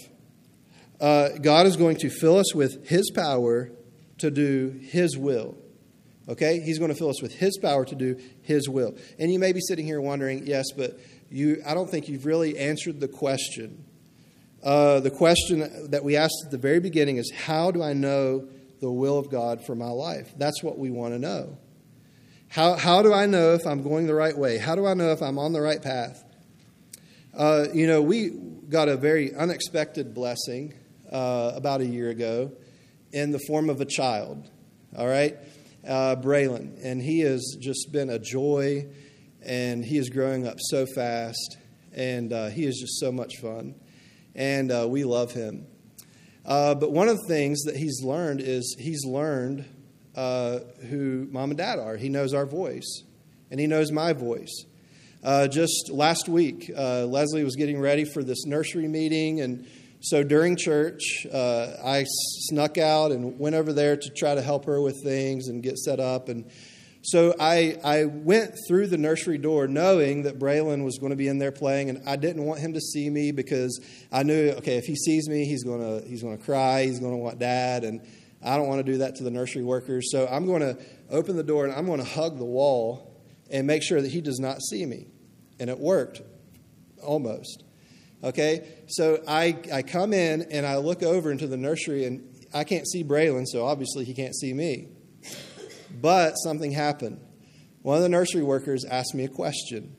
uh, 1.01 1.31
God 1.41 1.67
is 1.67 1.77
going 1.77 1.97
to 1.99 2.11
fill 2.11 2.37
us 2.37 2.55
with 2.55 2.87
His 2.87 3.11
power 3.11 3.71
to 4.19 4.31
do 4.31 4.79
His 4.83 5.17
will. 5.17 5.57
Okay? 6.29 6.61
He's 6.61 6.79
going 6.79 6.91
to 6.91 6.97
fill 6.97 7.09
us 7.09 7.23
with 7.23 7.35
His 7.35 7.59
power 7.59 7.85
to 7.85 7.95
do 7.95 8.21
His 8.43 8.69
will. 8.69 8.95
And 9.19 9.33
you 9.33 9.39
may 9.39 9.53
be 9.53 9.61
sitting 9.61 9.87
here 9.87 10.01
wondering, 10.01 10.47
yes, 10.47 10.67
but 10.77 10.99
you, 11.31 11.63
I 11.67 11.75
don't 11.75 11.91
think 11.91 12.09
you've 12.09 12.27
really 12.27 12.59
answered 12.59 13.01
the 13.01 13.09
question. 13.09 13.85
Uh, 14.63 15.01
the 15.01 15.11
question 15.11 15.91
that 15.91 16.05
we 16.05 16.17
asked 16.17 16.43
at 16.45 16.51
the 16.51 16.59
very 16.59 16.81
beginning 16.81 17.17
is 17.17 17.33
how 17.33 17.71
do 17.71 17.83
I 17.83 17.95
know 17.95 18.47
the 18.81 18.91
will 18.91 19.19
of 19.19 19.31
God 19.31 19.65
for 19.65 19.75
my 19.75 19.89
life? 19.89 20.33
That's 20.37 20.63
what 20.63 20.79
we 20.79 20.91
want 20.91 21.15
to 21.15 21.19
know. 21.19 21.57
How, 22.51 22.75
how 22.75 23.03
do 23.03 23.13
I 23.13 23.27
know 23.27 23.55
if 23.55 23.65
I'm 23.65 23.85
going 23.85 24.09
the 24.09 24.15
right 24.15 24.37
way? 24.37 24.59
How 24.59 24.75
do 24.75 24.85
I 24.85 24.95
know 24.95 25.13
if 25.13 25.23
I'm 25.23 25.39
on 25.39 25.53
the 25.53 25.61
right 25.61 25.81
path? 25.81 26.25
Uh, 27.33 27.67
you 27.73 27.87
know, 27.87 28.03
we 28.03 28.31
got 28.69 28.89
a 28.89 28.97
very 28.97 29.33
unexpected 29.33 30.15
blessing 30.15 30.75
uh, 31.13 31.53
about 31.55 31.81
a 31.81 31.87
year 31.87 32.11
ago 32.11 32.51
in 33.13 33.31
the 33.31 33.39
form 33.47 33.71
of 33.71 33.81
a 33.81 33.85
child, 33.85 34.51
all 34.99 35.07
right? 35.07 35.37
Uh, 35.87 36.17
Braylon. 36.17 36.77
And 36.83 37.01
he 37.01 37.21
has 37.21 37.57
just 37.61 37.93
been 37.93 38.11
a 38.11 38.19
joy, 38.19 38.89
and 39.47 39.85
he 39.85 39.97
is 39.97 40.11
growing 40.11 40.45
up 40.45 40.57
so 40.59 40.87
fast, 40.87 41.57
and 41.93 42.33
uh, 42.33 42.49
he 42.49 42.65
is 42.65 42.81
just 42.81 42.99
so 42.99 43.13
much 43.13 43.37
fun. 43.37 43.77
And 44.35 44.73
uh, 44.73 44.89
we 44.89 45.05
love 45.05 45.31
him. 45.31 45.69
Uh, 46.45 46.75
but 46.75 46.91
one 46.91 47.09
of 47.09 47.17
the 47.17 47.29
things 47.29 47.63
that 47.63 47.77
he's 47.77 48.03
learned 48.03 48.41
is 48.41 48.75
he's 48.77 49.05
learned 49.05 49.67
uh, 50.15 50.61
who 50.89 51.29
mom 51.31 51.51
and 51.51 51.59
dad 51.59 51.79
are. 51.79 51.97
He 51.97 52.09
knows 52.09 52.35
our 52.35 52.47
voice, 52.47 53.03
and 53.51 53.61
he 53.61 53.67
knows 53.67 53.91
my 53.91 54.13
voice. 54.13 54.65
Uh, 55.23 55.49
just 55.49 55.91
last 55.91 56.29
week, 56.29 56.71
uh, 56.77 57.05
Leslie 57.05 57.45
was 57.45 57.57
getting 57.57 57.79
ready 57.79 58.05
for 58.05 58.23
this 58.23 58.47
nursery 58.47 58.89
meeting, 58.89 59.41
and 59.41 59.67
so 60.03 60.23
during 60.23 60.57
church, 60.57 61.27
uh, 61.31 61.75
I 61.85 62.05
snuck 62.09 62.79
out 62.79 63.13
and 63.13 63.39
went 63.39 63.55
over 63.55 63.75
there 63.75 63.97
to 63.97 64.11
try 64.17 64.35
to 64.35 64.41
help 64.41 64.65
her 64.65 64.81
with 64.81 65.03
things 65.05 65.49
and 65.49 65.63
get 65.63 65.77
set 65.77 66.01
up. 66.01 66.31
And 66.31 66.51
so 67.03 67.35
I, 67.39 67.77
I 67.85 68.05
went 68.07 68.55
through 68.67 68.87
the 68.87 68.97
nursery 68.97 69.37
door 69.37 69.69
knowing 69.69 70.23
that 70.23 70.39
Braylon 70.39 70.85
was 70.85 70.99
going 70.99 71.11
to 71.11 71.17
be 71.17 71.29
in 71.29 71.39
there 71.39 71.53
playing, 71.53 71.91
and 71.91 72.03
I 72.09 72.17
didn't 72.17 72.45
want 72.45 72.61
him 72.61 72.73
to 72.73 72.81
see 72.81 73.11
me 73.11 73.31
because 73.31 73.79
I 74.11 74.23
knew, 74.23 74.51
okay, 74.59 74.79
if 74.79 74.85
he 74.85 74.97
sees 74.97 75.29
me, 75.29 75.45
he's 75.45 75.65
going 75.65 75.81
to, 75.81 76.07
he's 76.09 76.23
going 76.23 76.39
to 76.39 76.45
cry, 76.45 76.85
he's 76.85 76.99
going 76.99 77.13
to 77.13 77.19
want 77.19 77.39
dad, 77.39 77.85
and 77.85 78.01
I 78.43 78.57
don't 78.57 78.69
want 78.69 78.85
to 78.85 78.93
do 78.93 78.99
that 78.99 79.17
to 79.17 79.25
the 79.25 79.31
nursery 79.31 79.63
workers. 79.63 80.11
So 80.11 80.27
I'm 80.27 80.47
going 80.47 80.63
to 80.63 80.79
open 81.11 81.37
the 81.37 81.43
door 81.43 81.65
and 81.67 81.75
I'm 81.75 81.87
going 81.87 81.99
to 81.99 82.09
hug 82.09 82.39
the 82.39 82.45
wall 82.45 83.21
and 83.51 83.67
make 83.67 83.83
sure 83.83 84.01
that 84.01 84.11
he 84.11 84.21
does 84.21 84.39
not 84.39 84.63
see 84.63 84.87
me. 84.87 85.09
And 85.59 85.69
it 85.69 85.79
worked, 85.79 86.23
almost. 87.03 87.65
Okay? 88.25 88.67
So 88.89 89.23
I, 89.29 89.59
I 89.73 89.83
come 89.83 90.13
in 90.13 90.43
and 90.51 90.65
I 90.65 90.79
look 90.79 91.03
over 91.03 91.31
into 91.31 91.47
the 91.47 91.57
nursery 91.57 92.05
and 92.05 92.27
I 92.55 92.65
can't 92.65 92.89
see 92.89 93.05
Braylon, 93.05 93.47
so 93.47 93.65
obviously 93.65 94.05
he 94.05 94.15
can't 94.15 94.35
see 94.35 94.53
me. 94.53 94.89
But 96.01 96.35
something 96.35 96.73
happened. 96.73 97.21
One 97.83 97.97
of 97.97 98.03
the 98.03 98.09
nursery 98.09 98.43
workers 98.43 98.85
asked 98.85 99.15
me 99.15 99.25
a 99.25 99.29
question. 99.29 99.97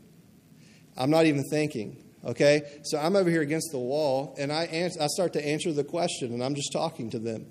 I'm 0.98 1.10
not 1.10 1.26
even 1.26 1.44
thinking. 1.50 2.04
Okay? 2.24 2.80
So 2.84 2.98
I'm 2.98 3.16
over 3.16 3.30
here 3.30 3.42
against 3.42 3.72
the 3.72 3.80
wall 3.80 4.36
and 4.38 4.52
I, 4.52 4.66
answer, 4.66 5.02
I 5.02 5.08
start 5.08 5.34
to 5.34 5.46
answer 5.46 5.72
the 5.72 5.84
question 5.84 6.34
and 6.34 6.44
I'm 6.44 6.56
just 6.56 6.72
talking 6.72 7.10
to 7.12 7.20
them. 7.20 7.48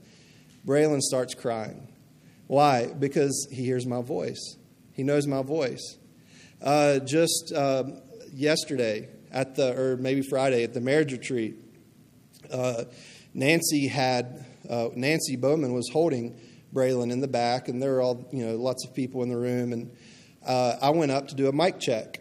Braylon 0.67 1.01
starts 1.01 1.35
crying. 1.35 1.89
Why? 2.47 2.87
Because 2.87 3.49
he 3.51 3.65
hears 3.65 3.87
my 3.87 4.03
voice. 4.03 4.57
He 4.93 5.03
knows 5.03 5.27
my 5.27 5.43
voice. 5.43 5.97
Uh, 6.63 6.99
just 6.99 7.53
um, 7.55 8.03
yesterday, 8.33 9.09
at 9.33 9.55
the 9.55 9.81
or 9.81 9.97
maybe 9.97 10.23
Friday 10.23 10.65
at 10.65 10.75
the 10.75 10.81
marriage 10.81 11.13
retreat, 11.13 11.57
uh, 12.53 12.85
Nancy 13.33 13.87
had 13.87 14.45
uh, 14.69 14.89
Nancy 14.95 15.37
Bowman 15.37 15.73
was 15.73 15.89
holding 15.91 16.39
Braylon 16.75 17.11
in 17.11 17.21
the 17.21 17.29
back, 17.29 17.69
and 17.69 17.83
there 17.83 17.93
were 17.93 18.01
all 18.01 18.29
you 18.33 18.45
know 18.47 18.57
lots 18.57 18.85
of 18.87 18.95
people 18.95 19.23
in 19.23 19.29
the 19.29 19.37
room, 19.37 19.73
and 19.73 19.91
uh, 20.47 20.77
I 20.83 20.91
went 20.91 21.13
up 21.13 21.29
to 21.29 21.35
do 21.35 21.49
a 21.49 21.53
mic 21.53 21.81
check, 21.81 22.21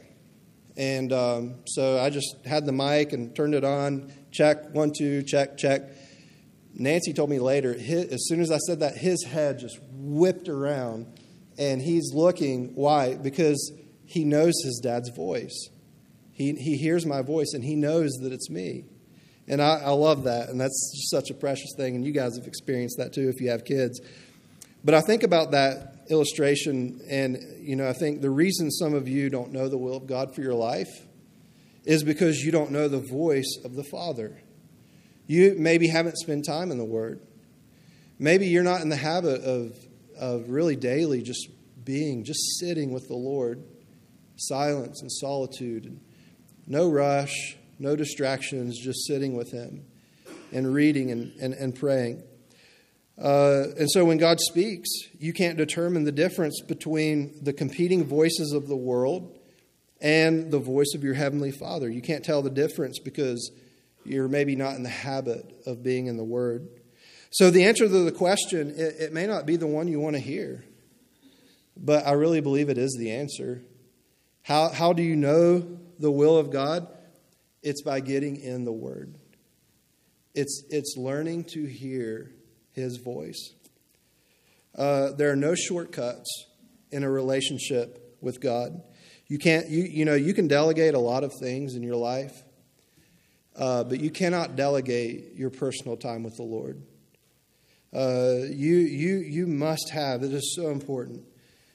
and 0.78 1.12
um, 1.12 1.56
so 1.66 2.00
I 2.00 2.10
just 2.10 2.38
had 2.46 2.66
the 2.66 2.72
mic 2.72 3.14
and 3.14 3.36
turned 3.36 3.56
it 3.56 3.64
on, 3.64 4.12
check 4.32 4.74
one 4.74 4.92
two 4.96 5.24
check 5.24 5.58
check. 5.58 5.82
Nancy 6.80 7.14
told 7.14 7.30
me 7.30 7.40
later, 7.40 7.74
his, 7.74 8.06
as 8.06 8.28
soon 8.28 8.42
as 8.42 8.52
I 8.52 8.58
said 8.58 8.80
that, 8.80 8.96
his 8.98 9.24
head 9.26 9.60
just 9.60 9.78
whipped 9.92 10.48
around, 10.48 11.08
and 11.58 11.82
he's 11.82 12.14
looking. 12.14 12.74
Why? 12.74 13.16
Because 13.16 13.72
he 14.06 14.24
knows 14.24 14.54
his 14.64 14.80
dad's 14.82 15.10
voice. 15.16 15.70
He, 16.32 16.54
he 16.54 16.78
hears 16.78 17.06
my 17.06 17.22
voice 17.22 17.52
and 17.54 17.64
he 17.64 17.76
knows 17.76 18.12
that 18.22 18.32
it's 18.32 18.50
me. 18.50 18.86
And 19.48 19.62
I, 19.62 19.82
I 19.86 19.90
love 19.90 20.24
that. 20.24 20.48
And 20.48 20.60
that's 20.60 21.10
such 21.12 21.30
a 21.30 21.34
precious 21.34 21.74
thing. 21.76 21.96
And 21.96 22.06
you 22.06 22.14
guys 22.14 22.38
have 22.38 22.48
experienced 22.48 22.98
that 22.98 23.12
too 23.12 23.28
if 23.28 23.42
you 23.42 23.50
have 23.50 23.66
kids. 23.66 24.00
But 24.84 24.96
I 24.96 25.02
think 25.02 25.24
about 25.24 25.52
that 25.52 26.06
illustration, 26.10 27.02
and 27.10 27.38
you 27.60 27.76
know, 27.76 27.88
I 27.88 27.94
think 27.94 28.22
the 28.22 28.30
reason 28.30 28.72
some 28.72 28.94
of 28.94 29.08
you 29.08 29.30
don't 29.30 29.52
know 29.52 29.68
the 29.68 29.78
will 29.78 29.98
of 29.98 30.08
God 30.08 30.34
for 30.34 30.42
your 30.42 30.54
life 30.54 30.88
is 31.84 32.04
because 32.04 32.38
you 32.38 32.52
don't 32.52 32.72
know 32.72 32.88
the 32.88 33.06
voice 33.12 33.58
of 33.66 33.76
the 33.76 33.84
Father. 33.84 34.42
You 35.30 35.54
maybe 35.60 35.88
haven't 35.88 36.18
spent 36.18 36.44
time 36.44 36.72
in 36.72 36.80
the 36.80 36.84
Word. 36.84 37.22
Maybe 38.18 38.48
you're 38.48 38.64
not 38.64 38.82
in 38.82 38.90
the 38.90 38.96
habit 38.96 39.44
of, 39.44 39.78
of 40.20 40.50
really 40.50 40.76
daily 40.76 41.22
just 41.22 41.48
being, 41.84 42.24
just 42.24 42.40
sitting 42.60 42.92
with 42.92 43.08
the 43.08 43.16
Lord, 43.16 43.64
silence 44.38 45.04
and 45.04 45.12
solitude, 45.12 45.86
and 45.86 46.00
no 46.66 46.90
rush, 46.90 47.58
no 47.78 47.96
distractions, 47.96 48.80
just 48.80 49.06
sitting 49.06 49.36
with 49.36 49.52
Him 49.52 49.86
and 50.52 50.74
reading 50.74 51.12
and, 51.12 51.32
and, 51.40 51.54
and 51.54 51.76
praying. 51.76 52.24
Uh, 53.16 53.66
and 53.78 53.88
so 53.92 54.06
when 54.06 54.18
God 54.18 54.40
speaks, 54.40 54.90
you 55.20 55.32
can't 55.32 55.60
determine 55.60 56.06
the 56.06 56.12
difference 56.12 56.60
between 56.62 57.36
the 57.44 57.54
competing 57.54 58.04
voices 58.04 58.52
of 58.52 58.68
the 58.68 58.76
world 58.76 59.38
and 60.02 60.50
the 60.50 60.58
voice 60.58 60.96
of 60.96 61.04
your 61.04 61.14
Heavenly 61.14 61.52
Father. 61.52 61.88
You 61.88 62.02
can't 62.02 62.26
tell 62.26 62.42
the 62.42 62.50
difference 62.50 62.98
because 62.98 63.52
you're 64.06 64.28
maybe 64.28 64.56
not 64.56 64.76
in 64.76 64.84
the 64.84 64.90
habit 64.90 65.62
of 65.66 65.84
being 65.84 66.08
in 66.08 66.18
the 66.18 66.24
Word. 66.24 66.68
So 67.32 67.52
the 67.52 67.66
answer 67.66 67.88
to 67.88 68.04
the 68.06 68.12
question, 68.12 68.72
it, 68.72 68.96
it 69.00 69.14
may 69.14 69.28
not 69.28 69.46
be 69.46 69.56
the 69.56 69.68
one 69.68 69.88
you 69.88 70.00
want 70.00 70.16
to 70.16 70.22
hear, 70.22 70.64
but 71.78 72.08
I 72.08 72.14
really 72.14 72.42
believe 72.42 72.70
it 72.70 72.78
is 72.78 72.96
the 72.98 73.12
answer. 73.12 73.62
How, 74.42 74.70
how 74.70 74.94
do 74.94 75.04
you 75.04 75.16
know 75.16 75.80
the 76.00 76.12
will 76.12 76.38
of 76.38 76.52
God? 76.52 76.88
It's 77.62 77.84
by 77.84 78.00
getting 78.00 78.38
in 78.38 78.66
the 78.66 78.72
Word. 78.72 79.16
It's, 80.34 80.64
it's 80.70 80.96
learning 80.98 81.46
to 81.54 81.66
hear 81.66 82.32
His 82.72 82.98
voice. 82.98 83.54
Uh, 84.76 85.12
there 85.12 85.32
are 85.32 85.36
no 85.36 85.56
shortcuts 85.56 86.46
in 86.92 87.04
a 87.04 87.12
relationship 87.12 88.18
with 88.22 88.40
God. 88.42 88.82
You 89.28 89.38
can't, 89.38 89.70
you, 89.70 89.84
you 89.84 90.06
know, 90.06 90.16
you 90.16 90.34
can 90.34 90.48
delegate 90.48 90.96
a 90.96 91.00
lot 91.00 91.24
of 91.24 91.34
things 91.40 91.76
in 91.76 91.84
your 91.84 91.96
life, 91.96 92.44
uh, 93.60 93.84
but 93.84 94.00
you 94.00 94.10
cannot 94.10 94.56
delegate 94.56 95.36
your 95.36 95.50
personal 95.50 95.98
time 95.98 96.24
with 96.24 96.38
the 96.38 96.44
Lord. 96.44 96.82
Uh, 97.94 98.46
you, 98.50 98.78
you, 98.78 99.18
you 99.18 99.48
must 99.48 99.90
have, 99.92 100.24
it 100.24 100.32
is 100.32 100.56
so 100.56 100.70
important. 100.70 101.26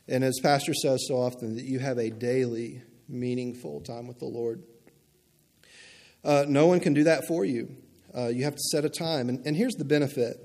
And 0.08 0.24
as 0.24 0.40
Pastor 0.42 0.72
says 0.72 1.04
so 1.06 1.16
often, 1.16 1.56
that 1.56 1.64
you 1.64 1.78
have 1.78 1.98
a 1.98 2.08
daily 2.10 2.82
meaningful 3.08 3.80
time 3.82 4.06
with 4.06 4.18
the 4.18 4.24
Lord. 4.24 4.62
Uh, 6.24 6.46
no 6.48 6.66
one 6.66 6.80
can 6.80 6.94
do 6.94 7.04
that 7.04 7.26
for 7.26 7.44
you. 7.44 7.76
Uh, 8.16 8.28
you 8.28 8.44
have 8.44 8.54
to 8.54 8.62
set 8.70 8.84
a 8.86 8.88
time. 8.88 9.28
And, 9.28 9.44
and 9.46 9.54
here's 9.54 9.74
the 9.74 9.84
benefit 9.84 10.36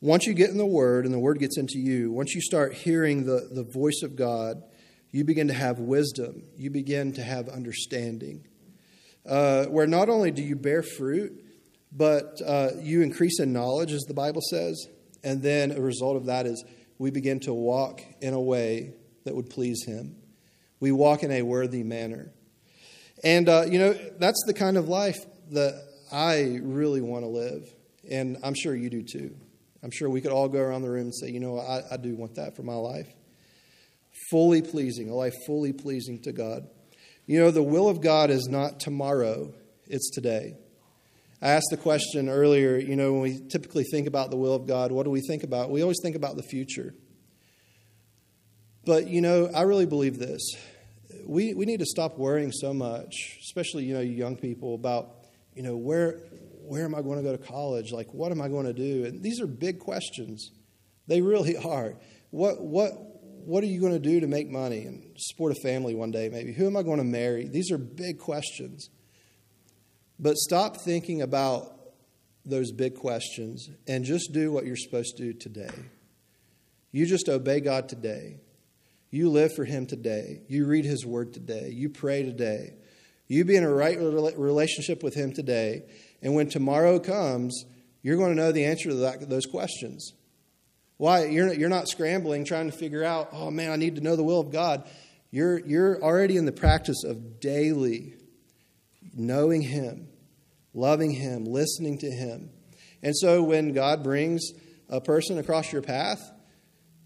once 0.00 0.26
you 0.26 0.34
get 0.34 0.50
in 0.50 0.58
the 0.58 0.66
Word 0.66 1.04
and 1.04 1.14
the 1.14 1.18
Word 1.18 1.38
gets 1.38 1.58
into 1.58 1.78
you, 1.78 2.10
once 2.12 2.34
you 2.34 2.40
start 2.40 2.74
hearing 2.74 3.24
the, 3.24 3.48
the 3.50 3.64
voice 3.64 4.02
of 4.02 4.16
God, 4.16 4.62
you 5.10 5.24
begin 5.24 5.48
to 5.48 5.54
have 5.54 5.78
wisdom, 5.78 6.44
you 6.56 6.70
begin 6.70 7.12
to 7.12 7.22
have 7.22 7.48
understanding. 7.48 8.46
Uh, 9.26 9.64
where 9.66 9.86
not 9.86 10.08
only 10.08 10.30
do 10.30 10.42
you 10.42 10.56
bear 10.56 10.82
fruit, 10.82 11.44
but 11.92 12.40
uh, 12.44 12.70
you 12.80 13.02
increase 13.02 13.40
in 13.40 13.52
knowledge, 13.52 13.92
as 13.92 14.02
the 14.02 14.14
Bible 14.14 14.42
says. 14.50 14.86
And 15.22 15.42
then 15.42 15.70
a 15.72 15.80
result 15.80 16.16
of 16.16 16.26
that 16.26 16.46
is 16.46 16.64
we 16.98 17.10
begin 17.10 17.40
to 17.40 17.54
walk 17.54 18.02
in 18.20 18.34
a 18.34 18.40
way 18.40 18.94
that 19.24 19.34
would 19.34 19.48
please 19.48 19.84
Him 19.86 20.16
we 20.84 20.92
walk 20.92 21.22
in 21.22 21.30
a 21.30 21.40
worthy 21.40 21.82
manner. 21.82 22.30
And, 23.22 23.48
uh, 23.48 23.64
you 23.66 23.78
know, 23.78 23.94
that's 24.18 24.44
the 24.46 24.52
kind 24.52 24.76
of 24.76 24.86
life 24.86 25.16
that 25.52 25.82
I 26.12 26.58
really 26.62 27.00
want 27.00 27.24
to 27.24 27.28
live. 27.28 27.66
And 28.10 28.36
I'm 28.42 28.52
sure 28.54 28.76
you 28.76 28.90
do 28.90 29.02
too. 29.02 29.34
I'm 29.82 29.90
sure 29.90 30.10
we 30.10 30.20
could 30.20 30.30
all 30.30 30.46
go 30.46 30.60
around 30.60 30.82
the 30.82 30.90
room 30.90 31.04
and 31.04 31.14
say, 31.14 31.30
you 31.30 31.40
know, 31.40 31.58
I, 31.58 31.94
I 31.94 31.96
do 31.96 32.14
want 32.16 32.34
that 32.34 32.54
for 32.54 32.62
my 32.62 32.74
life. 32.74 33.08
Fully 34.30 34.60
pleasing, 34.60 35.08
a 35.08 35.14
life 35.14 35.32
fully 35.46 35.72
pleasing 35.72 36.20
to 36.24 36.32
God. 36.32 36.68
You 37.26 37.40
know, 37.40 37.50
the 37.50 37.62
will 37.62 37.88
of 37.88 38.02
God 38.02 38.30
is 38.30 38.48
not 38.50 38.80
tomorrow, 38.80 39.54
it's 39.86 40.10
today. 40.10 40.56
I 41.40 41.50
asked 41.50 41.68
the 41.70 41.76
question 41.76 42.28
earlier, 42.28 42.76
you 42.76 42.96
know, 42.96 43.12
when 43.12 43.22
we 43.22 43.40
typically 43.50 43.84
think 43.84 44.06
about 44.06 44.30
the 44.30 44.36
will 44.36 44.54
of 44.54 44.66
God, 44.66 44.92
what 44.92 45.04
do 45.04 45.10
we 45.10 45.20
think 45.20 45.42
about? 45.42 45.70
We 45.70 45.82
always 45.82 45.98
think 46.02 46.16
about 46.16 46.36
the 46.36 46.42
future. 46.42 46.94
But, 48.84 49.08
you 49.08 49.22
know, 49.22 49.50
I 49.54 49.62
really 49.62 49.86
believe 49.86 50.18
this. 50.18 50.42
We, 51.26 51.54
we 51.54 51.64
need 51.64 51.80
to 51.80 51.86
stop 51.86 52.18
worrying 52.18 52.52
so 52.52 52.74
much, 52.74 53.38
especially, 53.42 53.84
you 53.84 53.94
know, 53.94 54.00
young 54.00 54.36
people, 54.36 54.74
about, 54.74 55.10
you 55.54 55.62
know, 55.62 55.76
where, 55.76 56.20
where 56.62 56.84
am 56.84 56.94
I 56.94 57.00
going 57.00 57.16
to 57.16 57.22
go 57.22 57.32
to 57.34 57.42
college? 57.42 57.92
Like, 57.92 58.12
what 58.12 58.32
am 58.32 58.40
I 58.42 58.48
going 58.48 58.66
to 58.66 58.74
do? 58.74 59.06
And 59.06 59.22
these 59.22 59.40
are 59.40 59.46
big 59.46 59.78
questions. 59.78 60.50
They 61.06 61.22
really 61.22 61.56
are. 61.64 61.94
What, 62.30 62.60
what, 62.62 63.13
what 63.46 63.62
are 63.64 63.68
you 63.68 63.80
going 63.80 63.92
to 63.92 63.98
do 63.98 64.20
to 64.20 64.26
make 64.26 64.48
money 64.48 64.84
and 64.84 65.14
support 65.16 65.52
a 65.52 65.60
family 65.60 65.94
one 65.94 66.10
day, 66.10 66.28
maybe? 66.28 66.52
Who 66.52 66.66
am 66.66 66.76
I 66.76 66.82
going 66.82 66.98
to 66.98 67.04
marry? 67.04 67.46
These 67.46 67.70
are 67.70 67.78
big 67.78 68.18
questions. 68.18 68.88
But 70.18 70.36
stop 70.36 70.78
thinking 70.78 71.22
about 71.22 71.74
those 72.44 72.72
big 72.72 72.94
questions 72.94 73.68
and 73.86 74.04
just 74.04 74.32
do 74.32 74.52
what 74.52 74.66
you're 74.66 74.76
supposed 74.76 75.16
to 75.16 75.22
do 75.22 75.32
today. 75.32 75.74
You 76.92 77.06
just 77.06 77.28
obey 77.28 77.60
God 77.60 77.88
today. 77.88 78.40
You 79.10 79.30
live 79.30 79.54
for 79.54 79.64
Him 79.64 79.86
today. 79.86 80.42
You 80.48 80.66
read 80.66 80.84
His 80.84 81.04
Word 81.06 81.32
today. 81.32 81.70
You 81.70 81.88
pray 81.88 82.22
today. 82.22 82.74
You 83.26 83.44
be 83.44 83.56
in 83.56 83.64
a 83.64 83.72
right 83.72 83.98
relationship 83.98 85.02
with 85.02 85.14
Him 85.14 85.32
today. 85.32 85.84
And 86.22 86.34
when 86.34 86.48
tomorrow 86.48 86.98
comes, 86.98 87.64
you're 88.02 88.16
going 88.16 88.30
to 88.30 88.40
know 88.40 88.52
the 88.52 88.64
answer 88.64 88.90
to 88.90 88.94
that, 88.96 89.28
those 89.28 89.46
questions. 89.46 90.12
Why? 90.96 91.26
You're, 91.26 91.52
you're 91.52 91.68
not 91.68 91.88
scrambling 91.88 92.44
trying 92.44 92.70
to 92.70 92.76
figure 92.76 93.04
out, 93.04 93.30
oh 93.32 93.50
man, 93.50 93.70
I 93.70 93.76
need 93.76 93.96
to 93.96 94.00
know 94.00 94.16
the 94.16 94.22
will 94.22 94.40
of 94.40 94.50
God. 94.50 94.88
You're, 95.30 95.58
you're 95.58 96.02
already 96.02 96.36
in 96.36 96.44
the 96.44 96.52
practice 96.52 97.02
of 97.04 97.40
daily 97.40 98.14
knowing 99.12 99.62
Him, 99.62 100.08
loving 100.72 101.10
Him, 101.10 101.44
listening 101.44 101.98
to 101.98 102.10
Him. 102.10 102.50
And 103.02 103.16
so 103.16 103.42
when 103.42 103.72
God 103.72 104.02
brings 104.02 104.52
a 104.88 105.00
person 105.00 105.38
across 105.38 105.72
your 105.72 105.82
path, 105.82 106.30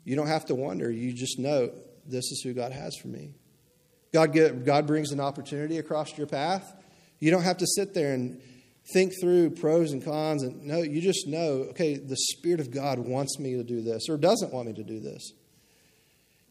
you 0.04 0.16
don't 0.16 0.26
have 0.26 0.46
to 0.46 0.54
wonder. 0.54 0.90
You 0.90 1.12
just 1.12 1.38
know 1.38 1.70
this 2.06 2.30
is 2.30 2.42
who 2.42 2.54
God 2.54 2.72
has 2.72 2.96
for 2.96 3.08
me. 3.08 3.34
God, 4.12 4.32
get, 4.32 4.64
God 4.64 4.86
brings 4.86 5.12
an 5.12 5.20
opportunity 5.20 5.78
across 5.78 6.16
your 6.16 6.26
path. 6.26 6.74
You 7.18 7.30
don't 7.30 7.42
have 7.42 7.58
to 7.58 7.66
sit 7.66 7.94
there 7.94 8.14
and 8.14 8.40
think 8.92 9.12
through 9.20 9.50
pros 9.50 9.92
and 9.92 10.04
cons. 10.04 10.42
And 10.42 10.64
no, 10.64 10.82
you 10.82 11.00
just 11.00 11.26
know, 11.26 11.66
okay, 11.70 11.96
the 11.96 12.16
Spirit 12.16 12.60
of 12.60 12.70
God 12.70 12.98
wants 12.98 13.38
me 13.38 13.54
to 13.56 13.64
do 13.64 13.82
this 13.82 14.08
or 14.08 14.16
doesn't 14.16 14.52
want 14.52 14.68
me 14.68 14.74
to 14.74 14.84
do 14.84 15.00
this. 15.00 15.32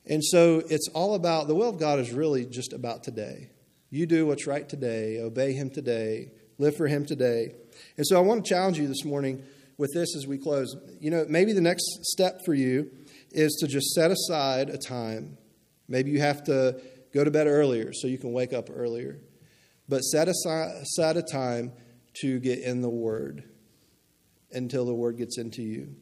And 0.06 0.24
so 0.24 0.64
it's 0.70 0.88
all 0.94 1.16
about 1.16 1.48
the 1.48 1.56
will 1.56 1.70
of 1.70 1.80
God 1.80 2.00
is 2.00 2.12
really 2.12 2.46
just 2.46 2.74
about 2.74 3.04
today. 3.04 3.50
You 3.90 4.06
do 4.06 4.26
what's 4.26 4.48
right 4.48 4.68
today, 4.68 5.20
obey 5.20 5.54
Him 5.54 5.70
today, 5.70 6.32
live 6.58 6.76
for 6.76 6.88
Him 6.88 7.06
today. 7.06 7.56
And 7.98 8.06
so 8.06 8.18
I 8.18 8.22
want 8.22 8.46
to 8.46 8.50
challenge 8.50 8.78
you 8.78 8.88
this 8.88 9.04
morning 9.04 9.44
with 9.78 9.94
this 9.94 10.16
as 10.16 10.26
we 10.28 10.38
close. 10.38 10.76
You 11.00 11.12
know, 11.12 11.26
maybe 11.28 11.54
the 11.54 11.62
next 11.62 11.86
step 12.04 12.42
for 12.46 12.54
you 12.54 12.92
is 13.32 13.58
to 13.60 13.68
just 13.68 13.88
set 13.94 14.12
aside 14.12 14.70
a 14.70 14.78
time. 14.78 15.38
Maybe 15.88 16.12
you 16.12 16.20
have 16.20 16.44
to 16.46 16.82
go 17.14 17.24
to 17.24 17.32
bed 17.32 17.48
earlier 17.48 17.94
so 17.94 18.08
you 18.08 18.18
can 18.18 18.32
wake 18.32 18.54
up 18.54 18.70
earlier. 18.74 19.20
But 19.90 20.02
set 20.02 20.28
aside, 20.28 20.72
aside 20.82 21.18
a 21.18 21.22
time 21.22 21.72
to 22.22 22.40
get 22.40 22.60
in 22.60 22.82
the 22.82 22.90
Word 22.90 23.44
until 24.52 24.86
the 24.86 24.94
Word 24.94 25.18
gets 25.18 25.38
into 25.38 25.62
you. 25.62 25.96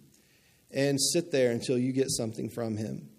And 0.72 1.00
sit 1.00 1.32
there 1.32 1.52
until 1.52 1.78
you 1.78 1.94
get 1.94 2.10
something 2.10 2.50
from 2.50 2.76
Him 2.76 3.10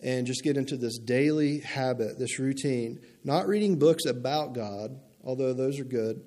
and 0.00 0.26
just 0.26 0.44
get 0.44 0.56
into 0.56 0.76
this 0.76 0.98
daily 0.98 1.58
habit, 1.60 2.18
this 2.18 2.38
routine, 2.38 3.00
not 3.24 3.48
reading 3.48 3.78
books 3.78 4.06
about 4.06 4.54
God, 4.54 4.98
although 5.24 5.52
those 5.52 5.80
are 5.80 5.84
good, 5.84 6.22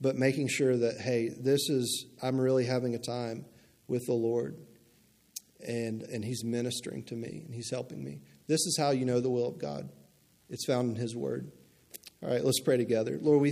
but 0.00 0.16
making 0.16 0.48
sure 0.48 0.76
that, 0.76 1.00
hey, 1.00 1.28
this 1.28 1.70
is, 1.70 2.06
I'm 2.22 2.40
really 2.40 2.66
having 2.66 2.94
a 2.94 2.98
time 2.98 3.44
with 3.86 4.04
the 4.06 4.14
Lord. 4.14 4.56
And, 5.66 6.02
and 6.02 6.24
He's 6.24 6.44
ministering 6.44 7.04
to 7.04 7.14
me 7.14 7.42
and 7.46 7.54
He's 7.54 7.70
helping 7.70 8.02
me. 8.02 8.20
This 8.46 8.60
is 8.66 8.76
how 8.78 8.90
you 8.90 9.06
know 9.06 9.20
the 9.20 9.30
will 9.30 9.48
of 9.48 9.58
God. 9.58 9.90
It's 10.50 10.66
found 10.66 10.90
in 10.90 10.96
His 10.96 11.16
Word. 11.16 11.50
All 12.22 12.30
right, 12.30 12.44
let's 12.44 12.60
pray 12.60 12.76
together. 12.76 13.18
Lord, 13.20 13.36
we 13.36 13.42